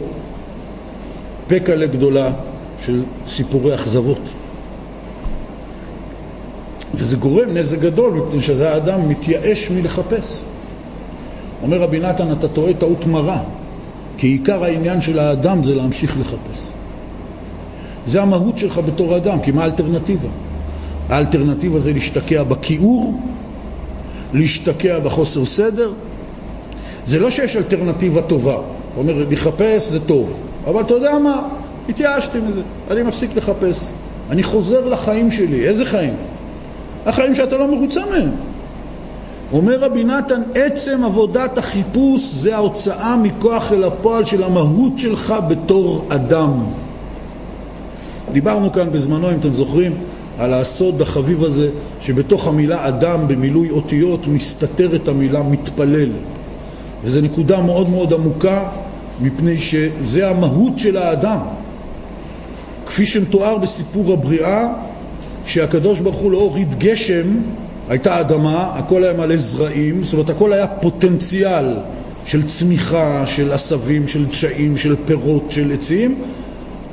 פקלה 1.46 1.86
גדולה 1.86 2.32
של 2.78 3.02
סיפורי 3.26 3.74
אכזבות. 3.74 4.20
וזה 6.94 7.16
גורם 7.16 7.54
נזק 7.54 7.78
גדול 7.78 8.12
מפני 8.12 8.40
שזה 8.40 8.72
האדם 8.72 9.08
מתייאש 9.08 9.70
מלחפש. 9.70 10.42
אומר 11.62 11.80
רבי 11.80 12.00
נתן, 12.00 12.32
אתה 12.32 12.48
טועה 12.48 12.74
טעות 12.74 13.06
מרה, 13.06 13.42
כי 14.18 14.26
עיקר 14.26 14.64
העניין 14.64 15.00
של 15.00 15.18
האדם 15.18 15.62
זה 15.62 15.74
להמשיך 15.74 16.16
לחפש. 16.20 16.72
זה 18.06 18.22
המהות 18.22 18.58
שלך 18.58 18.78
בתור 18.78 19.16
אדם, 19.16 19.40
כי 19.40 19.52
מה 19.52 19.62
האלטרנטיבה? 19.62 20.28
האלטרנטיבה 21.08 21.78
זה 21.78 21.92
להשתקע 21.92 22.42
בכיעור, 22.42 23.20
להשתקע 24.32 24.98
בחוסר 24.98 25.44
סדר. 25.44 25.92
זה 27.06 27.18
לא 27.18 27.30
שיש 27.30 27.56
אלטרנטיבה 27.56 28.22
טובה. 28.22 28.54
הוא 28.54 28.64
אומר, 28.96 29.26
לחפש 29.30 29.88
זה 29.88 30.00
טוב, 30.00 30.32
אבל 30.66 30.80
אתה 30.80 30.94
יודע 30.94 31.18
מה? 31.18 31.48
התייאשתי 31.88 32.38
מזה, 32.38 32.60
אני 32.90 33.02
מפסיק 33.02 33.36
לחפש. 33.36 33.92
אני 34.30 34.42
חוזר 34.42 34.88
לחיים 34.88 35.30
שלי. 35.30 35.68
איזה 35.68 35.84
חיים? 35.84 36.14
החיים 37.06 37.34
שאתה 37.34 37.56
לא 37.56 37.68
מרוצה 37.68 38.00
מהם. 38.10 38.30
אומר 39.52 39.78
רבי 39.80 40.04
נתן, 40.04 40.42
עצם 40.54 41.04
עבודת 41.04 41.58
החיפוש 41.58 42.22
זה 42.22 42.56
ההוצאה 42.56 43.16
מכוח 43.16 43.72
אל 43.72 43.84
הפועל 43.84 44.24
של 44.24 44.42
המהות 44.42 44.98
שלך 44.98 45.34
בתור 45.48 46.06
אדם. 46.08 46.64
דיברנו 48.32 48.72
כאן 48.72 48.92
בזמנו, 48.92 49.30
אם 49.30 49.36
אתם 49.38 49.52
זוכרים, 49.52 49.92
על 50.42 50.54
הסוד 50.54 51.02
החביב 51.02 51.44
הזה 51.44 51.70
שבתוך 52.00 52.46
המילה 52.46 52.88
אדם 52.88 53.28
במילוי 53.28 53.70
אותיות 53.70 54.26
מסתתרת 54.26 55.08
המילה 55.08 55.42
מתפלל 55.42 56.10
וזו 57.04 57.20
נקודה 57.20 57.60
מאוד 57.60 57.88
מאוד 57.88 58.12
עמוקה 58.12 58.68
מפני 59.20 59.58
שזה 59.58 60.30
המהות 60.30 60.78
של 60.78 60.96
האדם. 60.96 61.38
כפי 62.86 63.06
שמתואר 63.06 63.58
בסיפור 63.58 64.12
הבריאה 64.12 64.68
שהקדוש 65.44 66.00
ברוך 66.00 66.16
הוא 66.16 66.32
לא 66.32 66.38
הוריד 66.38 66.78
גשם 66.78 67.26
הייתה 67.88 68.20
אדמה, 68.20 68.72
הכל 68.74 69.04
היה 69.04 69.12
מלא 69.12 69.36
זרעים 69.36 70.04
זאת 70.04 70.12
אומרת 70.12 70.30
הכל 70.30 70.52
היה 70.52 70.66
פוטנציאל 70.66 71.76
של 72.24 72.46
צמיחה, 72.46 73.26
של 73.26 73.52
עשבים, 73.52 74.08
של 74.08 74.26
דשאים, 74.26 74.76
של 74.76 74.96
פירות, 75.04 75.44
של 75.50 75.72
עצים 75.72 76.22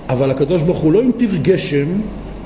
אבל 0.09 0.31
הקדוש 0.31 0.61
ברוך 0.61 0.79
הוא 0.79 0.93
לא 0.93 1.03
המטיר 1.03 1.35
גשם 1.35 1.87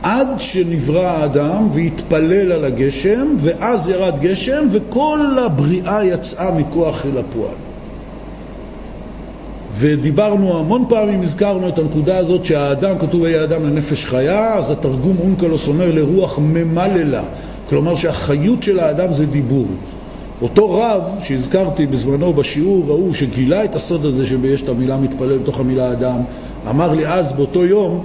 עד 0.03 0.27
שנברא 0.37 1.05
האדם 1.05 1.69
והתפלל 1.73 2.51
על 2.51 2.65
הגשם, 2.65 3.27
ואז 3.39 3.89
ירד 3.89 4.19
גשם, 4.19 4.67
וכל 4.71 5.19
הבריאה 5.45 6.05
יצאה 6.05 6.51
מכוח 6.51 7.05
אל 7.05 7.17
הפועל. 7.17 7.55
ודיברנו 9.75 10.59
המון 10.59 10.85
פעמים, 10.89 11.21
הזכרנו 11.21 11.67
את 11.67 11.79
הנקודה 11.79 12.17
הזאת 12.17 12.45
שהאדם, 12.45 12.99
כתוב 12.99 13.23
היה 13.23 13.43
אדם 13.43 13.63
לנפש 13.63 14.05
חיה, 14.05 14.53
אז 14.53 14.71
התרגום 14.71 15.17
אונקלוס 15.23 15.67
אומר 15.67 15.91
לרוח 15.91 16.39
ממללה, 16.39 17.23
כלומר 17.69 17.95
שהחיות 17.95 18.63
של 18.63 18.79
האדם 18.79 19.13
זה 19.13 19.25
דיבור. 19.25 19.65
אותו 20.41 20.71
רב 20.71 21.01
שהזכרתי 21.21 21.85
בזמנו 21.85 22.33
בשיעור 22.33 22.85
ההוא 22.89 23.13
שגילה 23.13 23.63
את 23.63 23.75
הסוד 23.75 24.05
הזה 24.05 24.25
שיש 24.25 24.61
את 24.61 24.69
המילה 24.69 24.97
מתפלל 24.97 25.37
בתוך 25.37 25.59
המילה 25.59 25.91
אדם, 25.91 26.17
אמר 26.69 26.93
לי 26.93 27.07
אז 27.07 27.33
באותו 27.33 27.65
יום 27.65 28.03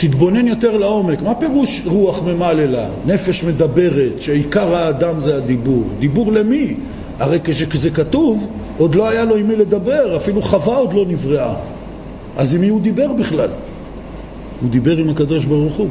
תתבונן 0.00 0.48
יותר 0.48 0.76
לעומק. 0.76 1.22
מה 1.22 1.34
פירוש 1.34 1.82
רוח 1.86 2.22
ממללה? 2.22 2.88
נפש 3.06 3.44
מדברת, 3.44 4.20
שעיקר 4.20 4.74
האדם 4.74 5.20
זה 5.20 5.36
הדיבור. 5.36 5.84
דיבור 5.98 6.32
למי? 6.32 6.74
הרי 7.18 7.38
כשזה 7.44 7.90
כתוב, 7.90 8.46
עוד 8.78 8.94
לא 8.94 9.08
היה 9.08 9.24
לו 9.24 9.36
עם 9.36 9.48
מי 9.48 9.56
לדבר, 9.56 10.16
אפילו 10.16 10.42
חווה 10.42 10.76
עוד 10.76 10.92
לא 10.92 11.04
נבראה. 11.08 11.54
אז 12.36 12.54
עם 12.54 12.60
מי 12.60 12.68
הוא 12.68 12.80
דיבר 12.80 13.12
בכלל? 13.12 13.48
הוא 14.60 14.70
דיבר 14.70 14.96
עם 14.96 15.10
הקדוש 15.10 15.44
ברוך 15.44 15.76
הוא. 15.76 15.88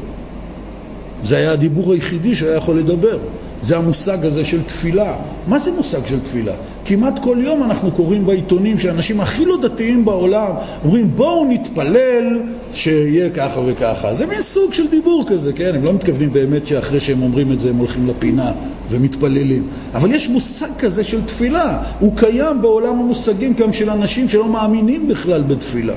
זה 1.24 1.38
היה 1.38 1.52
הדיבור 1.52 1.94
היחידי 1.94 2.36
שהיה 2.36 2.56
יכול 2.56 2.80
לדבר. 2.80 3.18
זה 3.62 3.78
המושג 3.78 4.26
הזה 4.26 4.46
של 4.46 4.64
תפילה. 4.64 5.16
מה 5.48 5.60
זה 5.60 5.72
מושג 5.72 6.06
של 6.06 6.20
תפילה? 6.20 6.54
כמעט 6.86 7.20
כל 7.20 7.38
יום 7.42 7.64
אנחנו 7.64 7.92
קוראים 7.92 8.26
בעיתונים 8.26 8.78
שאנשים 8.78 9.22
הכי 9.22 9.46
לא 9.46 9.58
דתיים 9.62 10.06
בעולם 10.06 10.52
אומרים 10.84 11.12
בואו 11.16 11.46
נתפלל 11.50 12.40
שיהיה 12.74 13.30
ככה 13.30 13.60
וככה. 13.66 14.14
זה 14.14 14.26
מין 14.26 14.42
סוג 14.42 14.74
של 14.74 14.88
דיבור 14.88 15.26
כזה, 15.28 15.54
כן? 15.54 15.76
הם 15.76 15.84
לא 15.84 15.94
מתכוונים 15.94 16.34
באמת 16.34 16.68
שאחרי 16.68 17.00
שהם 17.00 17.22
אומרים 17.22 17.52
את 17.52 17.60
זה 17.60 17.70
הם 17.70 17.78
הולכים 17.78 18.08
לפינה 18.08 18.52
ומתפללים. 18.90 19.68
אבל 19.94 20.12
יש 20.12 20.30
מושג 20.30 20.70
כזה 20.78 21.04
של 21.04 21.26
תפילה. 21.26 21.78
הוא 22.00 22.14
קיים 22.16 22.62
בעולם 22.62 23.00
המושגים 23.00 23.54
גם 23.54 23.74
של 23.74 23.90
אנשים 23.90 24.28
שלא 24.28 24.50
מאמינים 24.50 25.08
בכלל 25.08 25.42
בתפילה. 25.42 25.96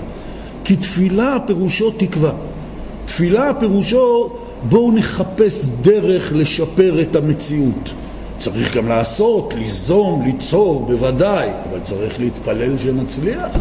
כי 0.64 0.76
תפילה 0.76 1.36
פירושו 1.46 1.90
תקווה. 1.90 2.32
תפילה 3.04 3.54
פירושו 3.54 4.30
בואו 4.68 4.92
נחפש 4.92 5.68
דרך 5.80 6.32
לשפר 6.34 7.00
את 7.00 7.16
המציאות. 7.16 7.92
צריך 8.38 8.76
גם 8.76 8.88
לעשות, 8.88 9.54
ליזום, 9.54 10.22
ליצור, 10.24 10.84
בוודאי, 10.86 11.48
אבל 11.70 11.80
צריך 11.80 12.20
להתפלל 12.20 12.78
שנצליח. 12.78 13.58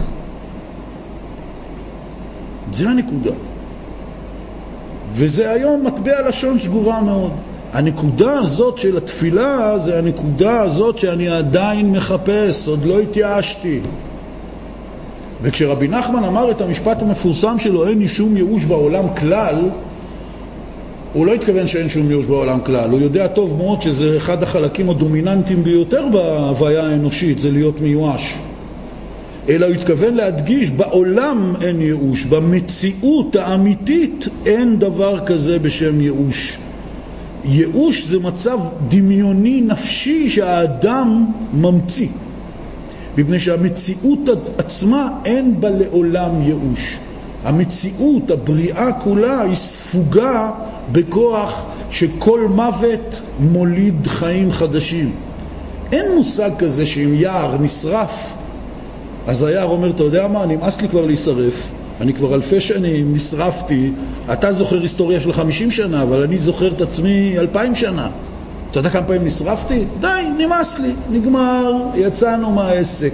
זה 2.74 2.90
הנקודה. 2.90 3.32
וזה 5.14 5.52
היום 5.52 5.86
מטבע 5.86 6.28
לשון 6.30 6.60
שגורה 6.60 7.02
מאוד. 7.02 7.32
הנקודה 7.74 8.40
הזאת 8.40 8.78
של 8.78 8.98
התפילה 8.98 9.80
זה 9.80 9.98
הנקודה 9.98 10.62
הזאת 10.62 10.98
שאני 11.00 11.30
עדיין 11.30 11.92
מחפש, 11.92 12.68
עוד 12.68 12.86
לא 12.86 13.00
התייאשתי. 13.00 13.80
וכשרבי 15.42 15.88
נחמן 15.88 16.24
אמר 16.24 16.52
את 16.52 16.62
המשפט 16.62 17.02
המפורסם 17.02 17.60
שלו, 17.60 17.88
אין 17.88 18.00
לי 18.00 18.08
שום 18.08 18.38
ייאוש 18.38 18.66
בעולם 18.66 19.16
כלל, 19.16 19.70
הוא 21.14 21.26
לא 21.26 21.34
התכוון 21.34 21.68
שאין 21.68 21.90
שום 21.90 22.10
ייאוש 22.10 22.26
בעולם 22.26 22.60
כלל, 22.66 22.90
הוא 22.90 23.00
יודע 23.00 23.28
טוב 23.28 23.58
מאוד 23.58 23.82
שזה 23.82 24.18
אחד 24.18 24.44
החלקים 24.44 24.90
הדומיננטיים 24.90 25.64
ביותר 25.64 26.08
בהוויה 26.12 26.88
האנושית, 26.88 27.40
זה 27.40 27.52
להיות 27.52 27.82
מיואש. 27.82 28.38
אלא 29.50 29.66
הוא 29.66 29.76
התכוון 29.76 30.14
להדגיש, 30.14 30.70
בעולם 30.70 31.54
אין 31.62 31.82
ייאוש, 31.82 32.26
במציאות 32.26 33.36
האמיתית 33.36 34.28
אין 34.46 34.80
דבר 34.80 35.20
כזה 35.26 35.60
בשם 35.60 36.02
ייאוש. 36.02 36.58
ייאוש 37.46 38.06
זה 38.06 38.20
מצב 38.20 38.58
דמיוני 38.88 39.62
נפשי 39.62 40.30
שהאדם 40.30 41.26
ממציא, 41.54 42.08
מפני 43.18 43.40
שהמציאות 43.40 44.30
עצמה 44.58 45.10
אין 45.26 45.62
בה 45.62 45.70
לעולם 45.70 46.42
ייאוש. 46.42 47.00
המציאות, 47.44 48.32
הבריאה 48.32 48.94
כולה, 48.94 49.42
היא 49.42 49.56
ספוגה 49.56 50.52
בכוח 50.92 51.66
שכל 51.90 52.48
מוות 52.50 53.22
מוליד 53.40 54.08
חיים 54.08 54.52
חדשים. 54.52 55.12
אין 55.92 56.16
מושג 56.16 56.52
כזה 56.58 56.86
שאם 56.86 57.14
יער 57.14 57.58
נשרף, 57.58 58.34
אז 59.28 59.44
היער 59.44 59.70
אומר, 59.70 59.90
אתה 59.90 60.04
יודע 60.04 60.28
מה, 60.28 60.46
נמאס 60.46 60.82
לי 60.82 60.90
כבר 60.90 61.06
להישרף, 61.06 61.64
אני 62.02 62.14
כבר 62.14 62.36
אלפי 62.36 62.60
שנים 62.60 63.14
נשרפתי, 63.14 63.92
אתה 64.34 64.52
זוכר 64.52 64.82
היסטוריה 64.82 65.22
של 65.22 65.34
חמישים 65.34 65.72
שנה, 65.72 66.04
אבל 66.04 66.24
אני 66.24 66.40
זוכר 66.40 66.72
את 66.72 66.82
עצמי 66.82 67.36
אלפיים 67.38 67.76
שנה. 67.76 68.10
אתה 68.72 68.80
יודע 68.80 68.90
כמה 68.90 69.04
פעמים 69.04 69.26
נשרפתי? 69.26 69.86
די, 70.00 70.24
נמאס 70.38 70.80
לי, 70.80 70.92
נגמר, 71.10 71.74
יצאנו 71.96 72.52
מהעסק. 72.52 73.14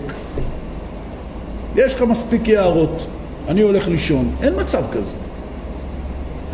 יש 1.75 1.95
לך 1.95 2.01
מספיק 2.01 2.47
יערות, 2.47 3.07
אני 3.47 3.61
הולך 3.61 3.87
לישון. 3.87 4.31
אין 4.41 4.53
מצב 4.59 4.83
כזה. 4.91 5.13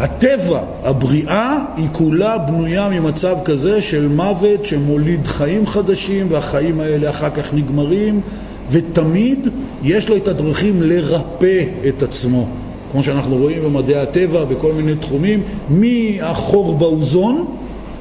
הטבע, 0.04 0.60
הבריאה, 0.84 1.58
היא 1.76 1.88
כולה 1.92 2.38
בנויה 2.38 2.90
ממצב 2.90 3.36
כזה 3.46 3.82
של 3.82 4.08
מוות 4.08 4.66
שמוליד 4.66 5.28
חיים 5.28 5.68
חדשים 5.68 6.28
והחיים 6.30 6.80
האלה 6.80 7.10
אחר 7.10 7.30
כך 7.30 7.54
נגמרים 7.54 8.22
ותמיד 8.70 9.48
יש 9.84 10.10
לו 10.10 10.18
את 10.18 10.28
הדרכים 10.28 10.82
לרפא 10.82 11.64
את 11.88 12.04
עצמו. 12.04 12.48
כמו 12.92 13.04
שאנחנו 13.04 13.36
רואים 13.38 13.64
במדעי 13.64 13.96
הטבע 13.96 14.46
בכל 14.46 14.72
מיני 14.72 14.96
תחומים 14.96 15.44
מהחור 15.70 16.76
באוזון 16.78 17.46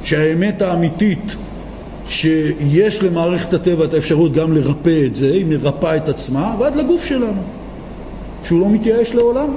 שהאמת 0.03 0.63
האמיתית 0.63 1.37
שיש 2.07 3.03
למערכת 3.03 3.55
הטבע 3.55 3.85
את 3.85 3.95
האפשרות 3.95 4.33
גם 4.33 4.53
לרפא 4.53 5.07
את 5.07 5.15
זה, 5.15 5.33
היא 5.33 5.47
מרפאה 5.47 5.97
את 5.97 6.09
עצמה 6.09 6.57
ועד 6.59 6.77
לגוף 6.77 7.05
שלנו 7.05 7.43
שהוא 8.45 8.61
לא 8.61 8.71
מתייאש 8.71 9.15
לעולם 9.15 9.49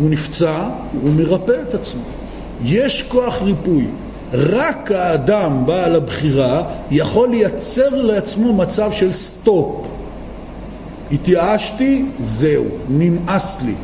הוא 0.00 0.10
נפצע, 0.10 0.68
הוא 1.02 1.10
מרפא 1.14 1.56
את 1.68 1.74
עצמו. 1.74 2.02
יש 2.64 3.02
כוח 3.02 3.42
ריפוי. 3.42 3.86
רק 4.32 4.92
האדם, 4.92 5.66
בעל 5.66 5.94
הבחירה, 5.96 6.62
יכול 6.90 7.28
לייצר 7.28 7.88
לעצמו 8.02 8.52
מצב 8.52 8.92
של 8.92 9.12
stop. 9.12 9.86
התייאשתי, 11.12 12.04
זהו, 12.18 12.64
נמאס 12.88 13.60
לי. 13.62 13.74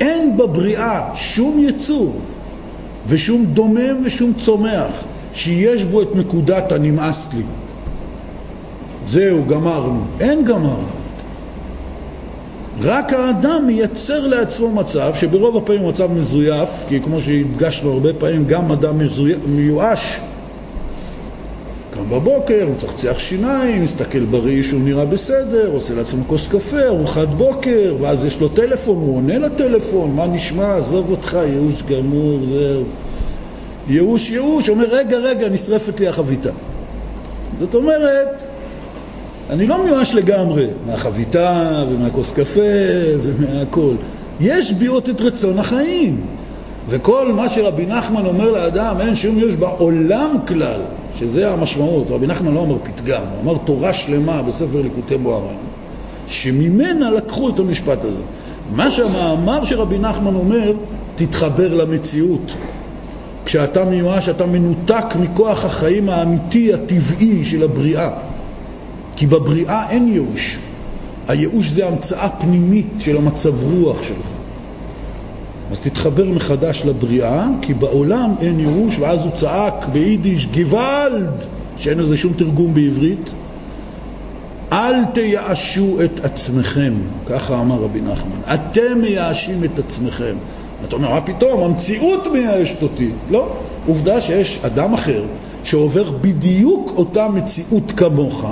אין 0.00 0.36
בבריאה 0.36 1.14
שום 1.14 1.58
יצור 1.58 2.14
ושום 3.06 3.44
דומם 3.44 4.02
ושום 4.04 4.32
צומח 4.38 5.04
שיש 5.32 5.84
בו 5.84 6.02
את 6.02 6.16
נקודת 6.16 6.72
הנמאס 6.72 7.30
לי. 7.34 7.42
זהו, 9.06 9.44
גמרנו. 9.44 10.00
אין 10.20 10.44
גמרנו. 10.44 11.03
רק 12.82 13.12
האדם 13.12 13.66
מייצר 13.66 14.26
לעצמו 14.26 14.70
מצב 14.70 15.12
שברוב 15.14 15.56
הפעמים 15.56 15.82
הוא 15.82 15.90
מצב 15.90 16.12
מזויף, 16.12 16.68
כי 16.88 17.00
כמו 17.00 17.20
שהדגשנו 17.20 17.92
הרבה 17.92 18.12
פעמים, 18.12 18.44
גם 18.46 18.72
אדם 18.72 18.98
מיואש 19.46 20.20
קם 21.90 22.10
בבוקר, 22.10 22.68
מצחצח 22.74 23.18
שיניים, 23.18 23.82
מסתכל 23.82 24.24
בראי 24.24 24.62
שהוא 24.62 24.80
נראה 24.80 25.04
בסדר, 25.04 25.70
עושה 25.72 25.94
לעצמו 25.94 26.24
כוס 26.26 26.48
קפה, 26.48 26.82
ארוחת 26.86 27.28
בוקר, 27.28 27.94
ואז 28.00 28.24
יש 28.24 28.40
לו 28.40 28.48
טלפון, 28.48 28.96
הוא 28.96 29.16
עונה 29.16 29.38
לטלפון, 29.38 30.10
מה 30.14 30.26
נשמע, 30.26 30.76
עזוב 30.76 31.10
אותך, 31.10 31.36
ייאוש 31.46 31.82
גמור, 31.82 32.38
זהו. 32.46 32.84
ייאוש, 33.88 34.30
ייאוש, 34.30 34.68
אומר, 34.68 34.86
רגע, 34.90 35.16
רגע, 35.16 35.48
נשרפת 35.48 36.00
לי 36.00 36.08
החביתה. 36.08 36.50
זאת 37.60 37.74
אומרת, 37.74 38.46
אני 39.50 39.66
לא 39.66 39.84
מיואש 39.84 40.14
לגמרי 40.14 40.66
מהחביתה 40.86 41.84
ומהכוס 41.90 42.32
קפה 42.32 42.60
ומהכל. 43.22 43.94
יש 44.40 44.72
ביעות 44.72 45.08
את 45.08 45.20
רצון 45.20 45.58
החיים. 45.58 46.20
וכל 46.88 47.32
מה 47.32 47.48
שרבי 47.48 47.86
נחמן 47.86 48.26
אומר 48.26 48.50
לאדם, 48.50 48.96
אין 49.00 49.16
שום 49.16 49.38
יוש 49.38 49.56
בעולם 49.56 50.36
כלל, 50.46 50.80
שזה 51.16 51.52
המשמעות. 51.52 52.10
רבי 52.10 52.26
נחמן 52.26 52.54
לא 52.54 52.62
אמר 52.62 52.76
פתגם, 52.82 53.22
הוא 53.32 53.40
אמר 53.42 53.58
תורה 53.64 53.92
שלמה 53.92 54.42
בספר 54.42 54.82
ליקוטי 54.82 55.16
בוהר"ן, 55.16 55.54
שממנה 56.26 57.10
לקחו 57.10 57.48
את 57.48 57.58
המשפט 57.58 58.04
הזה. 58.04 58.22
מה 58.70 58.90
שהמאמר 58.90 59.64
שרבי 59.64 59.98
נחמן 59.98 60.34
אומר, 60.34 60.72
תתחבר 61.14 61.74
למציאות. 61.74 62.54
כשאתה 63.44 63.84
מיואש, 63.84 64.28
אתה 64.28 64.46
מנותק 64.46 65.04
מכוח 65.20 65.64
החיים 65.64 66.08
האמיתי, 66.08 66.74
הטבעי 66.74 67.44
של 67.44 67.62
הבריאה. 67.62 68.10
כי 69.16 69.26
בבריאה 69.26 69.90
אין 69.90 70.08
ייאוש. 70.08 70.58
הייאוש 71.28 71.68
זה 71.68 71.86
המצאה 71.86 72.28
פנימית 72.28 72.86
של 72.98 73.16
המצב 73.16 73.64
רוח 73.64 74.02
שלך. 74.02 74.26
אז 75.70 75.80
תתחבר 75.80 76.24
מחדש 76.24 76.82
לבריאה, 76.84 77.46
כי 77.62 77.74
בעולם 77.74 78.34
אין 78.40 78.60
ייאוש, 78.60 78.98
ואז 78.98 79.24
הוא 79.24 79.32
צעק 79.32 79.88
ביידיש 79.92 80.46
גוואלד, 80.46 81.44
שאין 81.76 81.98
לזה 81.98 82.16
שום 82.16 82.32
תרגום 82.32 82.74
בעברית. 82.74 83.30
אל 84.72 85.04
תייאשו 85.04 85.96
את 86.04 86.24
עצמכם, 86.24 86.94
ככה 87.26 87.60
אמר 87.60 87.76
רבי 87.82 88.00
נחמן. 88.00 88.54
אתם 88.54 89.00
מייאשים 89.00 89.64
את 89.64 89.78
עצמכם. 89.78 90.36
אתה 90.84 90.96
אומר, 90.96 91.10
מה 91.10 91.20
פתאום? 91.20 91.62
המציאות 91.62 92.28
מייאשת 92.32 92.82
אותי. 92.82 93.10
לא. 93.30 93.48
עובדה 93.86 94.20
שיש 94.20 94.58
אדם 94.62 94.94
אחר 94.94 95.24
שעובר 95.64 96.10
בדיוק 96.20 96.92
אותה 96.96 97.28
מציאות 97.28 97.92
כמוך, 97.96 98.44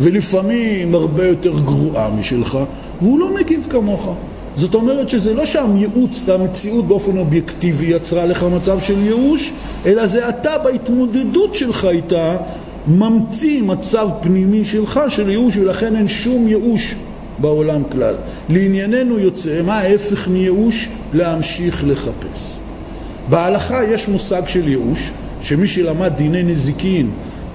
ולפעמים 0.00 0.94
הרבה 0.94 1.26
יותר 1.26 1.60
גרועה 1.60 2.10
משלך, 2.10 2.58
והוא 3.00 3.18
לא 3.18 3.34
מגיב 3.34 3.66
כמוך. 3.70 4.08
זאת 4.56 4.74
אומרת 4.74 5.08
שזה 5.08 5.34
לא 5.34 5.46
שהייעוץ, 5.46 6.24
המציאות 6.28 6.88
באופן 6.88 7.16
אובייקטיבי 7.16 7.86
יצרה 7.86 8.26
לך 8.26 8.42
מצב 8.42 8.78
של 8.80 8.98
ייאוש, 9.02 9.52
אלא 9.86 10.06
זה 10.06 10.28
אתה 10.28 10.58
בהתמודדות 10.64 11.54
שלך 11.54 11.88
איתה 11.90 12.36
ממציא 12.88 13.62
מצב 13.62 14.08
פנימי 14.20 14.64
שלך 14.64 15.00
של 15.08 15.30
ייאוש, 15.30 15.56
ולכן 15.56 15.96
אין 15.96 16.08
שום 16.08 16.48
ייאוש 16.48 16.94
בעולם 17.38 17.82
כלל. 17.92 18.14
לענייננו 18.48 19.18
יוצא, 19.18 19.62
מה 19.62 19.78
ההפך 19.78 20.28
מייאוש? 20.28 20.88
להמשיך 21.12 21.84
לחפש. 21.86 22.58
בהלכה 23.28 23.84
יש 23.84 24.08
מושג 24.08 24.42
של 24.46 24.68
ייאוש, 24.68 25.12
שמי 25.40 25.66
שלמד 25.66 26.12
דיני 26.16 26.42
נזיקין 26.42 27.10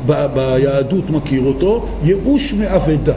ב- 0.06 0.26
ביהדות 0.34 1.10
מכיר 1.10 1.42
אותו, 1.46 1.86
ייאוש 2.04 2.54
מאבדה. 2.54 3.14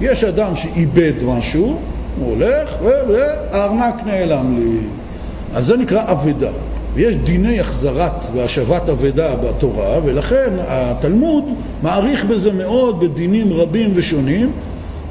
יש 0.00 0.24
אדם 0.24 0.56
שאיבד 0.56 1.12
משהו, 1.24 1.76
הוא 2.18 2.30
הולך, 2.30 2.76
והארנק 2.82 3.94
נעלם 4.06 4.56
לי. 4.56 4.78
אז 5.54 5.66
זה 5.66 5.76
נקרא 5.76 6.12
אבדה. 6.12 6.50
ויש 6.94 7.16
דיני 7.16 7.60
החזרת 7.60 8.24
והשבת 8.34 8.88
אבדה 8.88 9.34
בתורה, 9.36 9.98
ולכן 10.04 10.50
התלמוד 10.58 11.44
מעריך 11.82 12.24
בזה 12.24 12.52
מאוד 12.52 13.00
בדינים 13.00 13.52
רבים 13.52 13.90
ושונים. 13.94 14.52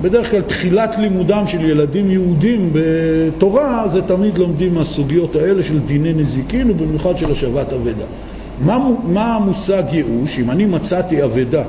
בדרך 0.02 0.32
כלל 0.32 0.42
תחילת 0.42 0.96
לימודם 0.98 1.48
של 1.48 1.66
ילדים 1.66 2.12
יהודים 2.12 2.74
בתורה 2.74 3.88
זה 3.88 4.02
תמיד 4.02 4.38
לומדים 4.38 4.74
מהסוגיות 4.76 5.36
האלה 5.36 5.64
של 5.64 5.80
דיני 5.80 6.14
נזיקין 6.14 6.72
ובמיוחד 6.72 7.18
של 7.18 7.32
השבת 7.32 7.74
אבדה. 7.74 8.06
מה, 8.66 8.78
מה 9.04 9.36
המושג 9.36 9.84
ייאוש? 9.92 10.40
אם 10.40 10.52
אני 10.52 10.66
מצאתי 10.66 11.24
אבדה 11.24 11.64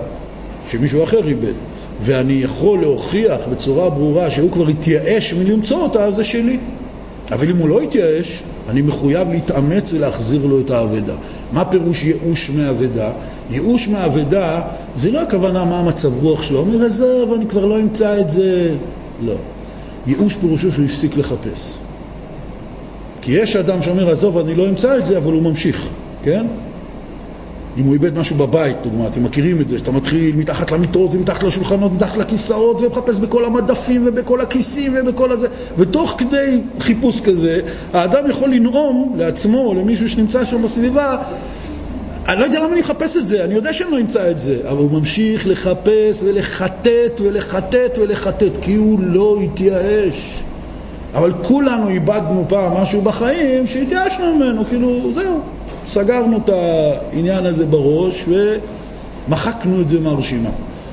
שמישהו 0.66 1.04
אחר 1.04 1.28
איבד 1.28 1.52
ואני 2.02 2.32
יכול 2.32 2.80
להוכיח 2.80 3.40
בצורה 3.50 3.90
ברורה 3.90 4.30
שהוא 4.30 4.52
כבר 4.52 4.68
התייאש 4.68 5.34
מלמצוא 5.34 5.82
אותה, 5.82 6.04
אז 6.04 6.14
זה 6.14 6.24
שלי. 6.24 6.58
אבל 7.32 7.50
אם 7.50 7.56
הוא 7.56 7.68
לא 7.68 7.80
התייאש, 7.80 8.42
אני 8.68 8.82
מחויב 8.82 9.28
להתאמץ 9.30 9.92
ולהחזיר 9.92 10.46
לו 10.46 10.60
את 10.60 10.70
האבדה. 10.70 11.14
מה 11.52 11.64
פירוש 11.64 12.04
ייאוש 12.04 12.50
מאבדה? 12.50 13.12
ייאוש 13.50 13.88
מאבדה 13.88 14.60
זה 14.96 15.10
לא 15.10 15.20
הכוונה 15.20 15.64
מה 15.64 15.78
המצב 15.78 16.22
רוח 16.22 16.42
שלו, 16.42 16.58
אומר 16.58 16.84
עזוב, 16.84 17.32
אני 17.32 17.46
כבר 17.46 17.66
לא 17.66 17.80
אמצא 17.80 18.20
את 18.20 18.28
זה. 18.28 18.74
לא. 19.22 19.34
ייאוש 20.06 20.36
פירושו 20.36 20.72
שהוא 20.72 20.84
הפסיק 20.84 21.16
לחפש. 21.16 21.74
כי 23.20 23.32
יש 23.32 23.56
אדם 23.56 23.82
שאומר 23.82 24.10
עזוב, 24.10 24.38
אני 24.38 24.54
לא 24.54 24.68
אמצא 24.68 24.98
את 24.98 25.06
זה, 25.06 25.18
אבל 25.18 25.32
הוא 25.32 25.42
ממשיך, 25.42 25.90
כן? 26.22 26.46
אם 27.76 27.84
הוא 27.84 27.94
איבד 27.94 28.18
משהו 28.18 28.36
בבית, 28.36 28.76
דוגמא, 28.82 29.06
אתם 29.06 29.24
מכירים 29.24 29.60
את 29.60 29.68
זה, 29.68 29.78
שאתה 29.78 29.92
מתחיל 29.92 30.36
מתחת 30.36 30.70
למיטות 30.70 31.14
ומתחת 31.14 31.42
לשולחנות, 31.42 31.92
מתחת 31.92 32.16
לכיסאות, 32.16 32.80
ומחפש 32.80 33.18
בכל 33.18 33.44
המדפים 33.44 34.04
ובכל 34.06 34.40
הכיסים 34.40 34.94
ובכל 35.00 35.32
הזה, 35.32 35.48
ותוך 35.78 36.14
כדי 36.18 36.60
חיפוש 36.80 37.20
כזה, 37.20 37.60
האדם 37.92 38.30
יכול 38.30 38.54
לנאום 38.54 39.14
לעצמו 39.18 39.74
למישהו 39.74 40.08
שנמצא 40.08 40.44
שם 40.44 40.62
בסביבה, 40.62 41.16
אני 42.28 42.40
לא 42.40 42.44
יודע 42.44 42.58
למה 42.58 42.72
אני 42.72 42.80
מחפש 42.80 43.16
את 43.16 43.26
זה, 43.26 43.44
אני 43.44 43.54
יודע 43.54 43.72
שאני 43.72 43.90
לא 43.90 44.00
אמצא 44.00 44.30
את 44.30 44.38
זה, 44.38 44.58
אבל 44.68 44.78
הוא 44.78 44.90
ממשיך 44.90 45.46
לחפש 45.46 46.22
ולחטט 46.22 47.20
ולחטט 47.20 47.98
ולחטט, 47.98 48.52
כי 48.60 48.74
הוא 48.74 49.00
לא 49.00 49.38
התייאש. 49.44 50.44
אבל 51.14 51.32
כולנו 51.42 51.88
איבדנו 51.88 52.44
פעם 52.48 52.72
משהו 52.74 53.02
בחיים 53.02 53.66
שהתייאשנו 53.66 54.34
ממנו, 54.34 54.64
כאילו, 54.64 55.10
זהו. 55.14 55.40
סגרנו 55.86 56.36
את 56.36 56.48
העניין 56.48 57.46
הזה 57.46 57.66
בראש 57.66 58.24
ומחקנו 59.28 59.80
את 59.80 59.88
זה 59.88 60.00
מהרשימה. 60.00 60.50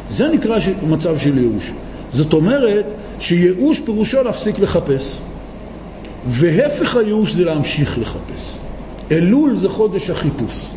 זה 0.10 0.28
נקרא 0.28 0.58
מצב 0.88 1.18
של 1.18 1.38
ייאוש. 1.38 1.72
זאת 2.12 2.34
אומרת 2.34 2.86
שייאוש 3.20 3.80
פירושו 3.80 4.24
להפסיק 4.24 4.60
לחפש. 4.60 5.20
והפך 6.28 6.96
הייאוש 6.96 7.34
זה 7.34 7.46
להמשיך 7.46 7.98
לחפש. 8.00 8.58
אלול 9.12 9.56
זה 9.56 9.70
חודש 9.70 10.10
החיפוש. 10.10 10.72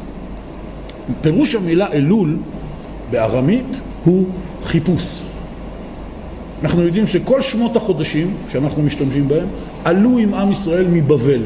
פירוש 1.21 1.55
המילה 1.55 1.93
אלול 1.93 2.37
בארמית 3.11 3.81
הוא 4.05 4.27
חיפוש. 4.65 5.23
אנחנו 6.63 6.83
יודעים 6.83 7.07
שכל 7.07 7.41
שמות 7.41 7.77
החודשים 7.77 8.35
שאנחנו 8.49 8.83
משתמשים 8.83 9.29
בהם 9.29 9.47
עלו 9.85 10.19
עם 10.19 10.35
עם 10.35 10.51
ישראל 10.51 10.87
מבבל. 10.91 11.43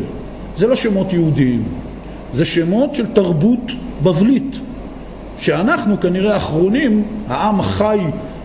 זה 0.57 0.67
לא 0.67 0.77
שמות 0.77 1.13
יהודיים, 1.13 1.63
זה 2.33 2.45
שמות 2.45 2.95
של 2.95 3.07
תרבות 3.07 3.73
בבלית, 4.03 4.59
שאנחנו 5.39 6.01
כנראה 6.01 6.35
האחרונים, 6.35 7.03
העם 7.29 7.61
החי 7.61 7.99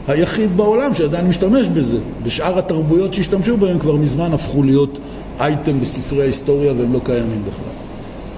היחיד 0.07 0.57
בעולם 0.57 0.93
שעדיין 0.93 1.27
משתמש 1.27 1.67
בזה. 1.67 1.97
בשאר 2.23 2.59
התרבויות 2.59 3.13
שהשתמשו 3.13 3.57
בהם 3.57 3.79
כבר 3.79 3.95
מזמן 3.95 4.33
הפכו 4.33 4.63
להיות 4.63 4.99
אייטם 5.39 5.79
בספרי 5.79 6.21
ההיסטוריה 6.21 6.73
והם 6.77 6.93
לא 6.93 6.99
קיימים 7.03 7.41
בכלל. 7.47 7.73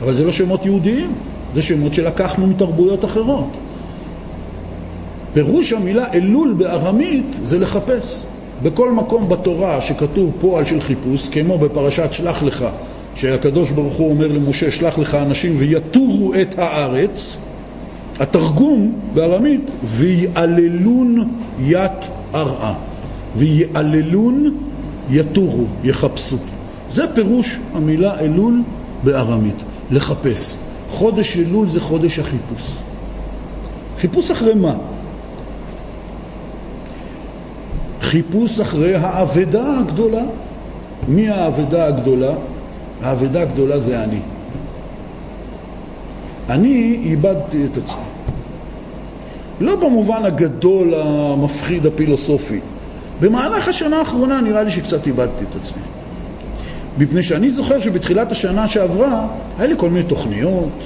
אבל 0.04 0.14
זה 0.14 0.26
לא 0.26 0.32
שמות 0.32 0.66
יהודיים, 0.66 1.12
זה 1.56 1.62
שמות 1.62 1.94
שלקחנו 1.94 2.48
מתרבויות 2.48 3.06
אחרות. 3.06 3.48
פירוש 5.34 5.74
המילה 5.74 6.14
אלול 6.14 6.54
בארמית 6.54 7.40
זה 7.44 7.60
לחפש. 7.60 8.24
בכל 8.64 8.92
מקום 8.92 9.30
בתורה 9.30 9.82
שכתוב 9.82 10.32
פועל 10.40 10.66
של 10.66 10.82
חיפוש, 10.82 11.30
כמו 11.30 11.58
בפרשת 11.58 12.14
שלח 12.14 12.44
לך, 12.44 12.66
שהקדוש 13.16 13.72
ברוך 13.72 13.96
הוא 13.96 14.10
אומר 14.10 14.28
למשה, 14.28 14.72
שלח 14.72 14.98
לך 14.98 15.16
אנשים 15.16 15.56
ויתורו 15.58 16.34
את 16.42 16.60
הארץ, 16.60 17.38
התרגום 18.20 19.00
בארמית, 19.14 19.72
ויעללון 19.84 21.16
ית 21.60 22.10
ארעה. 22.36 22.74
ויעללון 23.36 24.58
יתורו, 25.10 25.66
יחפשו. 25.84 26.38
זה 26.92 27.04
פירוש 27.16 27.60
המילה 27.74 28.20
אלול 28.20 28.62
בארמית, 29.04 29.64
לחפש. 29.92 30.58
חודש 30.90 31.38
אלול 31.38 31.68
זה 31.68 31.82
חודש 31.82 32.20
החיפוש. 32.20 32.72
חיפוש 34.00 34.32
אחרי 34.32 34.54
מה? 34.54 34.76
חיפוש 38.02 38.60
אחרי 38.60 38.96
האבדה 38.96 39.80
הגדולה. 39.80 40.24
מי 41.08 41.30
האבדה 41.30 41.88
הגדולה? 41.88 42.34
האבדה 43.04 43.42
הגדולה 43.42 43.80
זה 43.80 44.04
אני. 44.04 44.20
אני 46.50 47.00
איבדתי 47.04 47.66
את 47.72 47.78
עצמי. 47.78 48.04
לא 49.60 49.76
במובן 49.76 50.26
הגדול, 50.26 50.94
המפחיד, 50.94 51.86
הפילוסופי. 51.86 52.60
במהלך 53.20 53.68
השנה 53.68 53.98
האחרונה 53.98 54.42
נראה 54.42 54.64
לי 54.64 54.72
שקצת 54.72 55.08
איבדתי 55.08 55.44
את 55.50 55.56
עצמי. 55.56 55.82
מפני 56.98 57.24
שאני 57.24 57.50
זוכר 57.50 57.80
שבתחילת 57.80 58.32
השנה 58.32 58.68
שעברה 58.68 59.28
היה 59.58 59.68
לי 59.68 59.76
כל 59.78 59.90
מיני 59.90 60.06
תוכניות, 60.06 60.84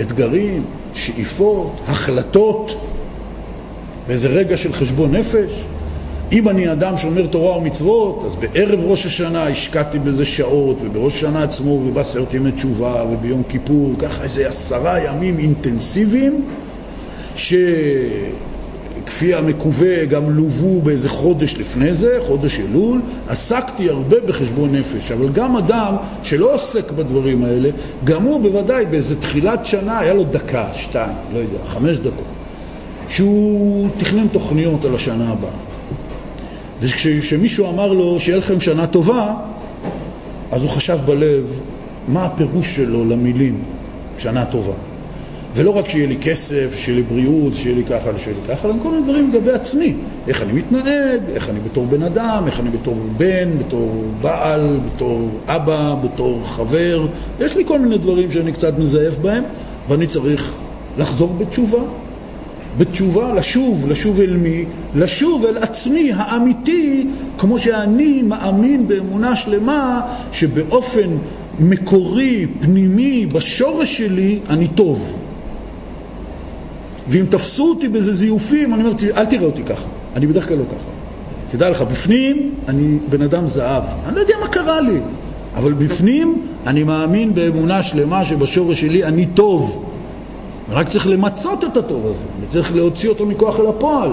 אתגרים, 0.00 0.64
שאיפות, 0.94 1.80
החלטות, 1.88 2.80
באיזה 4.06 4.28
רגע 4.28 4.56
של 4.56 4.72
חשבון 4.72 5.14
נפש. 5.14 5.66
אם 6.32 6.48
אני 6.48 6.72
אדם 6.72 6.96
שומר 6.96 7.26
תורה 7.26 7.56
ומצוות, 7.56 8.22
אז 8.24 8.36
בערב 8.36 8.80
ראש 8.84 9.06
השנה 9.06 9.44
השקעתי 9.44 9.98
בזה 9.98 10.24
שעות, 10.24 10.76
ובראש 10.84 11.14
השנה 11.14 11.42
עצמו, 11.42 11.70
ובעשרת 11.70 12.34
ימי 12.34 12.52
תשובה, 12.52 13.04
וביום 13.10 13.42
כיפור, 13.48 13.94
ככה 13.98 14.24
איזה 14.24 14.48
עשרה 14.48 15.04
ימים 15.04 15.38
אינטנסיביים, 15.38 16.44
שכפי 17.36 19.34
המקווה 19.34 20.04
גם 20.04 20.36
לוו 20.36 20.82
באיזה 20.82 21.08
חודש 21.08 21.54
לפני 21.54 21.94
זה, 21.94 22.18
חודש 22.26 22.60
אלול, 22.60 23.00
עסקתי 23.28 23.90
הרבה 23.90 24.16
בחשבון 24.26 24.74
נפש, 24.74 25.12
אבל 25.12 25.28
גם 25.28 25.56
אדם 25.56 25.94
שלא 26.22 26.54
עוסק 26.54 26.90
בדברים 26.90 27.44
האלה, 27.44 27.70
גם 28.04 28.22
הוא 28.22 28.40
בוודאי 28.40 28.86
באיזה 28.86 29.20
תחילת 29.20 29.66
שנה, 29.66 29.98
היה 29.98 30.14
לו 30.14 30.24
דקה, 30.24 30.68
שתיים, 30.72 31.16
לא 31.34 31.38
יודע, 31.38 31.58
חמש 31.66 31.98
דקות, 31.98 32.24
שהוא 33.08 33.88
תכנן 33.98 34.28
תוכניות 34.28 34.84
על 34.84 34.94
השנה 34.94 35.30
הבאה. 35.30 35.71
וכשמישהו 36.82 37.68
אמר 37.68 37.92
לו 37.92 38.20
שיהיה 38.20 38.38
לכם 38.38 38.60
שנה 38.60 38.86
טובה, 38.86 39.34
אז 40.50 40.62
הוא 40.62 40.70
חשב 40.70 40.98
בלב 41.06 41.60
מה 42.08 42.24
הפירוש 42.24 42.76
שלו 42.76 43.04
למילים 43.04 43.62
שנה 44.18 44.44
טובה. 44.44 44.72
ולא 45.54 45.70
רק 45.70 45.88
שיהיה 45.88 46.06
לי 46.06 46.16
כסף, 46.16 46.76
שיהיה 46.76 46.96
לי 46.96 47.02
בריאות, 47.02 47.54
שיהיה 47.54 47.76
לי 47.76 47.84
ככה, 47.84 48.18
שיהיה 48.18 48.36
לי 48.42 48.54
ככה, 48.54 48.68
אלא 48.68 48.74
כל 48.82 48.90
מיני 48.90 49.02
דברים 49.02 49.30
לגבי 49.32 49.52
עצמי. 49.52 49.94
איך 50.28 50.42
אני 50.42 50.52
מתנהג, 50.52 51.20
איך 51.34 51.50
אני 51.50 51.60
בתור 51.60 51.86
בן 51.86 52.02
אדם, 52.02 52.44
איך 52.46 52.60
אני 52.60 52.70
בתור 52.70 52.96
בן, 53.16 53.58
בתור 53.58 54.04
בעל, 54.20 54.78
בתור 54.86 55.28
אבא, 55.46 55.94
בתור 56.04 56.40
חבר. 56.44 57.06
יש 57.40 57.56
לי 57.56 57.64
כל 57.64 57.78
מיני 57.78 57.98
דברים 57.98 58.30
שאני 58.30 58.52
קצת 58.52 58.78
מזייף 58.78 59.18
בהם, 59.18 59.44
ואני 59.88 60.06
צריך 60.06 60.52
לחזור 60.98 61.36
בתשובה 61.38 61.82
בתשובה, 62.78 63.32
לשוב, 63.32 63.86
לשוב 63.88 64.20
אל 64.20 64.36
מי? 64.36 64.64
לשוב 64.94 65.44
אל 65.44 65.56
עצמי 65.56 66.12
האמיתי, 66.14 67.06
כמו 67.38 67.58
שאני 67.58 68.22
מאמין 68.22 68.88
באמונה 68.88 69.36
שלמה 69.36 70.00
שבאופן 70.32 71.10
מקורי, 71.58 72.46
פנימי, 72.60 73.26
בשורש 73.26 73.98
שלי, 73.98 74.38
אני 74.48 74.68
טוב. 74.68 75.16
ואם 77.08 77.24
תפסו 77.30 77.68
אותי 77.68 77.88
באיזה 77.88 78.14
זיופים, 78.14 78.74
אני 78.74 78.82
אומר, 78.82 78.94
אל 79.16 79.26
תראה 79.26 79.44
אותי 79.44 79.62
ככה, 79.62 79.86
אני 80.16 80.26
בדרך 80.26 80.48
כלל 80.48 80.58
לא 80.58 80.64
ככה. 80.64 80.90
תדע 81.48 81.70
לך, 81.70 81.82
בפנים 81.82 82.54
אני 82.68 82.98
בן 83.08 83.22
אדם 83.22 83.46
זהב, 83.46 83.82
אני 84.06 84.14
לא 84.14 84.20
יודע 84.20 84.34
מה 84.40 84.48
קרה 84.48 84.80
לי, 84.80 84.98
אבל 85.54 85.72
בפנים 85.72 86.42
אני 86.66 86.82
מאמין 86.82 87.34
באמונה 87.34 87.82
שלמה 87.82 88.24
שבשורש 88.24 88.80
שלי 88.80 89.04
אני 89.04 89.26
טוב. 89.26 89.84
רק 90.72 90.88
צריך 90.88 91.06
למצות 91.06 91.64
את 91.64 91.76
הטוב 91.76 92.06
הזה, 92.06 92.24
וצריך 92.40 92.76
להוציא 92.76 93.08
אותו 93.08 93.26
מכוח 93.26 93.60
אל 93.60 93.66
הפועל. 93.66 94.10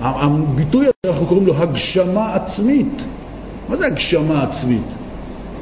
הביטוי 0.00 0.80
הזה, 0.80 1.12
אנחנו 1.12 1.26
קוראים 1.26 1.46
לו 1.46 1.54
הגשמה 1.56 2.34
עצמית. 2.34 3.04
מה 3.68 3.76
זה 3.76 3.86
הגשמה 3.86 4.42
עצמית? 4.42 4.94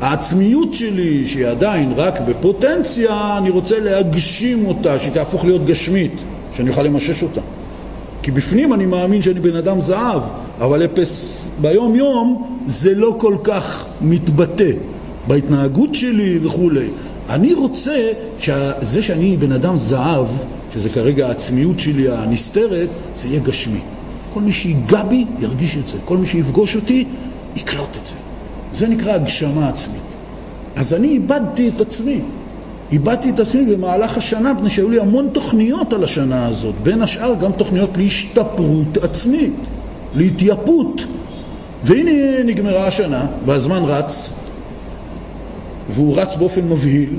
העצמיות 0.00 0.74
שלי, 0.74 1.26
שהיא 1.26 1.46
עדיין 1.46 1.92
רק 1.96 2.20
בפוטנציה, 2.20 3.38
אני 3.38 3.50
רוצה 3.50 3.80
להגשים 3.80 4.66
אותה, 4.66 4.98
שהיא 4.98 5.12
תהפוך 5.12 5.44
להיות 5.44 5.64
גשמית, 5.64 6.24
שאני 6.52 6.70
אוכל 6.70 6.82
למשש 6.82 7.22
אותה. 7.22 7.40
כי 8.22 8.30
בפנים 8.30 8.72
אני 8.72 8.86
מאמין 8.86 9.22
שאני 9.22 9.40
בן 9.40 9.56
אדם 9.56 9.80
זהב, 9.80 10.22
אבל 10.60 10.84
אפס 10.84 11.48
ביום 11.60 11.94
יום 11.94 12.58
זה 12.66 12.94
לא 12.94 13.14
כל 13.18 13.36
כך 13.44 13.86
מתבטא. 14.00 14.70
בהתנהגות 15.26 15.94
שלי 15.94 16.38
וכולי. 16.42 16.88
אני 17.28 17.54
רוצה 17.54 18.12
שזה 18.38 19.02
שאני 19.02 19.36
בן 19.36 19.52
אדם 19.52 19.76
זהב, 19.76 20.26
שזה 20.72 20.88
כרגע 20.88 21.26
העצמיות 21.28 21.80
שלי 21.80 22.10
הנסתרת, 22.10 22.88
זה 23.14 23.28
יהיה 23.28 23.40
גשמי. 23.40 23.80
כל 24.32 24.40
מי 24.40 24.52
שיגע 24.52 25.02
בי 25.02 25.24
ירגיש 25.40 25.76
את 25.76 25.88
זה, 25.88 25.98
כל 26.04 26.16
מי 26.16 26.26
שיפגוש 26.26 26.76
אותי 26.76 27.04
יקלוט 27.56 27.96
את 28.02 28.06
זה. 28.06 28.14
זה 28.72 28.88
נקרא 28.88 29.12
הגשמה 29.12 29.68
עצמית. 29.68 30.02
אז 30.76 30.94
אני 30.94 31.08
איבדתי 31.08 31.68
את 31.68 31.80
עצמי. 31.80 32.20
איבדתי 32.92 33.30
את 33.30 33.38
עצמי 33.38 33.64
במהלך 33.64 34.16
השנה, 34.16 34.52
מפני 34.52 34.70
שהיו 34.70 34.90
לי 34.90 35.00
המון 35.00 35.28
תוכניות 35.32 35.92
על 35.92 36.04
השנה 36.04 36.46
הזאת, 36.46 36.74
בין 36.82 37.02
השאר 37.02 37.34
גם 37.34 37.52
תוכניות 37.52 37.96
להשתפרות 37.96 38.96
עצמית, 39.02 39.54
להתייפות. 40.14 41.04
והנה 41.84 42.42
נגמרה 42.44 42.86
השנה, 42.86 43.26
והזמן 43.46 43.82
רץ, 43.82 44.30
והוא 45.90 46.16
רץ 46.16 46.36
באופן 46.36 46.68
מבהיל, 46.68 47.10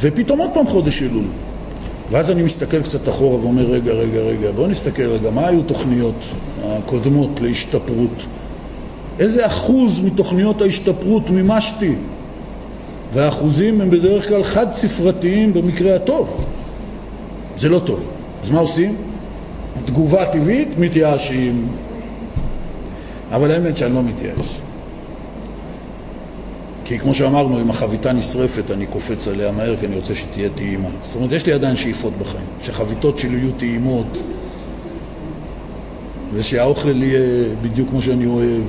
ופתאום 0.00 0.38
עוד 0.38 0.50
פעם 0.54 0.66
חודש 0.66 1.02
אלול. 1.02 1.24
ואז 2.10 2.30
אני 2.30 2.42
מסתכל 2.42 2.82
קצת 2.82 3.08
אחורה 3.08 3.36
ואומר, 3.36 3.66
רגע, 3.66 3.92
רגע, 3.92 4.20
רגע, 4.20 4.52
בואו 4.52 4.66
נסתכל 4.66 5.02
רגע, 5.02 5.30
מה 5.30 5.46
היו 5.46 5.62
תוכניות 5.62 6.24
הקודמות 6.64 7.30
להשתפרות? 7.40 8.26
איזה 9.18 9.46
אחוז 9.46 10.00
מתוכניות 10.00 10.60
ההשתפרות 10.62 11.30
מימשתי? 11.30 11.94
והאחוזים 13.12 13.80
הם 13.80 13.90
בדרך 13.90 14.28
כלל 14.28 14.42
חד 14.42 14.72
ספרתיים 14.72 15.52
במקרה 15.52 15.94
הטוב. 15.94 16.44
זה 17.56 17.68
לא 17.68 17.78
טוב. 17.78 18.04
אז 18.42 18.50
מה 18.50 18.58
עושים? 18.58 18.96
תגובה 19.84 20.24
טבעית, 20.24 20.68
מתייאשים. 20.78 21.68
אבל 23.32 23.50
האמת 23.50 23.76
שאני 23.76 23.94
לא 23.94 24.02
מתייאש. 24.02 24.61
כי 26.92 26.98
כמו 26.98 27.14
שאמרנו, 27.14 27.60
אם 27.60 27.70
החביתה 27.70 28.12
נשרפת, 28.12 28.70
אני 28.70 28.86
קופץ 28.86 29.28
עליה 29.28 29.52
מהר, 29.52 29.76
כי 29.76 29.86
אני 29.86 29.96
רוצה 29.96 30.14
שתהיה 30.14 30.48
טעימה. 30.54 30.88
זאת 31.04 31.14
אומרת, 31.14 31.32
יש 31.32 31.46
לי 31.46 31.52
עדיין 31.52 31.76
שאיפות 31.76 32.12
בחיים, 32.18 32.44
שהחביתות 32.62 33.18
שלי 33.18 33.36
יהיו 33.36 33.50
טעימות, 33.52 34.22
ושהאוכל 36.34 37.02
יהיה 37.02 37.44
בדיוק 37.62 37.88
כמו 37.90 38.02
שאני 38.02 38.26
אוהב, 38.26 38.62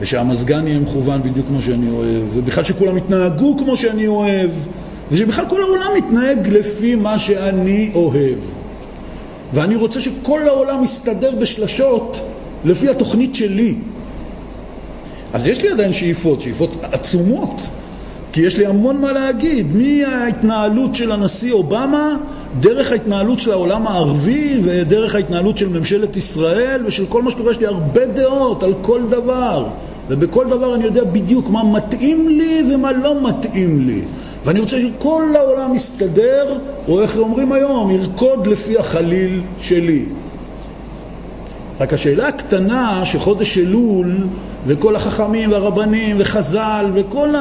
ושהמזגן 0.00 0.66
יהיה 0.66 0.78
מכוון 0.78 1.22
בדיוק 1.22 1.46
כמו 1.46 1.62
שאני 1.62 1.88
אוהב, 1.88 2.22
ובכלל 2.34 2.64
שכולם 2.64 2.96
יתנהגו 2.96 3.56
כמו 3.58 3.76
שאני 3.76 4.06
אוהב, 4.06 4.50
ושבכלל 5.10 5.44
כל 5.48 5.62
העולם 5.62 5.90
יתנהג 5.98 6.48
לפי 6.48 6.94
מה 6.94 7.18
שאני 7.18 7.90
אוהב. 7.94 8.38
ואני 9.52 9.76
רוצה 9.76 10.00
שכל 10.00 10.48
העולם 10.48 10.84
יסתדר 10.84 11.30
בשלשות 11.34 12.20
לפי 12.64 12.88
התוכנית 12.88 13.34
שלי. 13.34 13.74
אז 15.32 15.46
יש 15.46 15.62
לי 15.62 15.68
עדיין 15.68 15.92
שאיפות, 15.92 16.40
שאיפות 16.40 16.76
עצומות, 16.82 17.68
כי 18.32 18.40
יש 18.40 18.58
לי 18.58 18.66
המון 18.66 18.96
מה 18.96 19.12
להגיד, 19.12 19.66
מההתנהלות 19.76 20.94
של 20.94 21.12
הנשיא 21.12 21.52
אובמה, 21.52 22.16
דרך 22.60 22.92
ההתנהלות 22.92 23.38
של 23.38 23.52
העולם 23.52 23.86
הערבי 23.86 24.60
ודרך 24.62 25.14
ההתנהלות 25.14 25.58
של 25.58 25.68
ממשלת 25.68 26.16
ישראל 26.16 26.82
ושל 26.86 27.06
כל 27.06 27.22
מה 27.22 27.30
שקורה, 27.30 27.50
יש 27.50 27.60
לי 27.60 27.66
הרבה 27.66 28.06
דעות 28.06 28.62
על 28.62 28.74
כל 28.82 29.00
דבר. 29.10 29.66
ובכל 30.08 30.46
דבר 30.48 30.74
אני 30.74 30.84
יודע 30.84 31.04
בדיוק 31.04 31.50
מה 31.50 31.64
מתאים 31.64 32.28
לי 32.28 32.62
ומה 32.72 32.92
לא 32.92 33.28
מתאים 33.28 33.86
לי. 33.86 34.02
ואני 34.44 34.60
רוצה 34.60 34.76
שכל 34.76 35.22
העולם 35.36 35.74
יסתדר, 35.74 36.58
או 36.88 37.00
איך 37.00 37.16
אומרים 37.16 37.52
היום, 37.52 37.90
ירקוד 37.90 38.46
לפי 38.46 38.78
החליל 38.78 39.40
שלי. 39.60 40.04
רק 41.80 41.92
השאלה 41.92 42.28
הקטנה 42.28 43.00
שחודש 43.04 43.58
אלול 43.58 44.16
וכל 44.66 44.96
החכמים 44.96 45.50
והרבנים 45.52 46.16
וחז"ל 46.18 46.90
וכל 46.94 47.34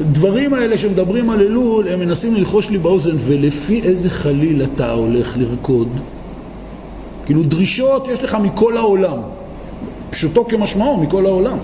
הדברים 0.00 0.54
האלה 0.54 0.78
שמדברים 0.78 1.30
על 1.30 1.40
אלול 1.40 1.88
הם 1.88 2.00
מנסים 2.00 2.34
ללחוש 2.34 2.70
לי 2.70 2.78
באוזן 2.78 3.16
ולפי 3.20 3.80
איזה 3.82 4.10
חליל 4.10 4.62
אתה 4.62 4.92
הולך 4.92 5.36
לרקוד? 5.36 5.88
כאילו 7.26 7.42
דרישות 7.42 8.08
יש 8.08 8.24
לך 8.24 8.34
מכל 8.34 8.76
העולם 8.76 9.18
פשוטו 10.10 10.44
כמשמעו 10.48 10.96
מכל 10.96 11.26
העולם. 11.26 11.58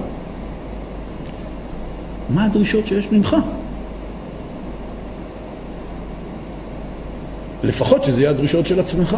מה 2.29 2.45
הדרישות 2.45 2.87
שיש 2.87 3.13
ממך? 3.13 3.37
לפחות 7.63 8.05
שזה 8.05 8.21
יהיה 8.21 8.31
הדרישות 8.31 8.67
של 8.67 8.81
עצמך. 8.81 9.17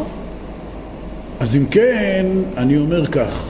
אז 1.41 1.57
אם 1.57 1.67
כן, 1.67 2.27
אני 2.57 2.79
אומר 2.79 3.07
כך, 3.07 3.49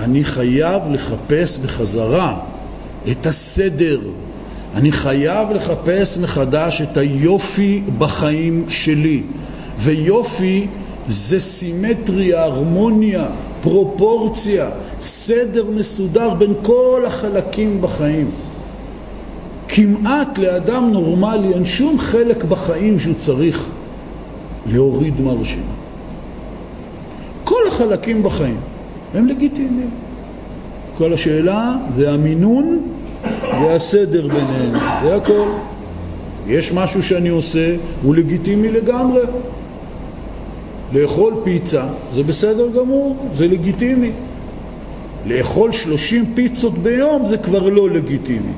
אני 0.00 0.24
חייב 0.24 0.82
לחפש 0.90 1.58
בחזרה 1.58 2.36
את 3.10 3.26
הסדר. 3.26 4.00
אני 4.74 4.92
חייב 4.92 5.50
לחפש 5.50 6.18
מחדש 6.18 6.82
את 6.82 6.96
היופי 6.96 7.82
בחיים 7.98 8.64
שלי. 8.68 9.22
ויופי 9.78 10.66
זה 11.08 11.40
סימטריה, 11.40 12.44
הרמוניה, 12.44 13.26
פרופורציה, 13.62 14.70
סדר 15.00 15.64
מסודר 15.70 16.34
בין 16.34 16.54
כל 16.62 17.02
החלקים 17.06 17.80
בחיים. 17.80 18.30
כמעט 19.68 20.38
לאדם 20.38 20.90
נורמלי 20.92 21.54
אין 21.54 21.64
שום 21.64 21.98
חלק 21.98 22.44
בחיים 22.44 22.98
שהוא 22.98 23.14
צריך 23.18 23.68
להוריד 24.66 25.20
מהרשימה. 25.20 25.72
כל 27.44 27.60
החלקים 27.68 28.22
בחיים 28.22 28.56
הם 29.14 29.26
לגיטימיים. 29.26 29.90
כל 30.96 31.12
השאלה 31.12 31.76
זה 31.94 32.12
המינון 32.12 32.82
והסדר 33.52 34.28
ביניהם, 34.28 34.72
זה 35.02 35.16
הכל. 35.16 35.48
יש 36.46 36.72
משהו 36.72 37.02
שאני 37.02 37.28
עושה, 37.28 37.76
הוא 38.02 38.14
לגיטימי 38.14 38.68
לגמרי. 38.68 39.20
לאכול 40.92 41.34
פיצה 41.44 41.86
זה 42.14 42.22
בסדר 42.22 42.68
גמור, 42.68 43.16
זה 43.34 43.48
לגיטימי. 43.48 44.10
לאכול 45.26 45.72
שלושים 45.72 46.24
פיצות 46.34 46.78
ביום 46.78 47.26
זה 47.26 47.38
כבר 47.38 47.68
לא 47.68 47.90
לגיטימי. 47.90 48.52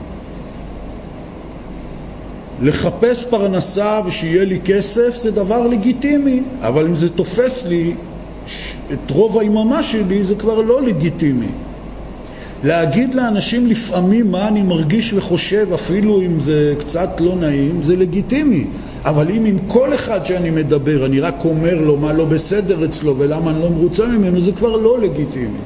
לחפש 2.62 3.24
פרנסה 3.24 4.00
ושיהיה 4.07 4.44
לי 4.44 4.61
כסף 4.64 5.16
זה 5.16 5.30
דבר 5.30 5.66
לגיטימי, 5.66 6.42
אבל 6.61 6.86
אם 6.86 6.94
זה 6.94 7.09
תופס 7.09 7.66
לי 7.66 7.94
את 8.92 9.11
רוב 9.11 9.38
היממה 9.38 9.82
שלי 9.82 10.24
זה 10.24 10.34
כבר 10.34 10.61
לא 10.61 10.82
לגיטימי. 10.82 11.49
להגיד 12.64 13.14
לאנשים 13.14 13.66
לפעמים 13.66 14.30
מה 14.30 14.49
אני 14.49 14.62
מרגיש 14.62 15.12
וחושב, 15.12 15.66
אפילו 15.74 16.20
אם 16.20 16.40
זה 16.40 16.74
קצת 16.78 17.11
לא 17.20 17.36
נעים, 17.36 17.82
זה 17.82 17.97
לגיטימי. 17.97 18.64
אבל 19.05 19.30
אם 19.30 19.44
עם 19.44 19.57
כל 19.66 19.94
אחד 19.94 20.26
שאני 20.26 20.51
מדבר 20.51 21.07
אני 21.07 21.20
רק 21.20 21.44
אומר 21.44 21.80
לו 21.80 21.97
מה 21.97 22.12
לא 22.12 22.24
בסדר 22.24 22.84
אצלו 22.84 23.18
ולמה 23.18 23.51
אני 23.51 23.61
לא 23.61 23.70
מרוצה 23.70 24.07
ממנו, 24.07 24.40
זה 24.40 24.53
כבר 24.53 24.76
לא 24.76 25.01
לגיטימי. 25.01 25.59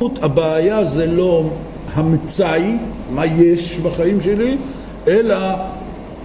הבעיה 0.00 0.84
זה 0.84 1.06
לא 1.06 1.50
המצאי, 1.94 2.76
מה 3.14 3.26
יש 3.26 3.78
בחיים 3.78 4.20
שלי, 4.20 4.56
אלא 5.08 5.36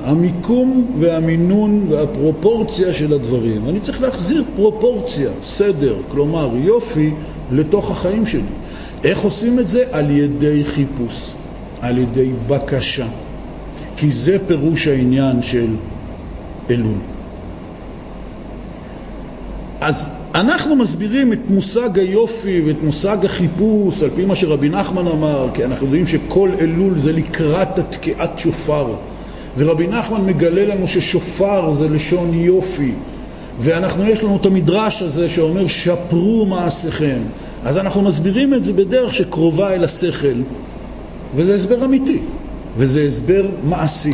המיקום 0.04 0.92
והמינון 1.00 1.86
והפרופורציה 1.90 2.94
של 2.94 3.14
הדברים. 3.14 3.70
אני 3.70 3.80
צריך 3.80 4.02
להחזיר 4.02 4.44
פרופורציה, 4.56 5.30
סדר, 5.42 5.96
כלומר 6.12 6.50
יופי, 6.56 7.12
לתוך 7.52 7.92
החיים 7.92 8.26
שלי. 8.26 8.42
איך 9.04 9.20
עושים 9.20 9.60
את 9.60 9.68
זה? 9.68 9.84
על 9.92 10.10
ידי 10.10 10.66
חיפוש, 10.66 11.34
על 11.82 11.98
ידי 11.98 12.32
בקשה. 12.48 13.08
כי 13.98 14.10
זה 14.10 14.38
פירוש 14.48 14.88
העניין 14.88 15.42
של 15.42 15.68
אלול. 16.70 16.98
אז 19.82 20.10
אנחנו 20.36 20.76
מסבירים 20.76 21.34
את 21.34 21.40
מושג 21.50 22.00
היופי 22.00 22.62
ואת 22.66 22.84
מושג 22.84 23.26
החיפוש 23.26 24.04
על 24.04 24.10
פי 24.16 24.26
מה 24.26 24.36
שרבי 24.36 24.70
נחמן 24.70 25.08
אמר, 25.08 25.48
כי 25.54 25.66
אנחנו 25.66 25.86
יודעים 25.86 26.06
שכל 26.06 26.50
אלול 26.60 26.98
זה 26.98 27.14
לקראת 27.14 27.80
התקיעת 27.80 28.40
שופר. 28.40 28.94
ורבי 29.60 29.88
נחמן 29.88 30.26
מגלה 30.26 30.66
לנו 30.66 30.88
ששופר 30.88 31.72
זה 31.72 31.90
לשון 31.90 32.34
יופי 32.34 32.92
ואנחנו, 33.60 34.06
יש 34.10 34.24
לנו 34.24 34.36
את 34.36 34.46
המדרש 34.46 35.02
הזה 35.02 35.30
שאומר 35.30 35.68
שפרו 35.68 36.46
מעשיכם 36.46 37.20
אז 37.64 37.78
אנחנו 37.78 38.02
מסבירים 38.02 38.54
את 38.54 38.64
זה 38.64 38.74
בדרך 38.74 39.14
שקרובה 39.14 39.74
אל 39.74 39.84
השכל 39.84 40.42
וזה 41.36 41.56
הסבר 41.56 41.86
אמיתי 41.86 42.22
וזה 42.78 43.04
הסבר 43.04 43.46
מעשי 43.64 44.14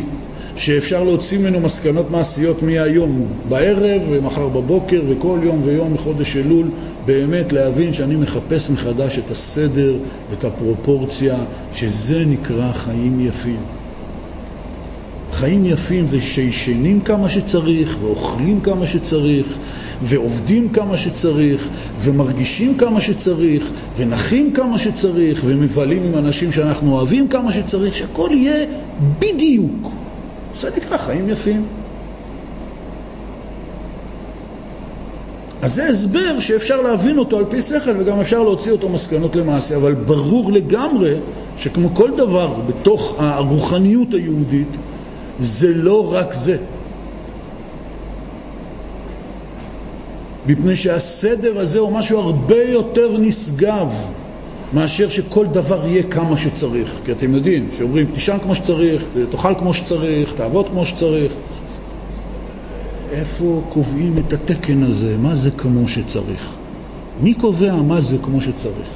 שאפשר 0.56 1.04
להוציא 1.04 1.38
ממנו 1.38 1.60
מסקנות 1.60 2.10
מעשיות 2.10 2.62
מהיום 2.62 3.26
בערב 3.48 4.02
ומחר 4.10 4.48
בבוקר 4.48 5.02
וכל 5.08 5.38
יום 5.42 5.60
ויום 5.64 5.94
מחודש 5.94 6.36
אלול 6.36 6.70
באמת 7.06 7.52
להבין 7.52 7.92
שאני 7.92 8.16
מחפש 8.16 8.70
מחדש 8.70 9.18
את 9.18 9.30
הסדר, 9.30 9.96
את 10.32 10.44
הפרופורציה, 10.44 11.36
שזה 11.72 12.24
נקרא 12.26 12.72
חיים 12.72 13.20
יפים. 13.20 13.75
חיים 15.36 15.66
יפים 15.66 16.08
זה 16.08 16.20
שישנים 16.20 17.00
כמה 17.00 17.28
שצריך, 17.28 17.96
ואוכלים 18.00 18.60
כמה 18.60 18.86
שצריך, 18.86 19.46
ועובדים 20.02 20.68
כמה 20.68 20.96
שצריך, 20.96 21.68
ומרגישים 22.00 22.76
כמה 22.78 23.00
שצריך, 23.00 23.70
ונחים 23.96 24.52
כמה 24.52 24.78
שצריך, 24.78 25.42
ומבלים 25.44 26.02
עם 26.02 26.14
אנשים 26.14 26.52
שאנחנו 26.52 26.92
אוהבים 26.92 27.28
כמה 27.28 27.52
שצריך, 27.52 27.94
שהכל 27.94 28.30
יהיה 28.32 28.66
בדיוק. 29.18 29.90
זה 30.56 30.70
נקרא 30.76 30.96
חיים 30.96 31.28
יפים. 31.28 31.64
אז 35.62 35.74
זה 35.74 35.86
הסבר 35.86 36.40
שאפשר 36.40 36.82
להבין 36.82 37.18
אותו 37.18 37.38
על 37.38 37.44
פי 37.48 37.60
שכל 37.60 37.90
וגם 37.98 38.20
אפשר 38.20 38.42
להוציא 38.42 38.72
אותו 38.72 38.88
מסקנות 38.88 39.36
למעשה, 39.36 39.76
אבל 39.76 39.94
ברור 39.94 40.52
לגמרי 40.52 41.14
שכמו 41.56 41.94
כל 41.94 42.10
דבר 42.16 42.54
בתוך 42.66 43.14
הרוחניות 43.18 44.14
היהודית, 44.14 44.76
זה 45.40 45.74
לא 45.74 46.12
רק 46.12 46.32
זה. 46.34 46.56
מפני 50.46 50.76
שהסדר 50.76 51.58
הזה 51.58 51.78
הוא 51.78 51.92
משהו 51.92 52.18
הרבה 52.18 52.62
יותר 52.62 53.18
נשגב 53.18 53.88
מאשר 54.72 55.08
שכל 55.08 55.46
דבר 55.46 55.86
יהיה 55.86 56.02
כמה 56.02 56.36
שצריך. 56.36 57.00
כי 57.04 57.12
אתם 57.12 57.34
יודעים, 57.34 57.68
שאומרים 57.78 58.06
תישן 58.14 58.36
כמו 58.42 58.54
שצריך, 58.54 59.04
תאכל 59.30 59.54
כמו 59.58 59.74
שצריך, 59.74 60.34
תעבוד 60.34 60.68
כמו 60.68 60.84
שצריך. 60.84 61.32
איפה 63.10 63.62
קובעים 63.68 64.18
את 64.18 64.32
התקן 64.32 64.82
הזה? 64.82 65.16
מה 65.18 65.34
זה 65.34 65.50
כמו 65.50 65.88
שצריך? 65.88 66.56
מי 67.20 67.34
קובע 67.34 67.82
מה 67.82 68.00
זה 68.00 68.18
כמו 68.22 68.40
שצריך? 68.40 68.88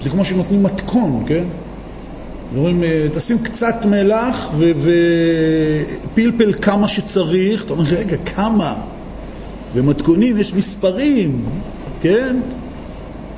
זה 0.00 0.10
כמו 0.10 0.24
שנותנים 0.24 0.62
מתכון, 0.62 1.24
כן? 1.26 1.44
אומרים, 2.56 2.84
אה, 2.84 3.06
תשים 3.12 3.38
קצת 3.38 3.74
מלח 3.84 4.50
ופלפל 6.14 6.52
כמה 6.52 6.88
שצריך. 6.88 7.64
אתה 7.64 7.72
אומר, 7.72 7.84
רגע, 7.84 8.16
כמה? 8.16 8.74
במתכונים 9.74 10.38
יש 10.38 10.54
מספרים, 10.54 11.44
כן? 12.00 12.36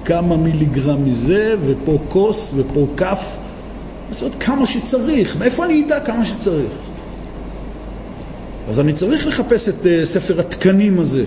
כמה 0.05 0.37
מיליגרם 0.37 1.05
מזה, 1.05 1.55
ופה 1.67 1.99
כוס, 2.09 2.53
ופה 2.57 2.87
כף. 2.97 3.37
זאת 4.11 4.23
אומרת, 4.23 4.43
כמה 4.43 4.67
שצריך. 4.67 5.37
מאיפה 5.37 5.65
אני 5.65 5.85
אדע 5.87 6.01
כמה 6.01 6.25
שצריך? 6.25 6.73
אז 8.69 8.81
אני 8.81 8.93
צריך 8.93 9.27
לחפש 9.27 9.69
את 9.69 9.83
uh, 9.83 9.87
ספר 10.05 10.41
התקנים 10.41 11.01
הזה, 11.01 11.25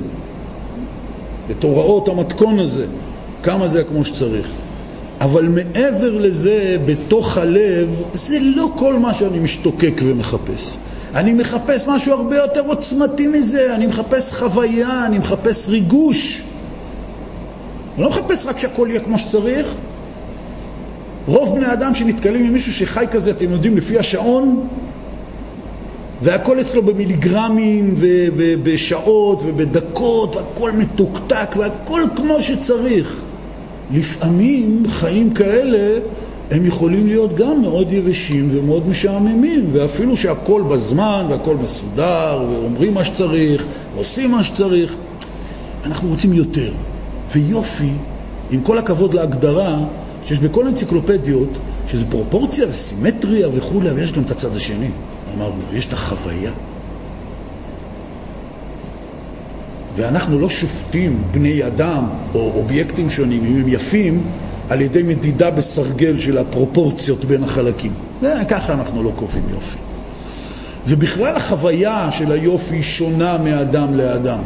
את 1.52 1.64
הוראות 1.64 2.08
המתכון 2.08 2.60
הזה, 2.60 2.86
כמה 3.44 3.68
זה 3.68 3.84
כמו 3.84 4.06
שצריך. 4.06 4.48
אבל 5.22 5.48
מעבר 5.48 6.18
לזה, 6.18 6.78
בתוך 6.86 7.38
הלב, 7.38 8.04
זה 8.14 8.38
לא 8.42 8.72
כל 8.76 8.94
מה 8.94 9.14
שאני 9.14 9.40
משתוקק 9.40 10.02
ומחפש. 10.04 10.78
אני 11.16 11.34
מחפש 11.34 11.88
משהו 11.88 12.14
הרבה 12.14 12.38
יותר 12.38 12.62
עוצמתי 12.68 13.28
מזה, 13.28 13.76
אני 13.76 13.88
מחפש 13.88 14.34
חוויה, 14.34 15.06
אני 15.06 15.18
מחפש 15.18 15.70
ריגוש. 15.70 16.44
אני 17.96 18.04
לא 18.04 18.10
מחפש 18.10 18.46
רק 18.46 18.60
שהכל 18.60 18.88
יהיה 18.90 19.00
כמו 19.00 19.18
שצריך. 19.18 19.76
רוב 21.28 21.56
בני 21.56 21.74
אדם 21.74 21.94
שנתקלים 21.94 22.46
עם 22.46 22.54
מישהו 22.54 22.74
שחי 22.74 23.06
כזה, 23.12 23.32
אתם 23.32 23.52
יודעים, 23.52 23.78
לפי 23.78 24.00
השעון, 24.00 24.68
והכל 26.22 26.62
אצלו 26.62 26.82
במיליגרמים 26.82 27.96
ובשעות 27.98 29.42
ובדקות, 29.46 30.36
והכל 30.36 30.72
מתוקתק 30.72 31.56
והכל 31.58 32.02
כמו 32.16 32.42
שצריך. 32.42 33.26
לפעמים 33.92 34.84
חיים 34.90 35.34
כאלה 35.34 36.00
הם 36.52 36.66
יכולים 36.66 37.08
להיות 37.08 37.36
גם 37.36 37.62
מאוד 37.62 37.92
יבשים 37.92 38.50
ומאוד 38.52 38.88
משעממים, 38.88 39.70
ואפילו 39.72 40.18
שהכל 40.18 40.62
בזמן 40.62 41.26
והכל 41.30 41.56
מסודר, 41.56 42.46
ואומרים 42.52 42.94
מה 42.94 43.04
שצריך, 43.04 43.66
ועושים 43.96 44.32
מה 44.32 44.44
שצריך, 44.44 44.98
אנחנו 45.86 46.10
רוצים 46.10 46.34
יותר. 46.34 46.72
ויופי, 47.32 47.92
עם 48.52 48.62
כל 48.62 48.78
הכבוד 48.78 49.14
להגדרה 49.14 49.78
שיש 50.24 50.40
בכל 50.40 50.66
האנציקלופדיות, 50.66 51.50
שזה 51.88 52.06
פרופורציה 52.10 52.66
וסימטריה 52.70 53.48
וכולי, 53.54 53.92
אבל 53.92 54.04
יש 54.04 54.12
גם 54.12 54.24
את 54.24 54.32
הצד 54.32 54.56
השני. 54.56 54.90
אמרנו, 55.38 55.56
יש 55.74 55.86
את 55.86 55.94
החוויה. 55.94 56.52
ואנחנו 59.98 60.40
לא 60.40 60.50
שופטים 60.50 61.24
בני 61.32 61.68
אדם 61.68 62.06
או 62.34 62.52
אובייקטים 62.56 63.10
שונים, 63.10 63.46
אם 63.46 63.56
הם 63.56 63.68
יפים, 63.68 64.24
על 64.70 64.82
ידי 64.82 65.04
מדידה 65.04 65.52
בסרגל 65.52 66.20
של 66.20 66.38
הפרופורציות 66.38 67.26
בין 67.26 67.44
החלקים. 67.44 67.94
זה, 68.22 68.34
ככה 68.48 68.74
אנחנו 68.74 69.04
לא 69.04 69.12
קובעים 69.16 69.44
יופי. 69.50 69.78
ובכלל 70.88 71.36
החוויה 71.36 72.12
של 72.12 72.32
היופי 72.32 72.82
שונה 72.82 73.38
מאדם 73.38 73.94
לאדם. 73.94 74.40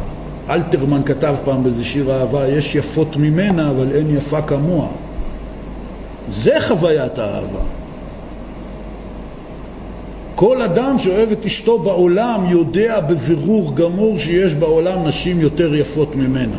אלתרמן 0.50 1.04
כתב 1.04 1.36
פעם 1.44 1.64
באיזה 1.64 1.84
שיר 1.84 2.12
אהבה, 2.12 2.48
יש 2.48 2.76
יפות 2.76 3.18
ממנה, 3.18 3.70
אבל 3.70 3.92
אין 3.92 4.18
יפה 4.18 4.42
כמוה. 4.42 4.88
זה 6.30 6.56
חוויית 6.62 7.18
האהבה. 7.18 7.79
כל 10.40 10.62
אדם 10.62 10.98
שאוהב 10.98 11.32
את 11.32 11.46
אשתו 11.46 11.80
בעולם 11.80 12.46
יודע 12.50 13.00
בבירור 13.00 13.76
גמור 13.76 14.20
שיש 14.20 14.56
בעולם 14.56 15.08
נשים 15.08 15.42
יותר 15.42 15.76
יפות 15.76 16.16
ממנה 16.16 16.58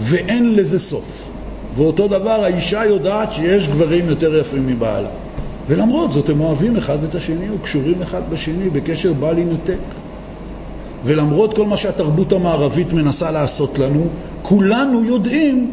ואין 0.00 0.54
לזה 0.54 0.78
סוף. 0.78 1.26
ואותו 1.76 2.08
דבר 2.08 2.44
האישה 2.44 2.84
יודעת 2.84 3.32
שיש 3.32 3.68
גברים 3.68 4.08
יותר 4.08 4.36
יפים 4.36 4.66
מבעלה. 4.66 5.08
ולמרות 5.68 6.12
זאת 6.12 6.28
הם 6.28 6.40
אוהבים 6.40 6.76
אחד 6.76 7.04
את 7.04 7.14
השני 7.14 7.50
וקשורים 7.50 8.02
אחד 8.02 8.22
בשני 8.30 8.70
בקשר 8.70 9.12
בל 9.12 9.38
יינתק 9.38 9.94
ולמרות 11.04 11.54
כל 11.54 11.66
מה 11.66 11.76
שהתרבות 11.76 12.32
המערבית 12.32 12.92
מנסה 12.92 13.30
לעשות 13.30 13.78
לנו 13.78 14.08
כולנו 14.42 15.04
יודעים 15.04 15.70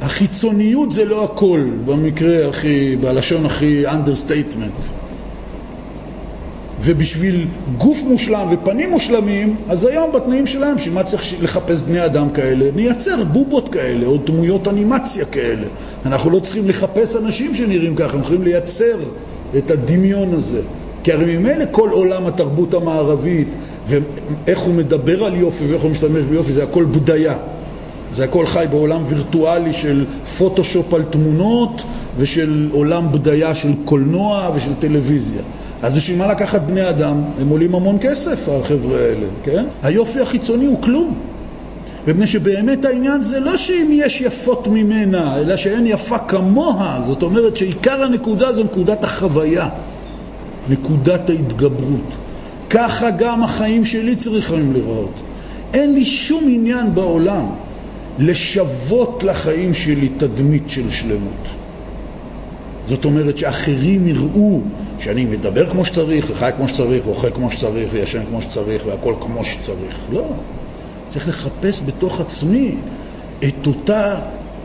שהחיצוניות 0.00 0.92
זה 0.92 1.04
לא 1.04 1.24
הכל 1.24 1.68
במקרה 1.84 2.48
הכי, 2.48 2.96
בלשון 2.96 3.46
הכי 3.46 3.86
understatement 3.86 5.03
ובשביל 6.84 7.46
גוף 7.78 8.02
מושלם 8.02 8.48
ופנים 8.52 8.90
מושלמים, 8.90 9.56
אז 9.68 9.84
היום 9.84 10.12
בתנאים 10.12 10.46
שלהם, 10.46 10.76
בשביל 10.76 10.94
מה 10.94 11.02
צריך 11.02 11.22
לחפש 11.42 11.80
בני 11.80 12.04
אדם 12.04 12.30
כאלה? 12.30 12.70
נייצר 12.76 13.24
בובות 13.24 13.68
כאלה, 13.68 14.06
או 14.06 14.16
דמויות 14.16 14.68
אנימציה 14.68 15.24
כאלה. 15.24 15.66
אנחנו 16.06 16.30
לא 16.30 16.38
צריכים 16.38 16.68
לחפש 16.68 17.16
אנשים 17.16 17.54
שנראים 17.54 17.94
ככה, 17.94 18.04
אנחנו 18.04 18.20
יכולים 18.20 18.42
לייצר 18.42 18.98
את 19.58 19.70
הדמיון 19.70 20.34
הזה. 20.34 20.60
כי 21.02 21.12
הרי 21.12 21.36
ממילא 21.36 21.64
כל 21.70 21.90
עולם 21.90 22.26
התרבות 22.26 22.74
המערבית, 22.74 23.48
ואיך 23.86 24.58
הוא 24.58 24.74
מדבר 24.74 25.24
על 25.24 25.36
יופי 25.36 25.66
ואיך 25.66 25.82
הוא 25.82 25.90
משתמש 25.90 26.24
ביופי, 26.24 26.52
זה 26.52 26.62
הכל 26.62 26.84
בדיה. 26.84 27.36
זה 28.14 28.24
הכל 28.24 28.46
חי 28.46 28.64
בעולם 28.70 29.02
וירטואלי 29.06 29.72
של 29.72 30.04
פוטושופ 30.38 30.94
על 30.94 31.02
תמונות 31.02 31.82
ושל 32.18 32.68
עולם 32.72 33.12
בדיה 33.12 33.54
של 33.54 33.72
קולנוע 33.84 34.50
ושל 34.54 34.74
טלוויזיה. 34.78 35.42
אז 35.82 35.92
בשביל 35.92 36.18
מה 36.18 36.26
לקחת 36.26 36.60
בני 36.60 36.88
אדם? 36.88 37.22
הם 37.40 37.48
עולים 37.48 37.74
המון 37.74 37.98
כסף, 38.00 38.48
החבר'ה 38.48 38.98
האלה, 38.98 39.26
כן? 39.42 39.64
היופי 39.82 40.20
החיצוני 40.20 40.66
הוא 40.66 40.82
כלום. 40.82 41.14
מפני 42.06 42.26
שבאמת 42.26 42.84
העניין 42.84 43.22
זה 43.22 43.40
לא 43.40 43.56
שאם 43.56 43.90
יש 43.92 44.20
יפות 44.20 44.66
ממנה, 44.66 45.38
אלא 45.38 45.56
שאין 45.56 45.86
יפה 45.86 46.18
כמוה. 46.18 47.00
זאת 47.02 47.22
אומרת 47.22 47.56
שעיקר 47.56 48.02
הנקודה 48.02 48.52
זה 48.52 48.64
נקודת 48.64 49.04
החוויה, 49.04 49.68
נקודת 50.68 51.30
ההתגברות. 51.30 52.14
ככה 52.70 53.10
גם 53.10 53.42
החיים 53.42 53.84
שלי 53.84 54.16
צריכים 54.16 54.72
לראות. 54.72 55.20
אין 55.74 55.94
לי 55.94 56.04
שום 56.04 56.44
עניין 56.48 56.94
בעולם 56.94 57.46
לשוות 58.18 59.22
לחיים 59.22 59.74
שלי 59.74 60.08
תדמית 60.08 60.70
של 60.70 60.90
שלמות. 60.90 61.44
זאת 62.88 63.04
אומרת 63.04 63.38
שאחרים 63.38 64.08
יראו 64.08 64.60
שאני 64.98 65.24
מדבר 65.24 65.70
כמו 65.70 65.84
שצריך, 65.84 66.26
וחי 66.30 66.50
כמו 66.56 66.68
שצריך, 66.68 67.06
ואוכל 67.06 67.30
כמו 67.30 67.50
שצריך, 67.50 67.88
וישן 67.92 68.22
כמו 68.28 68.42
שצריך, 68.42 68.86
והכל 68.86 69.14
כמו 69.20 69.44
שצריך. 69.44 70.06
לא. 70.12 70.24
צריך 71.08 71.28
לחפש 71.28 71.82
בתוך 71.86 72.20
עצמי 72.20 72.74
את 73.44 73.66
אותה 73.66 74.14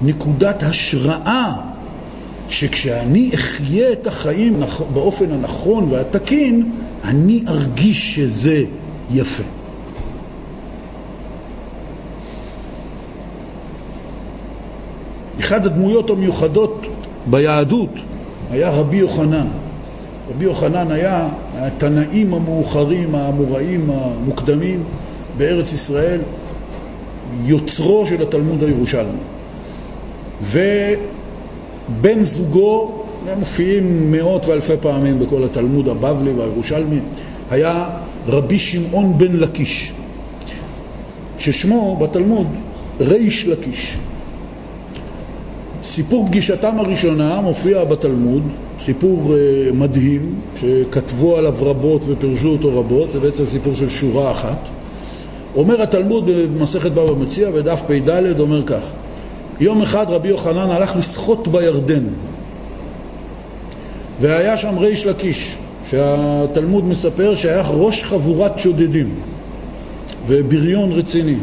נקודת 0.01 0.63
השראה 0.63 1.53
שכשאני 2.49 3.31
אחיה 3.35 3.91
את 3.91 4.07
החיים 4.07 4.59
באופן 4.93 5.31
הנכון 5.31 5.87
והתקין, 5.89 6.71
אני 7.03 7.43
ארגיש 7.47 8.15
שזה 8.15 8.63
יפה. 9.11 9.43
אחת 15.39 15.65
הדמויות 15.65 16.09
המיוחדות 16.09 16.85
ביהדות 17.25 17.89
היה 18.51 18.69
רבי 18.69 18.97
יוחנן. 18.97 19.47
רבי 20.29 20.45
יוחנן 20.45 20.91
היה 20.91 21.29
התנאים 21.55 22.33
המאוחרים, 22.33 23.15
האמוראים, 23.15 23.89
המוקדמים 23.89 24.83
בארץ 25.37 25.73
ישראל, 25.73 26.19
יוצרו 27.43 28.05
של 28.05 28.21
התלמוד 28.21 28.63
הירושלמי. 28.63 29.19
ובן 30.41 32.23
זוגו 32.23 32.91
הם 33.27 33.39
מופיעים 33.39 34.11
מאות 34.11 34.45
ואלפי 34.45 34.73
פעמים 34.81 35.19
בכל 35.19 35.43
התלמוד 35.43 35.87
הבבלי 35.87 36.31
והירושלמי, 36.31 36.99
היה 37.51 37.89
רבי 38.27 38.59
שמעון 38.59 39.17
בן 39.17 39.35
לקיש, 39.35 39.93
ששמו 41.37 41.97
בתלמוד 41.97 42.47
ריש 42.99 43.47
לקיש. 43.47 43.97
סיפור 45.83 46.27
פגישתם 46.27 46.79
הראשונה 46.79 47.41
מופיע 47.41 47.83
בתלמוד, 47.83 48.43
סיפור 48.79 49.33
uh, 49.33 49.73
מדהים 49.73 50.35
שכתבו 50.55 51.37
עליו 51.37 51.55
רבות 51.61 52.01
ופירשו 52.07 52.47
אותו 52.47 52.79
רבות, 52.79 53.11
זה 53.11 53.19
בעצם 53.19 53.45
סיפור 53.47 53.75
של 53.75 53.89
שורה 53.89 54.31
אחת. 54.31 54.69
אומר 55.55 55.81
התלמוד 55.81 56.25
במסכת 56.27 56.91
בבא 56.91 57.13
מציע 57.13 57.51
בדף 57.51 57.81
פ"ד 57.87 58.39
אומר 58.39 58.63
כך: 58.65 58.81
יום 59.59 59.81
אחד 59.81 60.05
רבי 60.09 60.27
יוחנן 60.27 60.69
הלך 60.69 60.95
לשחות 60.95 61.47
בירדן 61.47 62.03
והיה 64.21 64.57
שם 64.57 64.77
ריש 64.77 65.05
לקיש 65.05 65.57
שהתלמוד 65.89 66.85
מספר 66.85 67.35
שהיה 67.35 67.63
ראש 67.69 68.03
חבורת 68.03 68.59
שודדים 68.59 69.09
ובריון 70.27 70.91
רציני 70.91 71.35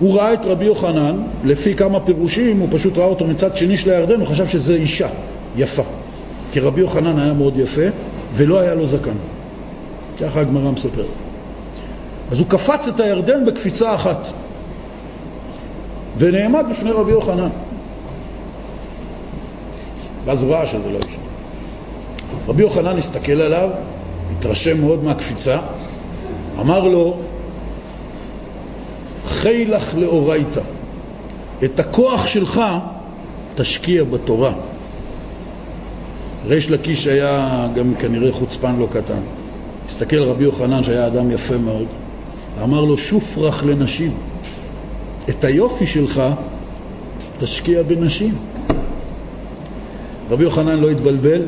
הוא 0.00 0.16
ראה 0.16 0.32
את 0.32 0.46
רבי 0.46 0.64
יוחנן, 0.64 1.16
לפי 1.44 1.74
כמה 1.74 2.00
פירושים, 2.00 2.60
הוא 2.60 2.68
פשוט 2.70 2.98
ראה 2.98 3.06
אותו 3.06 3.26
מצד 3.26 3.56
שני 3.56 3.76
של 3.76 3.90
הירדן, 3.90 4.20
הוא 4.20 4.26
חשב 4.26 4.48
שזה 4.48 4.74
אישה 4.74 5.08
יפה. 5.56 5.82
כי 6.52 6.60
רבי 6.60 6.80
יוחנן 6.80 7.18
היה 7.18 7.32
מאוד 7.32 7.56
יפה, 7.56 7.86
ולא 8.34 8.60
היה 8.60 8.74
לו 8.74 8.86
זקן. 8.86 9.16
ככה 10.20 10.40
הגמרא 10.40 10.70
מספרת. 10.70 11.06
אז 12.30 12.38
הוא 12.38 12.46
קפץ 12.48 12.88
את 12.88 13.00
הירדן 13.00 13.44
בקפיצה 13.44 13.94
אחת, 13.94 14.28
ונעמד 16.18 16.64
בפני 16.70 16.90
רבי 16.90 17.12
יוחנן. 17.12 17.48
ואז 20.24 20.42
הוא 20.42 20.50
ראה 20.50 20.66
שזה 20.66 20.90
לא 20.90 20.98
אישה. 21.04 21.20
רבי 22.48 22.62
יוחנן 22.62 22.98
הסתכל 22.98 23.40
עליו, 23.40 23.70
התרשם 24.38 24.80
מאוד 24.80 25.04
מהקפיצה, 25.04 25.58
אמר 26.60 26.88
לו, 26.88 27.20
חילך 29.26 29.94
לאורייתא. 29.94 30.60
את 31.64 31.80
הכוח 31.80 32.26
שלך 32.26 32.60
תשקיע 33.54 34.04
בתורה. 34.04 34.52
ריש 36.48 36.70
לקיש 36.70 37.06
היה 37.06 37.68
גם 37.74 37.94
כנראה 37.94 38.32
חוצפן 38.32 38.76
לא 38.76 38.88
קטן. 38.90 39.20
הסתכל 39.88 40.22
רבי 40.22 40.44
יוחנן 40.44 40.82
שהיה 40.82 41.06
אדם 41.06 41.30
יפה 41.30 41.58
מאוד, 41.58 41.86
ואמר 42.58 42.84
לו 42.84 42.98
שופרח 42.98 43.64
לנשים. 43.64 44.12
את 45.30 45.44
היופי 45.44 45.86
שלך 45.86 46.22
תשקיע 47.38 47.82
בנשים. 47.82 48.34
רבי 50.30 50.44
יוחנן 50.44 50.78
לא 50.78 50.90
התבלבל, 50.90 51.42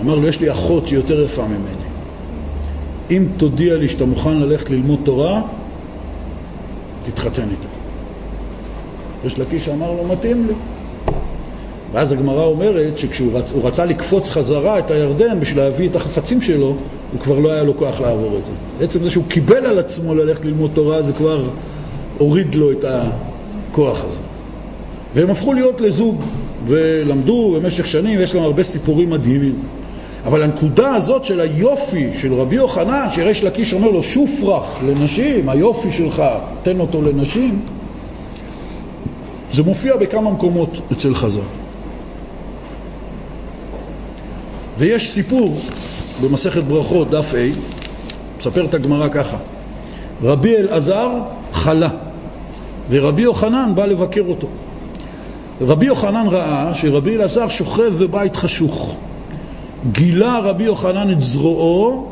אמר 0.00 0.16
לו 0.16 0.28
יש 0.28 0.40
לי 0.40 0.52
אחות 0.52 0.88
שהיא 0.88 0.98
יותר 0.98 1.24
יפה 1.24 1.46
ממני. 1.46 1.88
אם 3.10 3.26
תודיע 3.36 3.76
לי 3.76 3.88
שאתה 3.88 4.04
מוכן 4.04 4.36
ללכת 4.36 4.70
ללמוד 4.70 5.00
תורה, 5.04 5.42
תתחתן 7.02 7.50
איתה. 7.50 7.68
יש 9.24 9.38
לקיש 9.38 9.68
אמר 9.68 9.92
לו, 9.92 10.04
מתאים 10.04 10.46
לי. 10.46 10.54
ואז 11.92 12.12
הגמרא 12.12 12.44
אומרת 12.44 12.98
שכשהוא 12.98 13.38
רצ... 13.38 13.52
רצה 13.62 13.84
לקפוץ 13.84 14.30
חזרה 14.30 14.78
את 14.78 14.90
הירדן 14.90 15.40
בשביל 15.40 15.64
להביא 15.64 15.88
את 15.88 15.96
החפצים 15.96 16.40
שלו, 16.40 16.76
הוא 17.12 17.20
כבר 17.20 17.38
לא 17.38 17.52
היה 17.52 17.62
לו 17.62 17.76
כוח 17.76 18.00
לעבור 18.00 18.38
את 18.38 18.44
זה. 18.44 18.52
בעצם 18.78 19.02
זה 19.02 19.10
שהוא 19.10 19.24
קיבל 19.28 19.66
על 19.66 19.78
עצמו 19.78 20.14
ללכת 20.14 20.44
ללמוד 20.44 20.70
תורה, 20.74 21.02
זה 21.02 21.12
כבר 21.12 21.44
הוריד 22.18 22.54
לו 22.54 22.72
את 22.72 22.84
הכוח 22.88 24.04
הזה. 24.04 24.20
והם 25.14 25.30
הפכו 25.30 25.52
להיות 25.52 25.80
לזוג, 25.80 26.24
ולמדו 26.66 27.54
במשך 27.56 27.86
שנים, 27.86 28.18
ויש 28.18 28.34
להם 28.34 28.44
הרבה 28.44 28.62
סיפורים 28.62 29.10
מדהימים. 29.10 29.54
אבל 30.24 30.42
הנקודה 30.42 30.94
הזאת 30.94 31.24
של 31.24 31.40
היופי 31.40 32.10
של 32.14 32.34
רבי 32.34 32.56
יוחנן, 32.56 33.06
שריש 33.10 33.44
לקיש 33.44 33.74
אומר 33.74 33.90
לו 33.90 34.02
שופרח 34.02 34.78
לנשים, 34.86 35.48
היופי 35.48 35.92
שלך, 35.92 36.22
תן 36.62 36.80
אותו 36.80 37.02
לנשים, 37.02 37.60
זה 39.52 39.62
מופיע 39.62 39.96
בכמה 39.96 40.30
מקומות 40.30 40.80
אצל 40.92 41.14
חז"ל. 41.14 41.40
ויש 44.78 45.10
סיפור 45.10 45.56
במסכת 46.22 46.64
ברכות, 46.64 47.10
דף 47.10 47.34
A, 47.34 47.58
מספר 48.38 48.64
את 48.64 48.74
הגמרא 48.74 49.08
ככה: 49.08 49.36
רבי 50.22 50.56
אלעזר 50.56 51.10
חלה, 51.52 51.88
ורבי 52.90 53.22
יוחנן 53.22 53.72
בא 53.74 53.86
לבקר 53.86 54.22
אותו. 54.28 54.46
רבי 55.60 55.86
יוחנן 55.86 56.26
ראה 56.26 56.74
שרבי 56.74 57.16
אלעזר 57.16 57.48
שוכב 57.48 57.92
בבית 57.98 58.36
חשוך. 58.36 58.96
גילה 59.92 60.38
רבי 60.38 60.64
יוחנן 60.64 61.10
את 61.12 61.20
זרועו, 61.20 62.06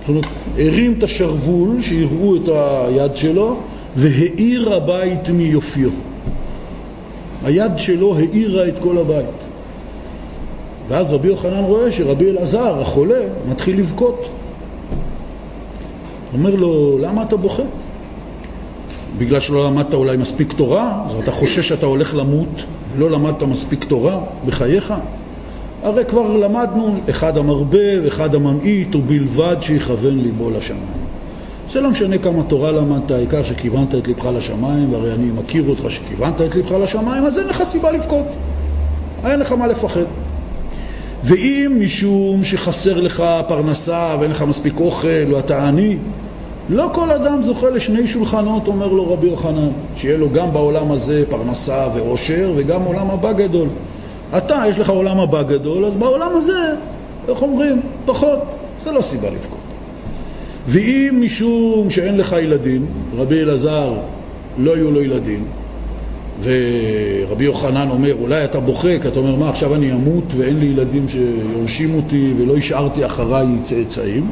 זאת 0.00 0.08
אומרת, 0.08 0.26
הרים 0.58 0.94
את 0.98 1.02
השרוול, 1.02 1.82
שיראו 1.82 2.36
את 2.36 2.48
היד 2.48 3.16
שלו, 3.16 3.56
והאיר 3.96 4.74
הבית 4.74 5.30
מיופיו. 5.30 5.90
היד 7.44 7.72
שלו 7.76 8.16
האירה 8.16 8.68
את 8.68 8.78
כל 8.78 8.98
הבית. 8.98 9.47
ואז 10.88 11.10
רבי 11.10 11.28
יוחנן 11.28 11.64
רואה 11.64 11.92
שרבי 11.92 12.30
אלעזר, 12.30 12.80
החולה, 12.80 13.20
מתחיל 13.50 13.78
לבכות. 13.78 14.28
אומר 16.32 16.54
לו, 16.54 16.98
למה 16.98 17.22
אתה 17.22 17.36
בוכה? 17.36 17.62
בגלל 19.18 19.40
שלא 19.40 19.66
למדת 19.66 19.94
אולי 19.94 20.16
מספיק 20.16 20.52
תורה? 20.52 21.02
אז 21.06 21.12
אתה 21.22 21.32
חושש 21.32 21.68
שאתה 21.68 21.86
הולך 21.86 22.14
למות 22.14 22.64
ולא 22.92 23.10
למדת 23.10 23.42
מספיק 23.42 23.84
תורה 23.84 24.20
בחייך? 24.46 24.94
הרי 25.82 26.04
כבר 26.04 26.36
למדנו, 26.36 26.94
אחד 27.10 27.36
המרבה 27.36 28.04
ואחד 28.04 28.34
הממעיט, 28.34 28.94
ובלבד 28.94 29.56
שיכוון 29.60 30.18
ליבו 30.18 30.50
לשמיים. 30.50 31.08
זה 31.70 31.80
לא 31.80 31.90
משנה 31.90 32.18
כמה 32.18 32.42
תורה 32.42 32.72
למדת, 32.72 33.10
העיקר 33.10 33.42
שכיוונת 33.42 33.94
את 33.94 34.08
לבך 34.08 34.24
לשמיים, 34.24 34.92
והרי 34.92 35.14
אני 35.14 35.30
מכיר 35.30 35.64
אותך 35.68 35.90
שכיוונת 35.90 36.40
את 36.40 36.56
לבך 36.56 36.72
לשמיים, 36.72 37.24
אז 37.24 37.38
אין 37.38 37.46
לך 37.46 37.62
סיבה 37.62 37.90
לבכות. 37.92 38.26
אין 39.24 39.40
לך 39.40 39.52
מה 39.52 39.66
לפחד. 39.66 40.04
ואם 41.24 41.76
משום 41.80 42.44
שחסר 42.44 43.00
לך 43.00 43.24
פרנסה 43.48 44.16
ואין 44.20 44.30
לך 44.30 44.42
מספיק 44.42 44.80
אוכל 44.80 45.34
ואתה 45.34 45.68
עני, 45.68 45.96
לא 46.68 46.90
כל 46.92 47.10
אדם 47.10 47.42
זוכה 47.42 47.70
לשני 47.70 48.06
שולחנות, 48.06 48.66
אומר 48.66 48.86
לו 48.86 49.12
רבי 49.12 49.26
יוחנן, 49.26 49.68
שיהיה 49.96 50.16
לו 50.16 50.30
גם 50.30 50.52
בעולם 50.52 50.92
הזה 50.92 51.24
פרנסה 51.28 51.88
ואושר 51.94 52.52
וגם 52.56 52.82
עולם 52.82 53.10
הבא 53.10 53.32
גדול. 53.32 53.68
אתה, 54.36 54.62
יש 54.68 54.78
לך 54.78 54.90
עולם 54.90 55.20
הבא 55.20 55.42
גדול, 55.42 55.84
אז 55.84 55.96
בעולם 55.96 56.30
הזה, 56.36 56.74
איך 57.28 57.42
אומרים, 57.42 57.80
פחות. 58.04 58.38
זה 58.82 58.92
לא 58.92 59.00
סיבה 59.00 59.30
לבכות. 59.30 59.58
ואם 60.66 61.20
משום 61.24 61.90
שאין 61.90 62.16
לך 62.16 62.36
ילדים, 62.42 62.86
רבי 63.16 63.42
אלעזר 63.42 63.92
לא 64.58 64.74
היו 64.74 64.90
לו 64.90 65.02
ילדים, 65.02 65.44
ורבי 66.42 67.44
יוחנן 67.44 67.90
אומר, 67.90 68.14
אולי 68.20 68.44
אתה 68.44 68.60
בוכה, 68.60 68.98
כי 69.02 69.08
אתה 69.08 69.18
אומר, 69.18 69.36
מה, 69.36 69.48
עכשיו 69.50 69.74
אני 69.74 69.92
אמות 69.92 70.24
ואין 70.36 70.58
לי 70.58 70.66
ילדים 70.66 71.08
שיורשים 71.08 71.94
אותי 71.94 72.34
ולא 72.38 72.56
השארתי 72.56 73.06
אחריי 73.06 73.46
צאצאים? 73.64 74.30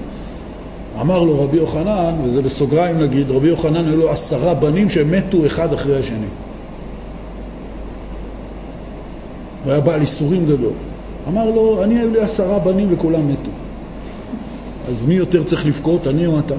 אמר 1.00 1.22
לו 1.22 1.44
רבי 1.44 1.56
יוחנן, 1.56 2.14
וזה 2.24 2.42
בסוגריים 2.42 2.98
נגיד, 2.98 3.30
רבי 3.30 3.48
יוחנן 3.48 3.88
היו 3.88 3.96
לו 3.96 4.10
עשרה 4.10 4.54
בנים 4.54 4.88
שמתו 4.88 5.46
אחד 5.46 5.72
אחרי 5.72 5.98
השני. 5.98 6.26
הוא 9.64 9.72
היה 9.72 9.80
בעל 9.80 10.00
איסורים 10.00 10.46
גדול. 10.46 10.72
אמר 11.28 11.50
לו, 11.50 11.82
אני 11.82 11.98
היו 11.98 12.10
לי 12.10 12.20
עשרה 12.20 12.58
בנים 12.58 12.88
וכולם 12.90 13.28
מתו. 13.28 13.50
אז 14.88 15.04
מי 15.04 15.14
יותר 15.14 15.44
צריך 15.44 15.66
לבכות, 15.66 16.06
אני 16.06 16.26
או 16.26 16.38
אתה? 16.38 16.54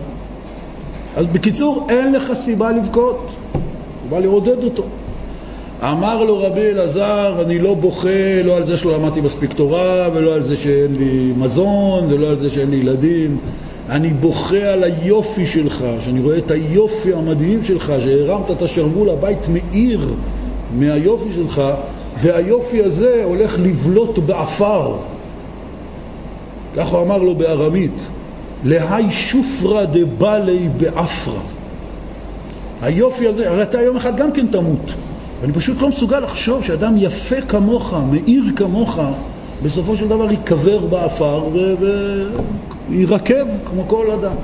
אז 1.16 1.26
בקיצור, 1.26 1.88
אין 1.90 2.14
לך 2.14 2.34
סיבה 2.34 2.72
לבכות. 2.72 3.36
הוא 3.54 3.62
בא 4.10 4.20
לעודד 4.20 4.64
אותו. 4.64 4.84
אמר 5.84 6.24
לו 6.24 6.44
רבי 6.44 6.70
אלעזר, 6.70 7.42
אני 7.42 7.60
לא 7.60 7.74
בוכה 7.74 8.42
לא 8.44 8.58
על 8.58 8.66
זה 8.66 8.78
שלא 8.78 8.94
למדתי 8.94 9.22
מספיק 9.22 9.54
תורה, 9.54 10.10
ולא 10.14 10.34
על 10.34 10.44
זה 10.44 10.56
שאין 10.56 10.96
לי 10.96 11.34
מזון, 11.38 12.06
ולא 12.10 12.30
על 12.30 12.36
זה 12.36 12.50
שאין 12.50 12.70
לי 12.70 12.78
ילדים. 12.78 13.38
אני 13.90 14.14
בוכה 14.14 14.74
על 14.74 14.84
היופי 14.84 15.46
שלך, 15.46 15.86
שאני 16.00 16.22
רואה 16.22 16.38
את 16.38 16.52
היופי 16.52 17.14
המדהים 17.14 17.64
שלך, 17.64 17.94
שהרמת 18.00 18.52
את 18.52 18.62
השרוול, 18.62 19.10
הבית 19.10 19.48
מאיר 19.50 20.14
מהיופי 20.78 21.32
שלך, 21.32 21.62
והיופי 22.22 22.84
הזה 22.84 23.22
הולך 23.24 23.60
לבלות 23.60 24.20
בעפר. 24.20 24.96
ככה 26.76 26.98
הוא 26.98 27.06
אמר 27.06 27.18
לו 27.18 27.36
בארמית, 27.36 28.08
להאי 28.64 29.12
שופרא 29.12 29.84
דבלי 29.84 30.70
בעפרא. 30.78 31.42
היופי 32.82 33.28
הזה, 33.28 33.50
הרי 33.50 33.64
אתה 33.64 33.82
יום 33.82 33.96
אחד 33.96 34.18
גם 34.18 34.32
כן 34.32 34.48
תמות. 34.48 34.94
ואני 35.42 35.54
פשוט 35.54 35.82
לא 35.82 35.90
מסוגל 35.90 36.20
לחשוב 36.20 36.64
שאדם 36.64 36.94
יפה 36.98 37.42
כמוך, 37.42 37.94
מאיר 38.12 38.44
כמוך, 38.56 39.00
בסופו 39.64 39.96
של 39.96 40.08
דבר 40.08 40.32
ייקבר 40.32 40.86
בעפר 40.86 41.44
ויירקב 42.90 43.46
כמו 43.66 43.88
כל 43.88 44.12
אדם. 44.12 44.36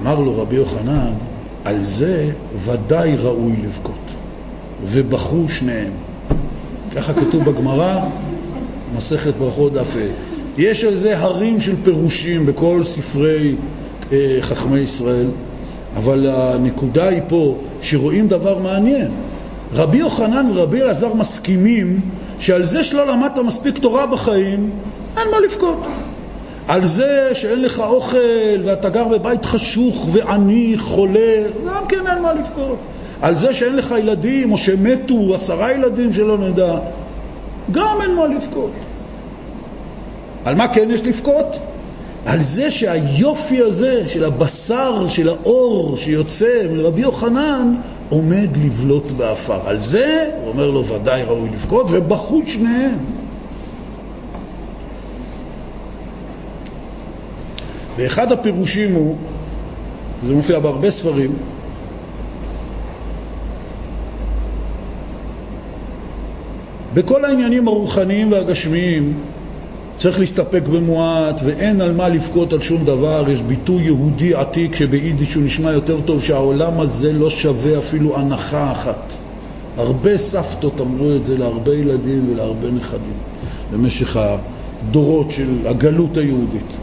אמר 0.00 0.18
לו 0.20 0.42
רבי 0.42 0.56
יוחנן, 0.56 1.12
על 1.64 1.80
זה 1.80 2.30
ודאי 2.64 3.16
ראוי 3.16 3.52
לבכות. 3.62 3.94
ובכו 4.84 5.48
שניהם. 5.48 5.92
ככה 6.96 7.14
כתוב 7.14 7.44
בגמרא, 7.44 8.00
מסכת 8.96 9.34
ברכות 9.38 9.72
דף 9.72 9.96
ה'. 9.96 10.08
יש 10.58 10.84
על 10.84 10.94
זה 10.94 11.18
הרים 11.18 11.60
של 11.60 11.74
פירושים 11.82 12.46
בכל 12.46 12.82
ספרי 12.82 13.54
אה, 14.12 14.38
חכמי 14.40 14.78
ישראל, 14.78 15.26
אבל 15.98 16.26
הנקודה 16.26 17.08
היא 17.08 17.22
פה 17.28 17.56
שרואים 17.80 18.28
דבר 18.28 18.58
מעניין. 18.58 19.10
רבי 19.74 19.96
יוחנן 19.96 20.50
ורבי 20.54 20.82
אלעזר 20.82 21.14
מסכימים 21.14 22.00
שעל 22.38 22.64
זה 22.64 22.84
שלא 22.84 23.06
למדת 23.06 23.38
מספיק 23.38 23.78
תורה 23.78 24.06
בחיים, 24.06 24.70
אין 25.16 25.28
מה 25.30 25.40
לבכות. 25.40 25.86
על 26.68 26.86
זה 26.86 27.30
שאין 27.32 27.62
לך 27.62 27.80
אוכל 27.80 28.18
ואתה 28.64 28.88
גר 28.88 29.08
בבית 29.08 29.44
חשוך 29.44 30.08
ועני, 30.12 30.74
חולה, 30.78 31.42
גם 31.66 31.86
כן 31.88 32.06
אין 32.06 32.22
מה 32.22 32.32
לבכות. 32.32 32.78
על 33.22 33.36
זה 33.36 33.54
שאין 33.54 33.76
לך 33.76 33.94
ילדים 33.98 34.52
או 34.52 34.58
שמתו 34.58 35.34
עשרה 35.34 35.72
ילדים 35.72 36.12
שלא 36.12 36.38
נדע, 36.38 36.78
גם 37.70 37.96
אין 38.02 38.14
מה 38.14 38.26
לבכות. 38.26 38.70
על 40.44 40.54
מה 40.54 40.68
כן 40.68 40.90
יש 40.90 41.02
לבכות? 41.02 41.56
על 42.28 42.42
זה 42.42 42.70
שהיופי 42.70 43.62
הזה 43.62 44.08
של 44.08 44.24
הבשר, 44.24 45.06
של 45.08 45.28
האור 45.28 45.96
שיוצא 45.96 46.66
מרבי 46.72 47.00
יוחנן 47.00 47.74
עומד 48.08 48.48
לבלות 48.64 49.10
בעפר. 49.10 49.68
על 49.68 49.78
זה, 49.78 50.26
הוא 50.40 50.48
אומר 50.48 50.70
לו, 50.70 50.86
ודאי 50.86 51.22
ראוי 51.22 51.48
לבכות, 51.48 51.86
ובכו 51.90 52.42
שניהם. 52.46 52.98
ואחד 57.96 58.32
הפירושים 58.32 58.94
הוא, 58.94 59.16
זה 60.24 60.34
מופיע 60.34 60.58
בהרבה 60.58 60.90
ספרים, 60.90 61.32
בכל 66.94 67.24
העניינים 67.24 67.68
הרוחניים 67.68 68.32
והגשמיים 68.32 69.20
צריך 69.98 70.20
להסתפק 70.20 70.62
במועט 70.72 71.40
ואין 71.44 71.80
על 71.80 71.92
מה 71.92 72.08
לבכות 72.08 72.52
על 72.52 72.60
שום 72.60 72.84
דבר. 72.84 73.24
יש 73.28 73.42
ביטוי 73.42 73.82
יהודי 73.82 74.34
עתיק 74.34 74.74
שביידיש 74.74 75.34
הוא 75.34 75.44
נשמע 75.44 75.72
יותר 75.72 76.00
טוב 76.00 76.22
שהעולם 76.22 76.80
הזה 76.80 77.12
לא 77.12 77.30
שווה 77.30 77.78
אפילו 77.78 78.18
הנחה 78.18 78.72
אחת. 78.72 79.12
הרבה 79.76 80.18
סבתות 80.18 80.80
אמרו 80.80 81.16
את 81.16 81.24
זה 81.24 81.38
להרבה 81.38 81.74
ילדים 81.74 82.32
ולהרבה 82.32 82.70
נכדים 82.70 83.16
במשך 83.72 84.16
הדורות 84.16 85.30
של 85.30 85.66
הגלות 85.66 86.16
היהודית. 86.16 86.76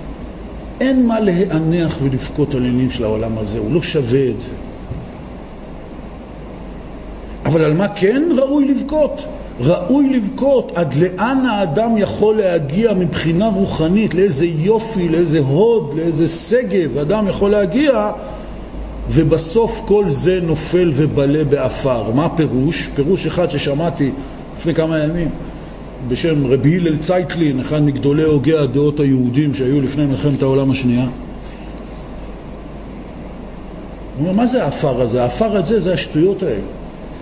אין 0.82 1.08
מה 1.08 1.20
להיאנח 1.20 1.98
ולבכות 2.02 2.56
על 2.56 2.60
עניינים 2.60 2.90
של 2.90 3.04
העולם 3.04 3.38
הזה, 3.38 3.60
הוא 3.60 3.74
לא 3.74 3.82
שווה 3.82 4.30
את 4.30 4.42
זה. 4.42 4.52
אבל 7.46 7.64
על 7.64 7.74
מה 7.74 7.88
כן 7.88 8.24
ראוי 8.38 8.68
לבכות? 8.68 9.26
ראוי 9.60 10.10
לבכות 10.10 10.72
עד 10.76 10.94
לאן 10.94 11.46
האדם 11.46 11.98
יכול 11.98 12.38
להגיע 12.38 12.94
מבחינה 12.94 13.48
רוחנית, 13.48 14.14
לאיזה 14.14 14.46
יופי, 14.46 15.10
לאיזה 15.10 15.40
הוד, 15.40 15.92
לאיזה 15.96 16.28
שגב 16.28 16.98
אדם 16.98 17.28
יכול 17.28 17.52
להגיע 17.52 18.12
ובסוף 19.10 19.82
כל 19.86 20.10
זה 20.10 20.40
נופל 20.44 20.92
ובלה 20.94 21.44
בעפר. 21.44 22.12
מה 22.12 22.30
פירוש? 22.30 22.90
פירוש 22.96 23.28
אחד 23.28 23.52
ששמעתי 23.52 24.12
לפני 24.58 24.74
כמה 24.74 25.00
ימים 25.00 25.30
בשם 26.08 26.48
רבי 26.48 26.76
הלל 26.76 26.98
צייטלין, 26.98 27.60
אחד 27.60 27.84
מגדולי 27.84 28.24
הוגי 28.24 28.58
הדעות 28.58 29.00
היהודים 29.00 29.54
שהיו 29.54 29.82
לפני 29.82 30.06
מלחמת 30.06 30.42
העולם 30.42 30.72
השנייה. 30.72 31.06
הוא 31.06 31.10
אומר, 34.20 34.32
מה 34.32 34.46
זה 34.46 34.64
האפר 34.64 35.02
הזה? 35.02 35.24
האפר 35.24 35.58
הזה 35.58 35.80
זה 35.80 35.94
השטויות 35.94 36.44
האלה. 36.44 36.62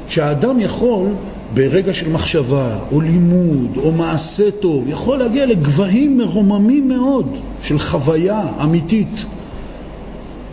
שהאדם 0.08 0.60
יכול 0.60 1.06
ברגע 1.54 1.94
של 1.94 2.10
מחשבה, 2.10 2.78
או 2.92 3.02
לימוד, 3.02 3.78
או 3.78 3.92
מעשה 3.92 4.52
טוב, 4.52 4.88
יכול 4.88 5.18
להגיע 5.18 5.46
לגבהים 5.46 6.18
מרוממים 6.18 6.88
מאוד 6.88 7.38
של 7.62 7.80
חוויה 7.80 8.42
אמיתית. 8.64 9.26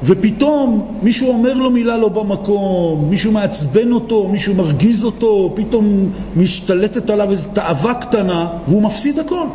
ופתאום 0.04 0.98
מישהו 1.02 1.28
אומר 1.28 1.54
לו 1.54 1.70
מילה 1.70 1.96
לא 1.96 2.08
במקום, 2.08 3.06
מישהו 3.10 3.32
מעצבן 3.32 3.92
אותו, 3.92 4.28
מישהו 4.28 4.54
מרגיז 4.54 5.04
אותו, 5.04 5.52
פתאום 5.54 6.10
משתלטת 6.36 7.10
עליו 7.10 7.30
איזו 7.30 7.48
תאווה 7.52 7.94
קטנה, 7.94 8.48
והוא 8.66 8.82
מפסיד 8.82 9.18
הכל. 9.18 9.46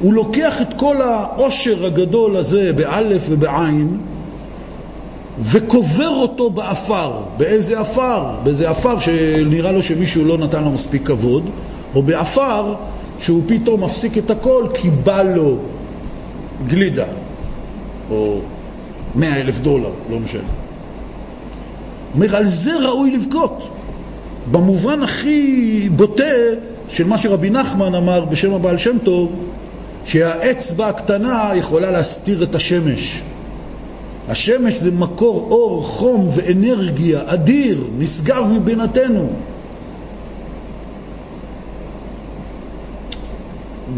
הוא 0.00 0.14
לוקח 0.14 0.60
את 0.60 0.74
כל 0.74 1.02
העושר 1.02 1.86
הגדול 1.86 2.36
הזה 2.36 2.72
באלף 2.72 3.26
ובעין, 3.28 3.98
וקובר 5.42 6.08
אותו 6.08 6.50
בעפר. 6.50 7.12
באיזה 7.36 7.80
עפר? 7.80 8.24
באיזה 8.42 8.70
עפר 8.70 8.98
שנראה 8.98 9.72
לו 9.72 9.82
שמישהו 9.82 10.24
לא 10.24 10.38
נתן 10.38 10.64
לו 10.64 10.70
מספיק 10.70 11.06
כבוד, 11.06 11.50
או 11.94 12.02
בעפר 12.02 12.74
שהוא 13.18 13.42
פתאום 13.46 13.84
מפסיק 13.84 14.18
את 14.18 14.30
הכל 14.30 14.66
כי 14.74 14.90
בא 14.90 15.22
לו 15.22 15.58
גלידה, 16.66 17.06
או 18.10 18.38
מאה 19.14 19.40
אלף 19.40 19.60
דולר, 19.60 19.90
לא 20.10 20.20
משנה. 20.20 20.42
אומר, 22.14 22.36
על 22.36 22.44
זה 22.44 22.76
ראוי 22.76 23.10
לבכות. 23.10 23.68
במובן 24.50 25.02
הכי 25.02 25.88
בוטה 25.96 26.24
של 26.88 27.06
מה 27.06 27.18
שרבי 27.18 27.50
נחמן 27.50 27.94
אמר 27.94 28.24
בשם 28.24 28.54
הבעל 28.54 28.78
שם 28.78 28.98
טוב, 28.98 29.32
שהאצבע 30.04 30.88
הקטנה 30.88 31.50
יכולה 31.54 31.90
להסתיר 31.90 32.42
את 32.42 32.54
השמש. 32.54 33.22
השמש 34.30 34.74
זה 34.74 34.90
מקור 34.90 35.48
אור, 35.50 35.82
חום 35.82 36.28
ואנרגיה 36.32 37.20
אדיר, 37.26 37.84
נשגב 37.98 38.44
מבינתנו. 38.52 39.30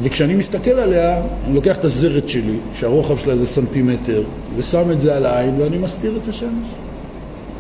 וכשאני 0.01 0.35
מסתכל 0.35 0.71
עליה, 0.71 1.23
אני 1.47 1.55
לוקח 1.55 1.77
את 1.77 1.85
הזרת 1.85 2.29
שלי, 2.29 2.57
שהרוחב 2.75 3.19
שלה 3.19 3.37
זה 3.37 3.47
סנטימטר, 3.47 4.23
ושם 4.57 4.91
את 4.91 5.01
זה 5.01 5.17
על 5.17 5.27
העין 5.27 5.61
ואני 5.61 5.79
מסתיר 5.79 6.19
את 6.23 6.29
השמש. 6.29 6.67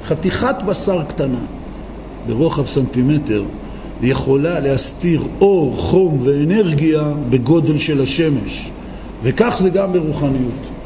חתיכת 0.05 0.57
בשר 0.67 1.05
קטנה 1.09 1.45
ברוחב 2.27 2.67
סנטימטר 2.67 3.45
יכולה 4.03 4.61
להסתיר 4.61 5.23
אור, 5.41 5.77
חום 5.77 6.19
ואנרגיה 6.23 7.13
בגודל 7.31 7.79
של 7.79 8.01
השמש. 8.01 8.71
וכך 9.23 9.57
זה 9.61 9.71
גם 9.71 9.93
ברוחניות. 9.93 10.82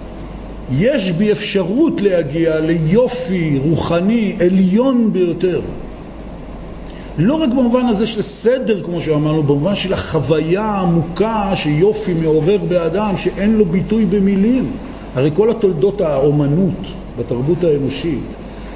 יש 0.73 1.13
בי 1.13 1.33
אפשרות 1.33 2.01
להגיע 2.01 2.61
ליופי 2.61 3.59
רוחני 3.63 4.37
עליון 4.41 5.13
ביותר. 5.13 5.61
לא 7.19 7.35
רק 7.35 7.49
במובן 7.49 7.87
הזה 7.87 8.07
של 8.07 8.23
סדר, 8.23 8.83
כמו 8.83 9.01
שאמרנו, 9.01 9.43
במובן 9.43 9.75
של 9.75 9.93
החוויה 9.93 10.63
העמוקה 10.63 11.51
שיופי 11.55 12.15
מעורר 12.15 12.59
באדם, 12.69 13.17
שאין 13.17 13.57
לו 13.57 13.65
ביטוי 13.65 14.05
במילים. 14.05 14.71
הרי 15.15 15.31
כל 15.35 15.51
התולדות 15.51 16.01
האומנות 16.01 16.87
בתרבות 17.19 17.65
האנושית 17.65 18.25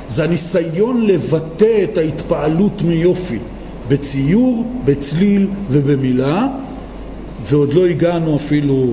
זה 0.09 0.25
הניסיון 0.25 1.07
לבטא 1.07 1.85
את 1.85 1.99
ההתפעלות 1.99 2.83
מיופי 2.83 3.39
בציור, 3.89 4.67
בצליל 4.85 5.47
ובמילה, 5.71 6.47
ועוד 7.47 7.75
לא 7.75 7.87
הגענו 7.87 8.37
אפילו 8.37 8.87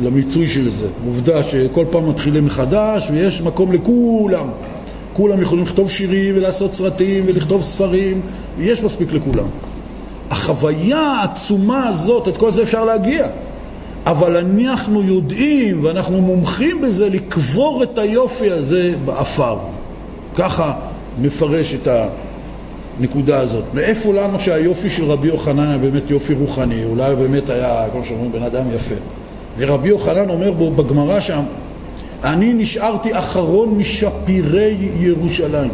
למיצוי 0.00 0.46
של 0.46 0.70
זה. 0.70 0.86
עובדה 1.06 1.42
שכל 1.42 1.84
פעם 1.90 2.08
מתחילים 2.08 2.44
מחדש 2.44 3.08
ויש 3.10 3.42
מקום 3.42 3.72
לכולם. 3.72 4.48
כולם 5.12 5.42
יכולים 5.42 5.64
לכתוב 5.64 5.90
שירים 5.90 6.36
ולעשות 6.36 6.74
סרטים 6.74 7.24
ולכתוב 7.26 7.62
ספרים, 7.62 8.20
יש 8.58 8.82
מספיק 8.82 9.12
לכולם. 9.12 9.46
החוויה 10.30 10.98
העצומה 10.98 11.88
הזאת, 11.88 12.28
את 12.28 12.36
כל 12.36 12.50
זה 12.50 12.62
אפשר 12.62 12.84
להגיע. 12.84 13.26
אבל 14.06 14.36
אנחנו 14.36 15.02
יודעים 15.02 15.84
ואנחנו 15.84 16.20
מומחים 16.20 16.80
בזה 16.80 17.08
לקבור 17.08 17.82
את 17.82 17.98
היופי 17.98 18.50
הזה 18.50 18.94
בעפר. 19.04 19.56
ככה 20.34 20.72
מפרש 21.20 21.74
את 21.74 21.88
הנקודה 22.98 23.40
הזאת. 23.40 23.64
מאיפה 23.74 24.14
לנו 24.14 24.40
שהיופי 24.40 24.90
של 24.90 25.04
רבי 25.04 25.28
יוחנן 25.28 25.68
היה 25.68 25.78
באמת 25.78 26.10
יופי 26.10 26.34
רוחני? 26.34 26.84
אולי 26.84 27.16
באמת 27.16 27.50
היה, 27.50 27.84
כמו 27.92 28.04
שאומרים, 28.04 28.32
בן 28.32 28.42
אדם 28.42 28.64
יפה. 28.74 28.94
ורבי 29.58 29.88
יוחנן 29.88 30.30
אומר 30.30 30.52
בו 30.52 30.70
בגמרא 30.70 31.20
שם, 31.20 31.42
אני 32.24 32.52
נשארתי 32.52 33.18
אחרון 33.18 33.74
משפירי 33.78 34.90
ירושלים, 34.96 35.70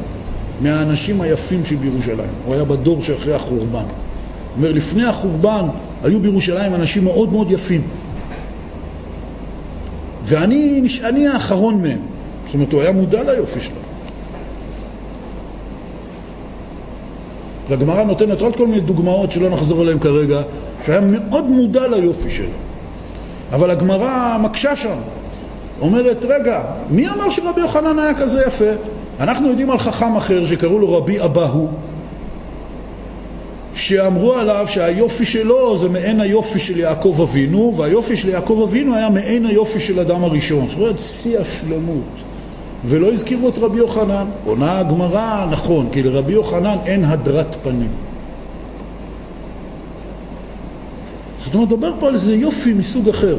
מהאנשים 0.61 1.21
היפים 1.21 1.65
של 1.65 1.85
ירושלים. 1.85 2.31
הוא 2.45 2.55
היה 2.55 2.65
בדור 2.65 3.03
שאחרי 3.03 3.35
החורבן. 3.35 3.85
אומר, 4.57 4.73
לפני 4.73 5.05
החורבן 5.05 5.67
היו 6.05 6.21
בירושלים 6.21 6.75
אנשים 6.75 7.05
מאוד 7.05 7.33
מאוד 7.33 7.51
יפים. 7.51 7.83
ואני 10.25 10.83
אני 11.05 11.29
האחרון 11.29 11.83
מהם. 11.83 11.99
זאת 12.47 12.55
אומרת, 12.55 12.73
הוא 12.73 12.81
היה 12.81 12.93
מודע 12.93 13.23
ליופי 13.23 13.61
שלו. 13.61 13.75
והגמרא 17.69 18.05
נותנת 18.05 18.41
עוד 18.41 18.57
כל 18.57 18.67
מיני 18.67 18.81
דוגמאות 18.81 19.33
שלא 19.33 19.51
נחזור 19.51 19.81
עליהן 19.81 19.99
כרגע, 19.99 20.43
שהיה 20.83 21.01
מאוד 21.01 21.45
מודע 21.45 21.89
ליופי 21.89 22.31
שלו. 22.31 22.68
אבל 23.53 23.71
הגמרא 23.71 24.37
מקשה 24.41 24.77
שם. 24.77 24.97
אומרת, 25.81 26.25
רגע, 26.29 26.61
מי 26.91 27.09
אמר 27.09 27.31
שרבי 27.31 27.61
יוחנן 27.61 27.99
היה 27.99 28.15
כזה 28.15 28.43
יפה? 28.47 28.71
אנחנו 29.21 29.49
יודעים 29.49 29.71
על 29.71 29.79
חכם 29.79 30.17
אחר 30.17 30.45
שקראו 30.45 30.79
לו 30.79 30.97
רבי 30.97 31.21
אבהו, 31.21 31.69
שאמרו 33.75 34.35
עליו 34.35 34.67
שהיופי 34.69 35.25
שלו 35.25 35.79
זה 35.79 35.89
מעין 35.89 36.21
היופי 36.21 36.59
של 36.59 36.79
יעקב 36.79 37.19
אבינו, 37.23 37.75
והיופי 37.77 38.17
של 38.17 38.29
יעקב 38.29 38.67
אבינו 38.69 38.95
היה 38.95 39.11
מעין 39.11 39.47
היופי 39.47 39.81
של 39.81 40.01
אדם 40.01 40.25
הראשון. 40.25 40.69
זאת 40.69 40.77
אומרת, 40.79 41.01
שיא 41.01 41.39
השלמות. 41.39 42.03
ולא 42.85 43.13
הזכירו 43.13 43.49
את 43.49 43.59
רבי 43.59 43.79
יוחנן. 43.79 44.27
עונה 44.45 44.79
הגמרא, 44.79 45.47
נכון, 45.51 45.89
כי 45.93 46.03
לרבי 46.03 46.33
יוחנן 46.33 46.77
אין 46.87 47.05
הדרת 47.05 47.57
פנים. 47.63 47.91
זאת 51.45 51.55
אומרת, 51.55 51.69
מדבר 51.69 51.93
פה 52.01 52.09
על 52.09 52.15
איזה 52.15 52.35
יופי 52.35 52.73
מסוג 52.73 53.09
אחר. 53.09 53.37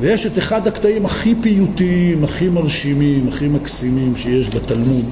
ויש 0.00 0.26
את 0.26 0.38
אחד 0.38 0.66
הקטעים 0.66 1.06
הכי 1.06 1.34
פיוטיים, 1.40 2.24
הכי 2.24 2.48
מרשימים, 2.48 3.28
הכי 3.28 3.48
מקסימים 3.48 4.16
שיש 4.16 4.50
בתלמוד. 4.50 5.04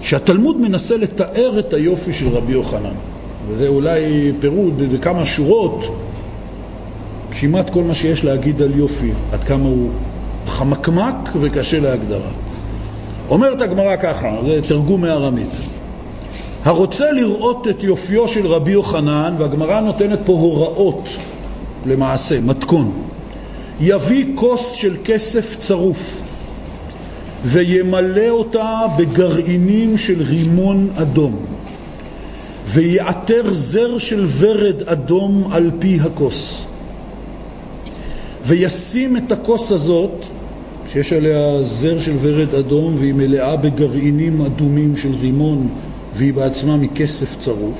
שהתלמוד 0.00 0.60
מנסה 0.60 0.96
לתאר 0.96 1.58
את 1.58 1.72
היופי 1.72 2.12
של 2.12 2.28
רבי 2.28 2.52
יוחנן. 2.52 2.94
וזה 3.48 3.68
אולי 3.68 4.32
פירוד 4.40 4.82
בכמה 4.92 5.26
שורות, 5.26 5.84
כמעט 7.40 7.70
כל 7.70 7.82
מה 7.82 7.94
שיש 7.94 8.24
להגיד 8.24 8.62
על 8.62 8.74
יופי, 8.74 9.10
עד 9.32 9.44
כמה 9.44 9.64
הוא 9.64 9.90
חמקמק 10.46 11.30
וקשה 11.40 11.80
להגדרה. 11.80 12.30
אומרת 13.28 13.60
הגמרא 13.60 13.96
ככה, 13.96 14.36
זה 14.46 14.60
תרגום 14.68 15.00
מארמית. 15.00 15.73
הרוצה 16.64 17.12
לראות 17.12 17.68
את 17.68 17.84
יופיו 17.84 18.28
של 18.28 18.46
רבי 18.46 18.70
יוחנן, 18.70 19.34
והגמרא 19.38 19.80
נותנת 19.80 20.18
פה 20.24 20.32
הוראות 20.32 21.08
למעשה, 21.86 22.40
מתכון, 22.40 22.92
יביא 23.80 24.26
כוס 24.34 24.72
של 24.72 24.96
כסף 25.04 25.56
צרוף 25.58 26.20
וימלא 27.44 28.28
אותה 28.28 28.82
בגרעינים 28.96 29.98
של 29.98 30.22
רימון 30.22 30.88
אדום 30.94 31.36
ויעטר 32.66 33.52
זר 33.52 33.98
של 33.98 34.26
ורד 34.38 34.82
אדום 34.82 35.48
על 35.52 35.70
פי 35.78 35.98
הכוס 36.00 36.66
וישים 38.46 39.16
את 39.16 39.32
הכוס 39.32 39.72
הזאת 39.72 40.24
שיש 40.86 41.12
עליה 41.12 41.62
זר 41.62 41.98
של 41.98 42.12
ורד 42.20 42.54
אדום 42.54 42.94
והיא 42.98 43.14
מלאה 43.14 43.56
בגרעינים 43.56 44.40
אדומים 44.40 44.96
של 44.96 45.14
רימון 45.14 45.68
והיא 46.14 46.34
בעצמה 46.34 46.76
מכסף 46.76 47.36
צרוף, 47.38 47.78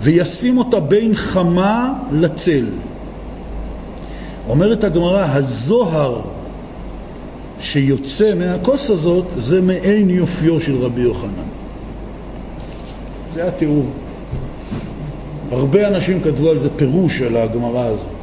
וישים 0.00 0.58
אותה 0.58 0.80
בין 0.80 1.14
חמה 1.14 1.92
לצל. 2.12 2.66
אומרת 4.48 4.84
הגמרא, 4.84 5.26
הזוהר 5.28 6.20
שיוצא 7.60 8.34
מהכוס 8.34 8.90
הזאת 8.90 9.24
זה 9.36 9.60
מעין 9.60 10.10
יופיו 10.10 10.60
של 10.60 10.76
רבי 10.76 11.00
יוחנן. 11.00 11.48
זה 13.34 13.48
התיאור. 13.48 13.86
הרבה 15.50 15.88
אנשים 15.88 16.20
כתבו 16.20 16.50
על 16.50 16.58
זה 16.58 16.68
פירוש 16.76 17.22
על 17.22 17.36
הגמרא 17.36 17.84
הזאת. 17.86 18.13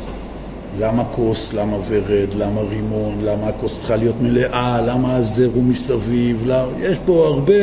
למה 0.79 1.03
כוס, 1.03 1.53
למה 1.53 1.77
ורד, 1.87 2.33
למה 2.37 2.61
רימון, 2.61 3.17
למה 3.23 3.47
הכוס 3.47 3.79
צריכה 3.79 3.95
להיות 3.95 4.15
מלאה, 4.21 4.81
למה 4.81 5.15
הזר 5.15 5.49
הוא 5.53 5.63
מסביב, 5.63 6.43
למה... 6.45 6.67
יש 6.79 6.97
פה 7.05 7.27
הרבה 7.27 7.53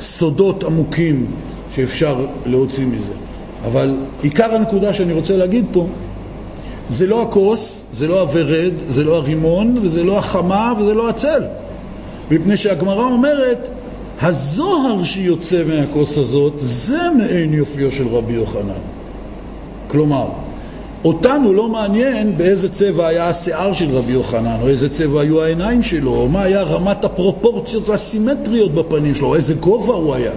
סודות 0.00 0.64
עמוקים 0.64 1.26
שאפשר 1.70 2.26
להוציא 2.46 2.86
מזה. 2.86 3.14
אבל 3.64 3.96
עיקר 4.22 4.54
הנקודה 4.54 4.92
שאני 4.92 5.12
רוצה 5.12 5.36
להגיד 5.36 5.64
פה, 5.72 5.86
זה 6.90 7.06
לא 7.06 7.22
הכוס, 7.22 7.84
זה 7.92 8.08
לא 8.08 8.20
הוורד, 8.20 8.72
זה 8.88 9.04
לא 9.04 9.16
הרימון, 9.16 9.78
וזה 9.82 10.04
לא 10.04 10.18
החמה, 10.18 10.72
וזה 10.78 10.94
לא 10.94 11.08
הצל. 11.08 11.42
מפני 12.30 12.56
שהגמרא 12.56 13.04
אומרת, 13.04 13.68
הזוהר 14.22 15.02
שיוצא 15.02 15.62
מהכוס 15.64 16.18
הזאת, 16.18 16.52
זה 16.56 16.98
מעין 17.18 17.54
יופיו 17.54 17.90
של 17.90 18.08
רבי 18.08 18.32
יוחנן. 18.32 18.80
כלומר, 19.88 20.26
אותנו 21.04 21.52
לא 21.52 21.68
מעניין 21.68 22.36
באיזה 22.36 22.68
צבע 22.68 23.06
היה 23.06 23.28
השיער 23.28 23.72
של 23.72 23.90
רבי 23.90 24.12
יוחנן, 24.12 24.56
או 24.62 24.68
איזה 24.68 24.88
צבע 24.88 25.20
היו 25.20 25.42
העיניים 25.42 25.82
שלו, 25.82 26.14
או 26.14 26.28
מה 26.28 26.42
היה 26.42 26.62
רמת 26.62 27.04
הפרופורציות 27.04 27.88
והסימטריות 27.88 28.74
בפנים 28.74 29.14
שלו, 29.14 29.26
או 29.26 29.34
איזה 29.34 29.54
גובה 29.54 29.94
הוא 29.94 30.14
היה. 30.14 30.32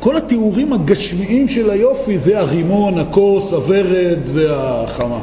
כל 0.00 0.16
התיאורים 0.16 0.72
הגשמיים 0.72 1.48
של 1.48 1.70
היופי 1.70 2.18
זה 2.18 2.40
הרימון, 2.40 2.98
הכוס, 2.98 3.52
הוורד 3.52 4.20
והחמה. 4.24 5.20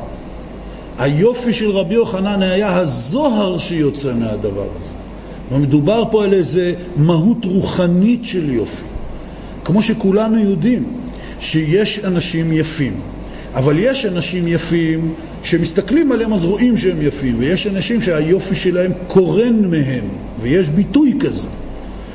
היופי 1.00 1.54
של 1.54 1.72
רבי 1.72 1.96
יוחנן 1.96 2.42
היה 2.42 2.78
הזוהר 2.78 3.58
שיוצא 3.58 4.14
מהדבר 4.14 4.68
הזה. 4.82 4.94
ומדובר 5.52 6.04
פה 6.12 6.24
על 6.24 6.34
איזה 6.34 6.74
מהות 6.96 7.46
רוחנית 7.46 8.26
של 8.26 8.50
יופי. 8.50 8.84
כמו 9.66 9.82
שכולנו 9.82 10.40
יודעים 10.40 10.84
שיש 11.40 12.00
אנשים 12.00 12.54
יפים, 12.54 12.94
אבל 13.56 13.80
יש 13.80 14.06
אנשים 14.06 14.48
יפים 14.48 15.14
שמסתכלים 15.44 16.12
עליהם 16.12 16.34
אז 16.34 16.44
רואים 16.44 16.78
שהם 16.78 17.02
יפים, 17.02 17.36
ויש 17.40 17.68
אנשים 17.68 18.02
שהיופי 18.02 18.56
שלהם 18.56 18.92
קורן 19.08 19.66
מהם, 19.70 20.04
ויש 20.42 20.70
ביטוי 20.70 21.14
כזה, 21.20 21.48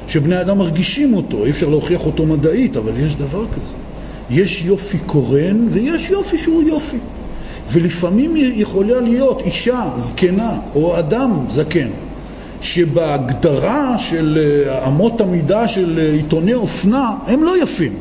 שבני 0.09 0.41
אדם 0.41 0.59
מרגישים 0.59 1.15
אותו, 1.15 1.45
אי 1.45 1.51
אפשר 1.51 1.69
להוכיח 1.69 2.07
אותו 2.07 2.27
מדעית, 2.27 2.77
אבל 2.77 2.93
יש 2.97 3.15
דבר 3.17 3.47
כזה. 3.47 3.75
יש 4.31 4.65
יופי 4.65 4.99
קורן 4.99 5.67
ויש 5.71 6.11
יופי 6.11 6.39
שהוא 6.39 6.63
יופי. 6.63 6.97
ולפעמים 7.71 8.35
יכולה 8.37 9.01
להיות 9.01 9.43
אישה 9.43 9.91
זקנה 9.97 10.59
או 10.75 10.99
אדם 10.99 11.45
זקן, 11.49 11.89
שבהגדרה 12.61 13.99
של 13.99 14.39
אה, 14.41 14.89
אמות 14.89 15.21
המידה 15.21 15.69
של 15.69 15.99
אה, 15.99 16.13
עיתוני 16.13 16.55
אופנה 16.55 17.11
הם 17.27 17.45
לא 17.45 17.63
יפים. 17.63 17.93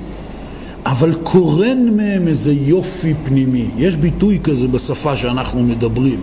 אבל 0.86 1.14
קורן 1.24 1.90
מהם 1.98 2.28
איזה 2.28 2.53
יופי 2.53 3.14
פנימי. 3.24 3.68
יש 3.78 3.95
ביטוי 3.95 4.40
כזה 4.44 4.68
בשפה 4.68 5.16
שאנחנו 5.16 5.64
מדברים. 5.64 6.20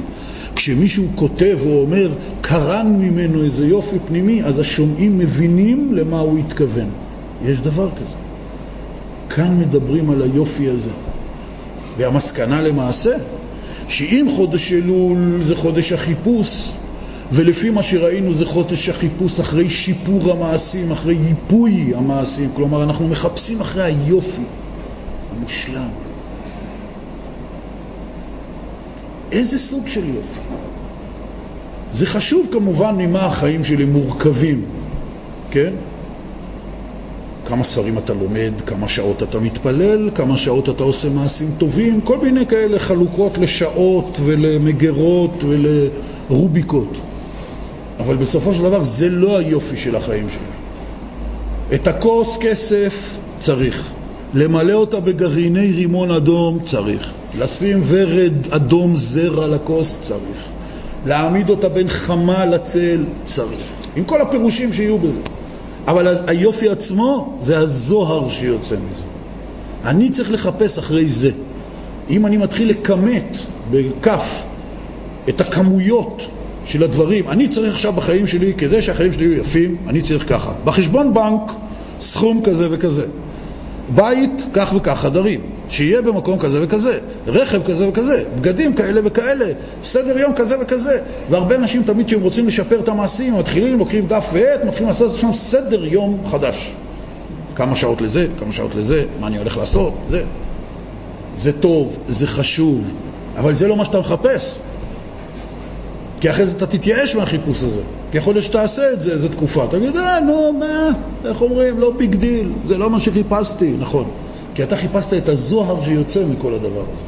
כשמישהו 0.57 1.05
כותב 1.15 1.59
או 1.67 1.81
אומר, 1.81 2.11
קרן 2.41 2.97
ממנו 2.99 3.43
איזה 3.43 3.67
יופי 3.67 3.97
פנימי, 4.07 4.43
אז 4.43 4.59
השומעים 4.59 5.19
מבינים 5.19 5.95
למה 5.95 6.21
הוא 6.21 6.39
התכוון. 6.39 6.89
יש 7.45 7.61
דבר 7.61 7.89
כזה. 7.91 8.15
כאן 9.31 9.59
מדברים 9.59 10.11
על 10.11 10.23
היופי 10.23 10.69
הזה. 10.69 10.91
והמסקנה 11.97 12.61
למעשה, 12.61 13.17
שאם 13.89 14.27
חודש 14.31 14.73
אלול 14.73 15.39
זה 15.41 15.57
חודש 15.57 15.93
החיפוש, 15.93 16.73
ולפי 17.33 17.71
מה 17.71 17.83
שראינו 17.83 18.35
זה 18.35 18.47
חודש 18.47 18.89
החיפוש 18.89 19.41
אחרי 19.41 19.69
שיפור 19.69 20.33
המעשים, 20.33 20.93
אחרי 20.93 21.15
ייפוי 21.15 21.93
המעשים, 21.95 22.51
כלומר 22.55 22.83
אנחנו 22.83 23.09
מחפשים 23.09 23.61
אחרי 23.61 23.83
היופי 23.83 24.43
המושלם. 25.31 25.89
איזה 29.33 29.59
סוג 29.59 29.89
של 29.89 30.09
יופי? 30.09 30.41
זה 31.93 32.07
חשוב 32.07 32.49
כמובן 32.53 32.95
ממה 32.99 33.27
החיים 33.27 33.65
שלי 33.65 33.85
מורכבים, 33.85 34.65
כן? 35.51 35.73
כמה 37.47 37.65
ספרים 37.65 37.99
אתה 37.99 38.15
לומד, 38.15 38.53
כמה 38.67 38.89
שעות 38.89 39.23
אתה 39.23 39.39
מתפלל, 39.39 40.11
כמה 40.15 40.37
שעות 40.37 40.69
אתה 40.69 40.83
עושה 40.83 41.09
מעשים 41.09 41.51
טובים, 41.59 42.01
כל 42.01 42.19
מיני 42.19 42.47
כאלה 42.47 42.79
חלוקות 42.79 43.39
לשעות 43.39 44.19
ולמגרות 44.25 45.45
ולרוביקות. 45.45 46.99
אבל 48.03 48.17
בסופו 48.17 48.55
של 48.55 48.63
דבר 48.63 48.85
זה 48.85 49.09
לא 49.09 49.37
היופי 49.37 49.77
של 49.77 49.97
החיים 49.97 50.29
שלי. 50.29 50.39
את 51.75 51.87
הכוס 51.87 52.39
כסף 52.41 53.19
צריך, 53.39 53.91
למלא 54.35 54.73
אותה 54.73 55.01
בגרעיני 55.01 55.73
רימון 55.73 56.11
אדום 56.11 56.59
צריך, 56.67 57.13
לשים 57.39 57.81
ורד 57.89 58.33
אדום 58.51 58.97
זר 58.97 59.43
על 59.43 59.55
הכוס 59.55 59.99
צריך, 60.01 60.43
להעמיד 61.07 61.51
אותה 61.51 61.69
בין 61.69 61.89
חמה 61.89 62.47
לצל 62.47 63.05
צריך, 63.25 63.63
עם 63.97 64.05
כל 64.05 64.21
הפירושים 64.21 64.73
שיהיו 64.73 64.99
בזה. 64.99 65.21
אבל 65.87 66.17
היופי 66.27 66.69
עצמו 66.69 67.39
זה 67.41 67.59
הזוהר 67.59 68.29
שיוצא 68.29 68.75
מזה. 68.75 69.05
אני 69.85 70.11
צריך 70.11 70.31
לחפש 70.31 70.79
אחרי 70.79 71.09
זה. 71.09 71.31
אם 72.11 72.27
אני 72.27 72.37
מתחיל 72.37 72.71
לכמת 72.71 73.39
בכף 73.71 74.45
את 75.29 75.41
הכמויות 75.41 76.23
של 76.65 76.83
הדברים. 76.83 77.29
אני 77.29 77.49
צריך 77.49 77.75
עכשיו 77.75 77.93
בחיים 77.93 78.27
שלי, 78.27 78.55
כדי 78.55 78.83
שהחיים 78.83 79.13
שלי 79.13 79.25
יהיו 79.25 79.41
יפים, 79.41 79.77
אני 79.87 80.03
צריך 80.03 80.29
ככה. 80.29 80.53
בחשבון 80.65 81.15
בנק, 81.15 81.53
סכום 82.01 82.41
כזה 82.45 82.69
וכזה. 82.71 83.07
בית, 83.95 84.47
כך 84.53 84.73
וכך 84.77 84.99
חדרים. 84.99 85.41
שיהיה 85.69 86.03
במקום 86.03 86.39
כזה 86.39 86.59
וכזה. 86.63 86.99
רכב 87.27 87.63
כזה 87.63 87.89
וכזה. 87.89 88.25
בגדים 88.37 88.75
כאלה 88.75 89.01
וכאלה. 89.05 89.47
סדר 89.85 90.19
יום 90.19 90.33
כזה 90.35 90.57
וכזה. 90.61 90.99
והרבה 91.31 91.57
אנשים 91.57 91.83
תמיד 91.83 92.07
כשהם 92.07 92.21
רוצים 92.21 92.47
לשפר 92.47 92.81
את 92.81 92.89
המעשים, 92.89 93.39
מתחילים, 93.39 93.79
לוקחים 93.79 94.07
דף 94.07 94.31
ועט, 94.33 94.65
מתחילים 94.65 94.89
לעשות 94.89 95.11
את 95.13 95.17
עצמם 95.17 95.33
סדר 95.33 95.85
יום 95.85 96.19
חדש. 96.31 96.75
כמה 97.55 97.77
שעות 97.77 98.01
לזה, 98.01 98.27
כמה 98.39 98.53
שעות 98.53 98.75
לזה, 98.75 99.05
מה 99.21 99.27
אני 99.27 99.39
הולך 99.39 99.57
לעשות, 99.57 99.95
זה. 100.11 100.25
זה 101.37 101.53
טוב, 101.53 101.97
זה 102.09 102.27
חשוב, 102.27 102.85
אבל 103.37 103.55
זה 103.55 103.69
לא 103.69 103.77
מה 103.77 103.85
שאתה 103.85 104.01
מחפש. 104.01 104.59
כי 106.23 106.31
אחרי 106.31 106.47
זה 106.47 106.57
אתה 106.57 106.67
תתייאש 106.67 107.17
מהחיפוש 107.17 107.63
הזה. 107.65 107.81
כי 108.11 108.19
יכול 108.19 108.35
להיות 108.35 108.45
שתעשה 108.45 108.93
את 108.93 109.01
זה 109.01 109.13
איזה 109.13 109.29
תקופה. 109.29 109.67
תגיד, 109.71 109.97
אה, 109.97 110.21
נו, 110.21 110.53
מה, 110.53 110.89
איך 111.25 111.41
אומרים, 111.41 111.81
לא 111.81 111.91
big 111.91 112.15
deal, 112.15 112.53
זה 112.65 112.79
לא 112.79 112.91
מה 112.91 113.01
שחיפשתי. 113.01 113.75
נכון. 113.79 114.05
כי 114.55 114.63
אתה 114.63 114.77
חיפשת 114.77 115.13
את 115.13 115.29
הזוהר 115.29 115.81
שיוצא 115.81 116.25
מכל 116.25 116.55
הדבר 116.55 116.81
הזה. 116.81 117.03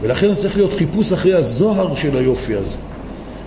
ולכן 0.00 0.28
זה 0.28 0.36
צריך 0.36 0.56
להיות 0.56 0.72
חיפוש 0.72 1.12
אחרי 1.12 1.34
הזוהר 1.34 1.94
של 1.94 2.16
היופי 2.16 2.54
הזה. 2.54 2.76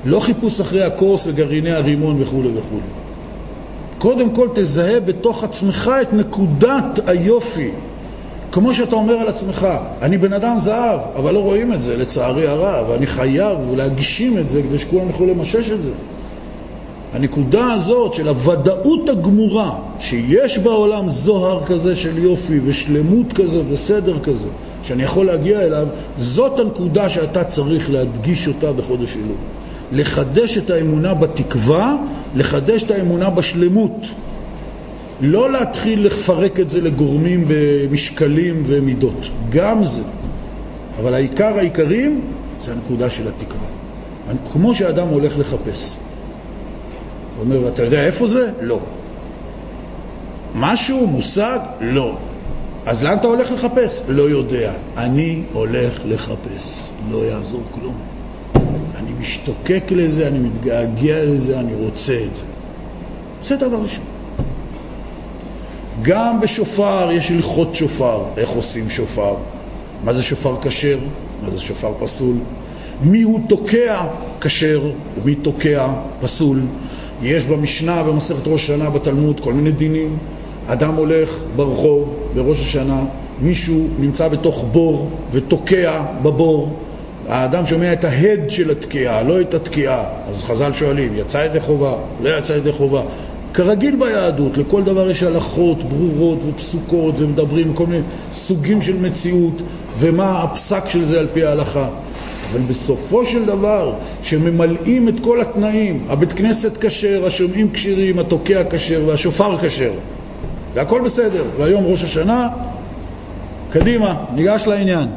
לא 0.05 0.19
חיפוש 0.19 0.61
אחרי 0.61 0.83
הכוס 0.83 1.27
וגרעיני 1.27 1.71
הרימון 1.71 2.21
וכולי 2.21 2.49
וכולי. 2.49 2.91
קודם 3.97 4.29
כל 4.29 4.47
תזהה 4.55 4.99
בתוך 4.99 5.43
עצמך 5.43 5.91
את 6.01 6.13
נקודת 6.13 6.99
היופי. 7.07 7.71
כמו 8.53 8.73
שאתה 8.73 8.95
אומר 8.95 9.13
על 9.13 9.27
עצמך, 9.27 9.67
אני 10.01 10.17
בן 10.17 10.33
אדם 10.33 10.55
זהב, 10.59 10.99
אבל 11.15 11.33
לא 11.33 11.39
רואים 11.39 11.73
את 11.73 11.81
זה, 11.81 11.97
לצערי 11.97 12.47
הרב, 12.47 12.89
ואני 12.89 13.07
חייב 13.07 13.57
להגשים 13.75 14.37
את 14.37 14.49
זה 14.49 14.63
כדי 14.63 14.77
שכולם 14.77 15.07
יוכלו 15.07 15.27
למשש 15.27 15.71
את 15.71 15.81
זה. 15.81 15.91
הנקודה 17.13 17.73
הזאת 17.73 18.13
של 18.13 18.27
הוודאות 18.27 19.09
הגמורה, 19.09 19.79
שיש 19.99 20.59
בעולם 20.59 21.09
זוהר 21.09 21.65
כזה 21.65 21.95
של 21.95 22.17
יופי 22.17 22.59
ושלמות 22.65 23.33
כזה 23.33 23.61
וסדר 23.69 24.19
כזה, 24.19 24.49
שאני 24.83 25.03
יכול 25.03 25.25
להגיע 25.25 25.61
אליו, 25.61 25.87
זאת 26.17 26.59
הנקודה 26.59 27.09
שאתה 27.09 27.43
צריך 27.43 27.91
להדגיש 27.91 28.47
אותה 28.47 28.71
בחודש 28.71 29.17
אלול. 29.17 29.37
לחדש 29.91 30.57
את 30.57 30.69
האמונה 30.69 31.13
בתקווה, 31.13 31.95
לחדש 32.35 32.83
את 32.83 32.91
האמונה 32.91 33.29
בשלמות. 33.29 34.05
לא 35.25 35.51
להתחיל 35.51 36.05
לפרק 36.05 36.59
את 36.59 36.69
זה 36.69 36.81
לגורמים 36.81 37.45
במשקלים 37.47 38.63
ומידות, 38.65 39.29
גם 39.49 39.83
זה. 39.83 40.03
אבל 40.99 41.13
העיקר 41.13 41.57
העיקרים 41.57 42.21
זה 42.61 42.71
הנקודה 42.71 43.09
של 43.09 43.27
התקווה. 43.27 43.67
כמו 44.51 44.75
שאדם 44.75 45.07
הולך 45.07 45.37
לחפש. 45.37 45.95
הוא 47.35 47.43
אומר, 47.43 47.67
אתה 47.67 47.83
יודע 47.83 48.05
איפה 48.05 48.27
זה? 48.27 48.51
לא. 48.61 48.79
משהו, 50.55 51.07
מושג? 51.07 51.59
לא. 51.81 52.15
אז 52.85 53.03
לאן 53.03 53.17
אתה 53.17 53.27
הולך 53.27 53.51
לחפש? 53.51 54.01
לא 54.07 54.21
יודע. 54.21 54.73
אני 54.97 55.43
הולך 55.53 56.01
לחפש. 56.05 56.87
לא 57.11 57.17
יעזור 57.25 57.63
כלום. 57.71 57.95
אני 58.95 59.11
משתוקק 59.19 59.83
לזה, 59.91 60.27
אני 60.27 60.39
מתגעגע 60.39 61.25
לזה, 61.25 61.59
אני 61.59 61.75
רוצה 61.75 62.13
את 62.13 62.35
זה. 62.35 62.43
זה 63.43 63.55
דבר 63.55 63.77
ראשון. 63.77 64.12
גם 66.01 66.39
בשופר 66.39 67.09
יש 67.11 67.31
הלכות 67.31 67.75
שופר. 67.75 68.23
איך 68.37 68.49
עושים 68.49 68.89
שופר? 68.89 69.35
מה 70.03 70.13
זה 70.13 70.23
שופר 70.23 70.55
כשר? 70.61 70.97
מה 71.41 71.49
זה 71.49 71.61
שופר 71.61 71.93
פסול? 71.99 72.35
מי 73.01 73.21
הוא 73.21 73.39
תוקע 73.49 74.05
כשר 74.41 74.81
ומי 75.21 75.35
תוקע 75.35 75.87
פסול? 76.21 76.61
יש 77.21 77.45
במשנה, 77.45 78.03
במסכת 78.03 78.47
ראש 78.47 78.63
השנה, 78.63 78.89
בתלמוד, 78.89 79.39
כל 79.39 79.53
מיני 79.53 79.71
דינים. 79.71 80.17
אדם 80.67 80.95
הולך 80.95 81.43
ברחוב 81.55 82.15
בראש 82.35 82.61
השנה, 82.61 83.03
מישהו 83.41 83.87
נמצא 83.99 84.27
בתוך 84.27 84.65
בור 84.71 85.09
ותוקע 85.31 86.03
בבור. 86.21 86.73
האדם 87.27 87.65
שומע 87.65 87.93
את 87.93 88.03
ההד 88.03 88.49
של 88.49 88.71
התקיעה, 88.71 89.23
לא 89.23 89.41
את 89.41 89.53
התקיעה. 89.53 90.05
אז 90.29 90.43
חז"ל 90.43 90.73
שואלים, 90.73 91.11
יצא 91.15 91.37
ידי 91.37 91.59
חובה? 91.59 91.93
לא 92.21 92.37
יצא 92.37 92.53
ידי 92.53 92.71
חובה. 92.71 93.01
כרגיל 93.53 93.95
ביהדות, 93.95 94.57
לכל 94.57 94.83
דבר 94.83 95.09
יש 95.09 95.23
הלכות 95.23 95.83
ברורות 95.83 96.39
ופסוקות 96.49 97.15
ומדברים 97.17 97.73
כל 97.73 97.85
מיני 97.85 98.01
סוגים 98.33 98.81
של 98.81 98.99
מציאות 98.99 99.61
ומה 99.99 100.43
הפסק 100.43 100.89
של 100.89 101.05
זה 101.05 101.19
על 101.19 101.27
פי 101.33 101.45
ההלכה. 101.45 101.87
אבל 102.51 102.61
בסופו 102.61 103.25
של 103.25 103.45
דבר, 103.45 103.93
שממלאים 104.21 105.09
את 105.09 105.19
כל 105.19 105.41
התנאים, 105.41 106.05
הבית 106.09 106.33
כנסת 106.33 106.85
כשר, 106.85 107.25
השומעים 107.25 107.71
כשירים, 107.71 108.19
התוקע 108.19 108.63
כשר 108.69 109.03
והשופר 109.07 109.57
כשר, 109.57 109.91
והכל 110.73 111.01
בסדר, 111.01 111.43
והיום 111.57 111.85
ראש 111.85 112.03
השנה, 112.03 112.47
קדימה, 113.71 114.15
ניגש 114.35 114.67
לעניין. 114.67 115.07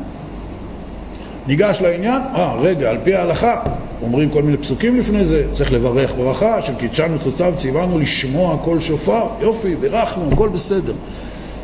ניגש 1.47 1.81
לעניין, 1.83 2.23
אה, 2.35 2.57
רגע, 2.61 2.91
על 2.91 2.97
פי 3.03 3.15
ההלכה, 3.15 3.61
אומרים 4.03 4.31
כל 4.31 4.43
מיני 4.43 4.57
פסוקים 4.57 4.97
לפני 4.97 5.25
זה, 5.25 5.47
צריך 5.53 5.73
לברך 5.73 6.15
ברכה, 6.15 6.63
של 6.63 6.75
קידשנו 6.75 7.19
תוצאו 7.19 7.57
ציוונו 7.57 7.99
לשמוע 7.99 8.59
כל 8.59 8.81
שופר, 8.81 9.27
יופי, 9.41 9.75
בירכנו, 9.77 10.33
הכל 10.33 10.49
בסדר. 10.49 10.95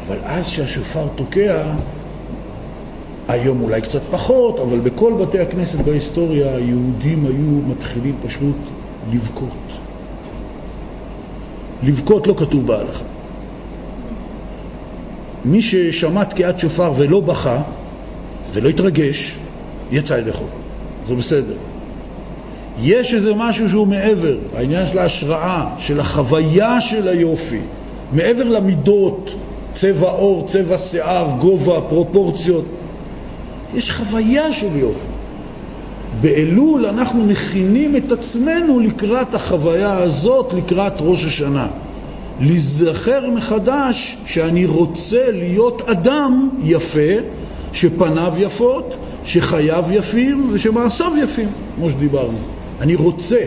אבל 0.07 0.19
אז 0.23 0.47
שהשופר 0.49 1.07
תוקע, 1.15 1.73
היום 3.29 3.63
אולי 3.63 3.81
קצת 3.81 4.03
פחות, 4.11 4.61
אבל 4.61 4.79
בכל 4.79 5.13
בתי 5.13 5.41
הכנסת 5.41 5.79
בהיסטוריה 5.79 6.57
היהודים 6.57 7.27
היו 7.27 7.61
מתחילים 7.69 8.17
פשוט 8.23 8.57
לבכות. 9.13 9.79
לבכות 11.83 12.27
לא 12.27 12.35
כתוב 12.37 12.67
בהלכה. 12.67 13.05
מי 15.45 15.63
ששמע 15.63 16.25
תקיעת 16.25 16.59
שופר 16.59 16.93
ולא 16.97 17.21
בכה 17.21 17.63
ולא 18.53 18.69
התרגש, 18.69 19.39
יצא 19.91 20.15
ידי 20.15 20.33
חובה. 20.33 20.57
זה 21.07 21.15
בסדר. 21.15 21.55
יש 22.81 23.15
איזה 23.15 23.35
משהו 23.35 23.69
שהוא 23.69 23.87
מעבר, 23.87 24.37
העניין 24.57 24.87
של 24.87 24.99
ההשראה, 24.99 25.67
של 25.79 26.01
החוויה 26.01 26.81
של 26.81 27.09
היופי, 27.09 27.61
מעבר 28.13 28.45
למידות, 28.45 29.35
צבע 29.73 30.11
עור, 30.11 30.47
צבע 30.47 30.79
שיער, 30.79 31.31
גובה, 31.39 31.81
פרופורציות. 31.89 32.65
יש 33.75 33.91
חוויה 33.91 34.53
של 34.53 34.77
יופי. 34.77 35.13
באלול 36.21 36.87
אנחנו 36.87 37.25
מכינים 37.25 37.97
את 37.97 38.13
עצמנו 38.13 38.79
לקראת 38.79 39.35
החוויה 39.35 39.97
הזאת, 39.97 40.53
לקראת 40.53 40.93
ראש 41.01 41.25
השנה. 41.25 41.69
להיזכר 42.41 43.31
מחדש 43.31 44.17
שאני 44.25 44.67
רוצה 44.67 45.31
להיות 45.31 45.83
אדם 45.89 46.49
יפה, 46.63 47.13
שפניו 47.73 48.33
יפות, 48.39 48.97
שחייו 49.25 49.85
יפים 49.91 50.51
ושמעשיו 50.53 51.13
יפים, 51.23 51.49
כמו 51.77 51.91
שדיברנו. 51.91 52.39
אני 52.83 52.95
רוצה. 52.95 53.45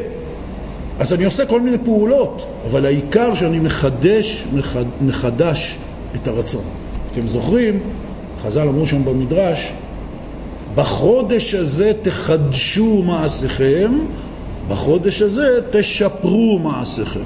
אז 1.00 1.14
אני 1.14 1.26
עושה 1.26 1.46
כל 1.46 1.62
מיני 1.62 1.78
פעולות, 1.84 2.48
אבל 2.72 2.86
העיקר 2.86 3.34
שאני 3.34 3.60
מחדש, 3.60 4.46
מחד, 4.54 4.84
מחדש 5.02 5.78
את 6.16 6.28
הרצון. 6.28 6.64
אתם 7.12 7.28
זוכרים, 7.28 7.80
חז"ל 8.42 8.68
אמרו 8.68 8.86
שם 8.86 9.06
במדרש, 9.06 9.72
בחודש 10.76 11.56
הזה 11.56 11.92
תחדשו 12.02 13.04
מעשיכם, 13.04 13.92
בחודש 14.68 15.22
הזה 15.22 15.60
תשפרו 15.72 16.60
מעשיכם. 16.60 17.24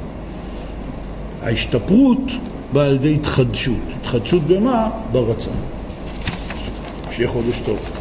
ההשתפרות 1.42 2.32
באה 2.74 2.86
על 2.86 2.96
ידי 2.96 3.14
התחדשות. 3.16 3.76
התחדשות 4.00 4.44
במה? 4.44 4.90
ברצון. 5.12 5.54
שיהיה 7.12 7.30
חודש 7.30 7.62
טוב. 7.66 7.99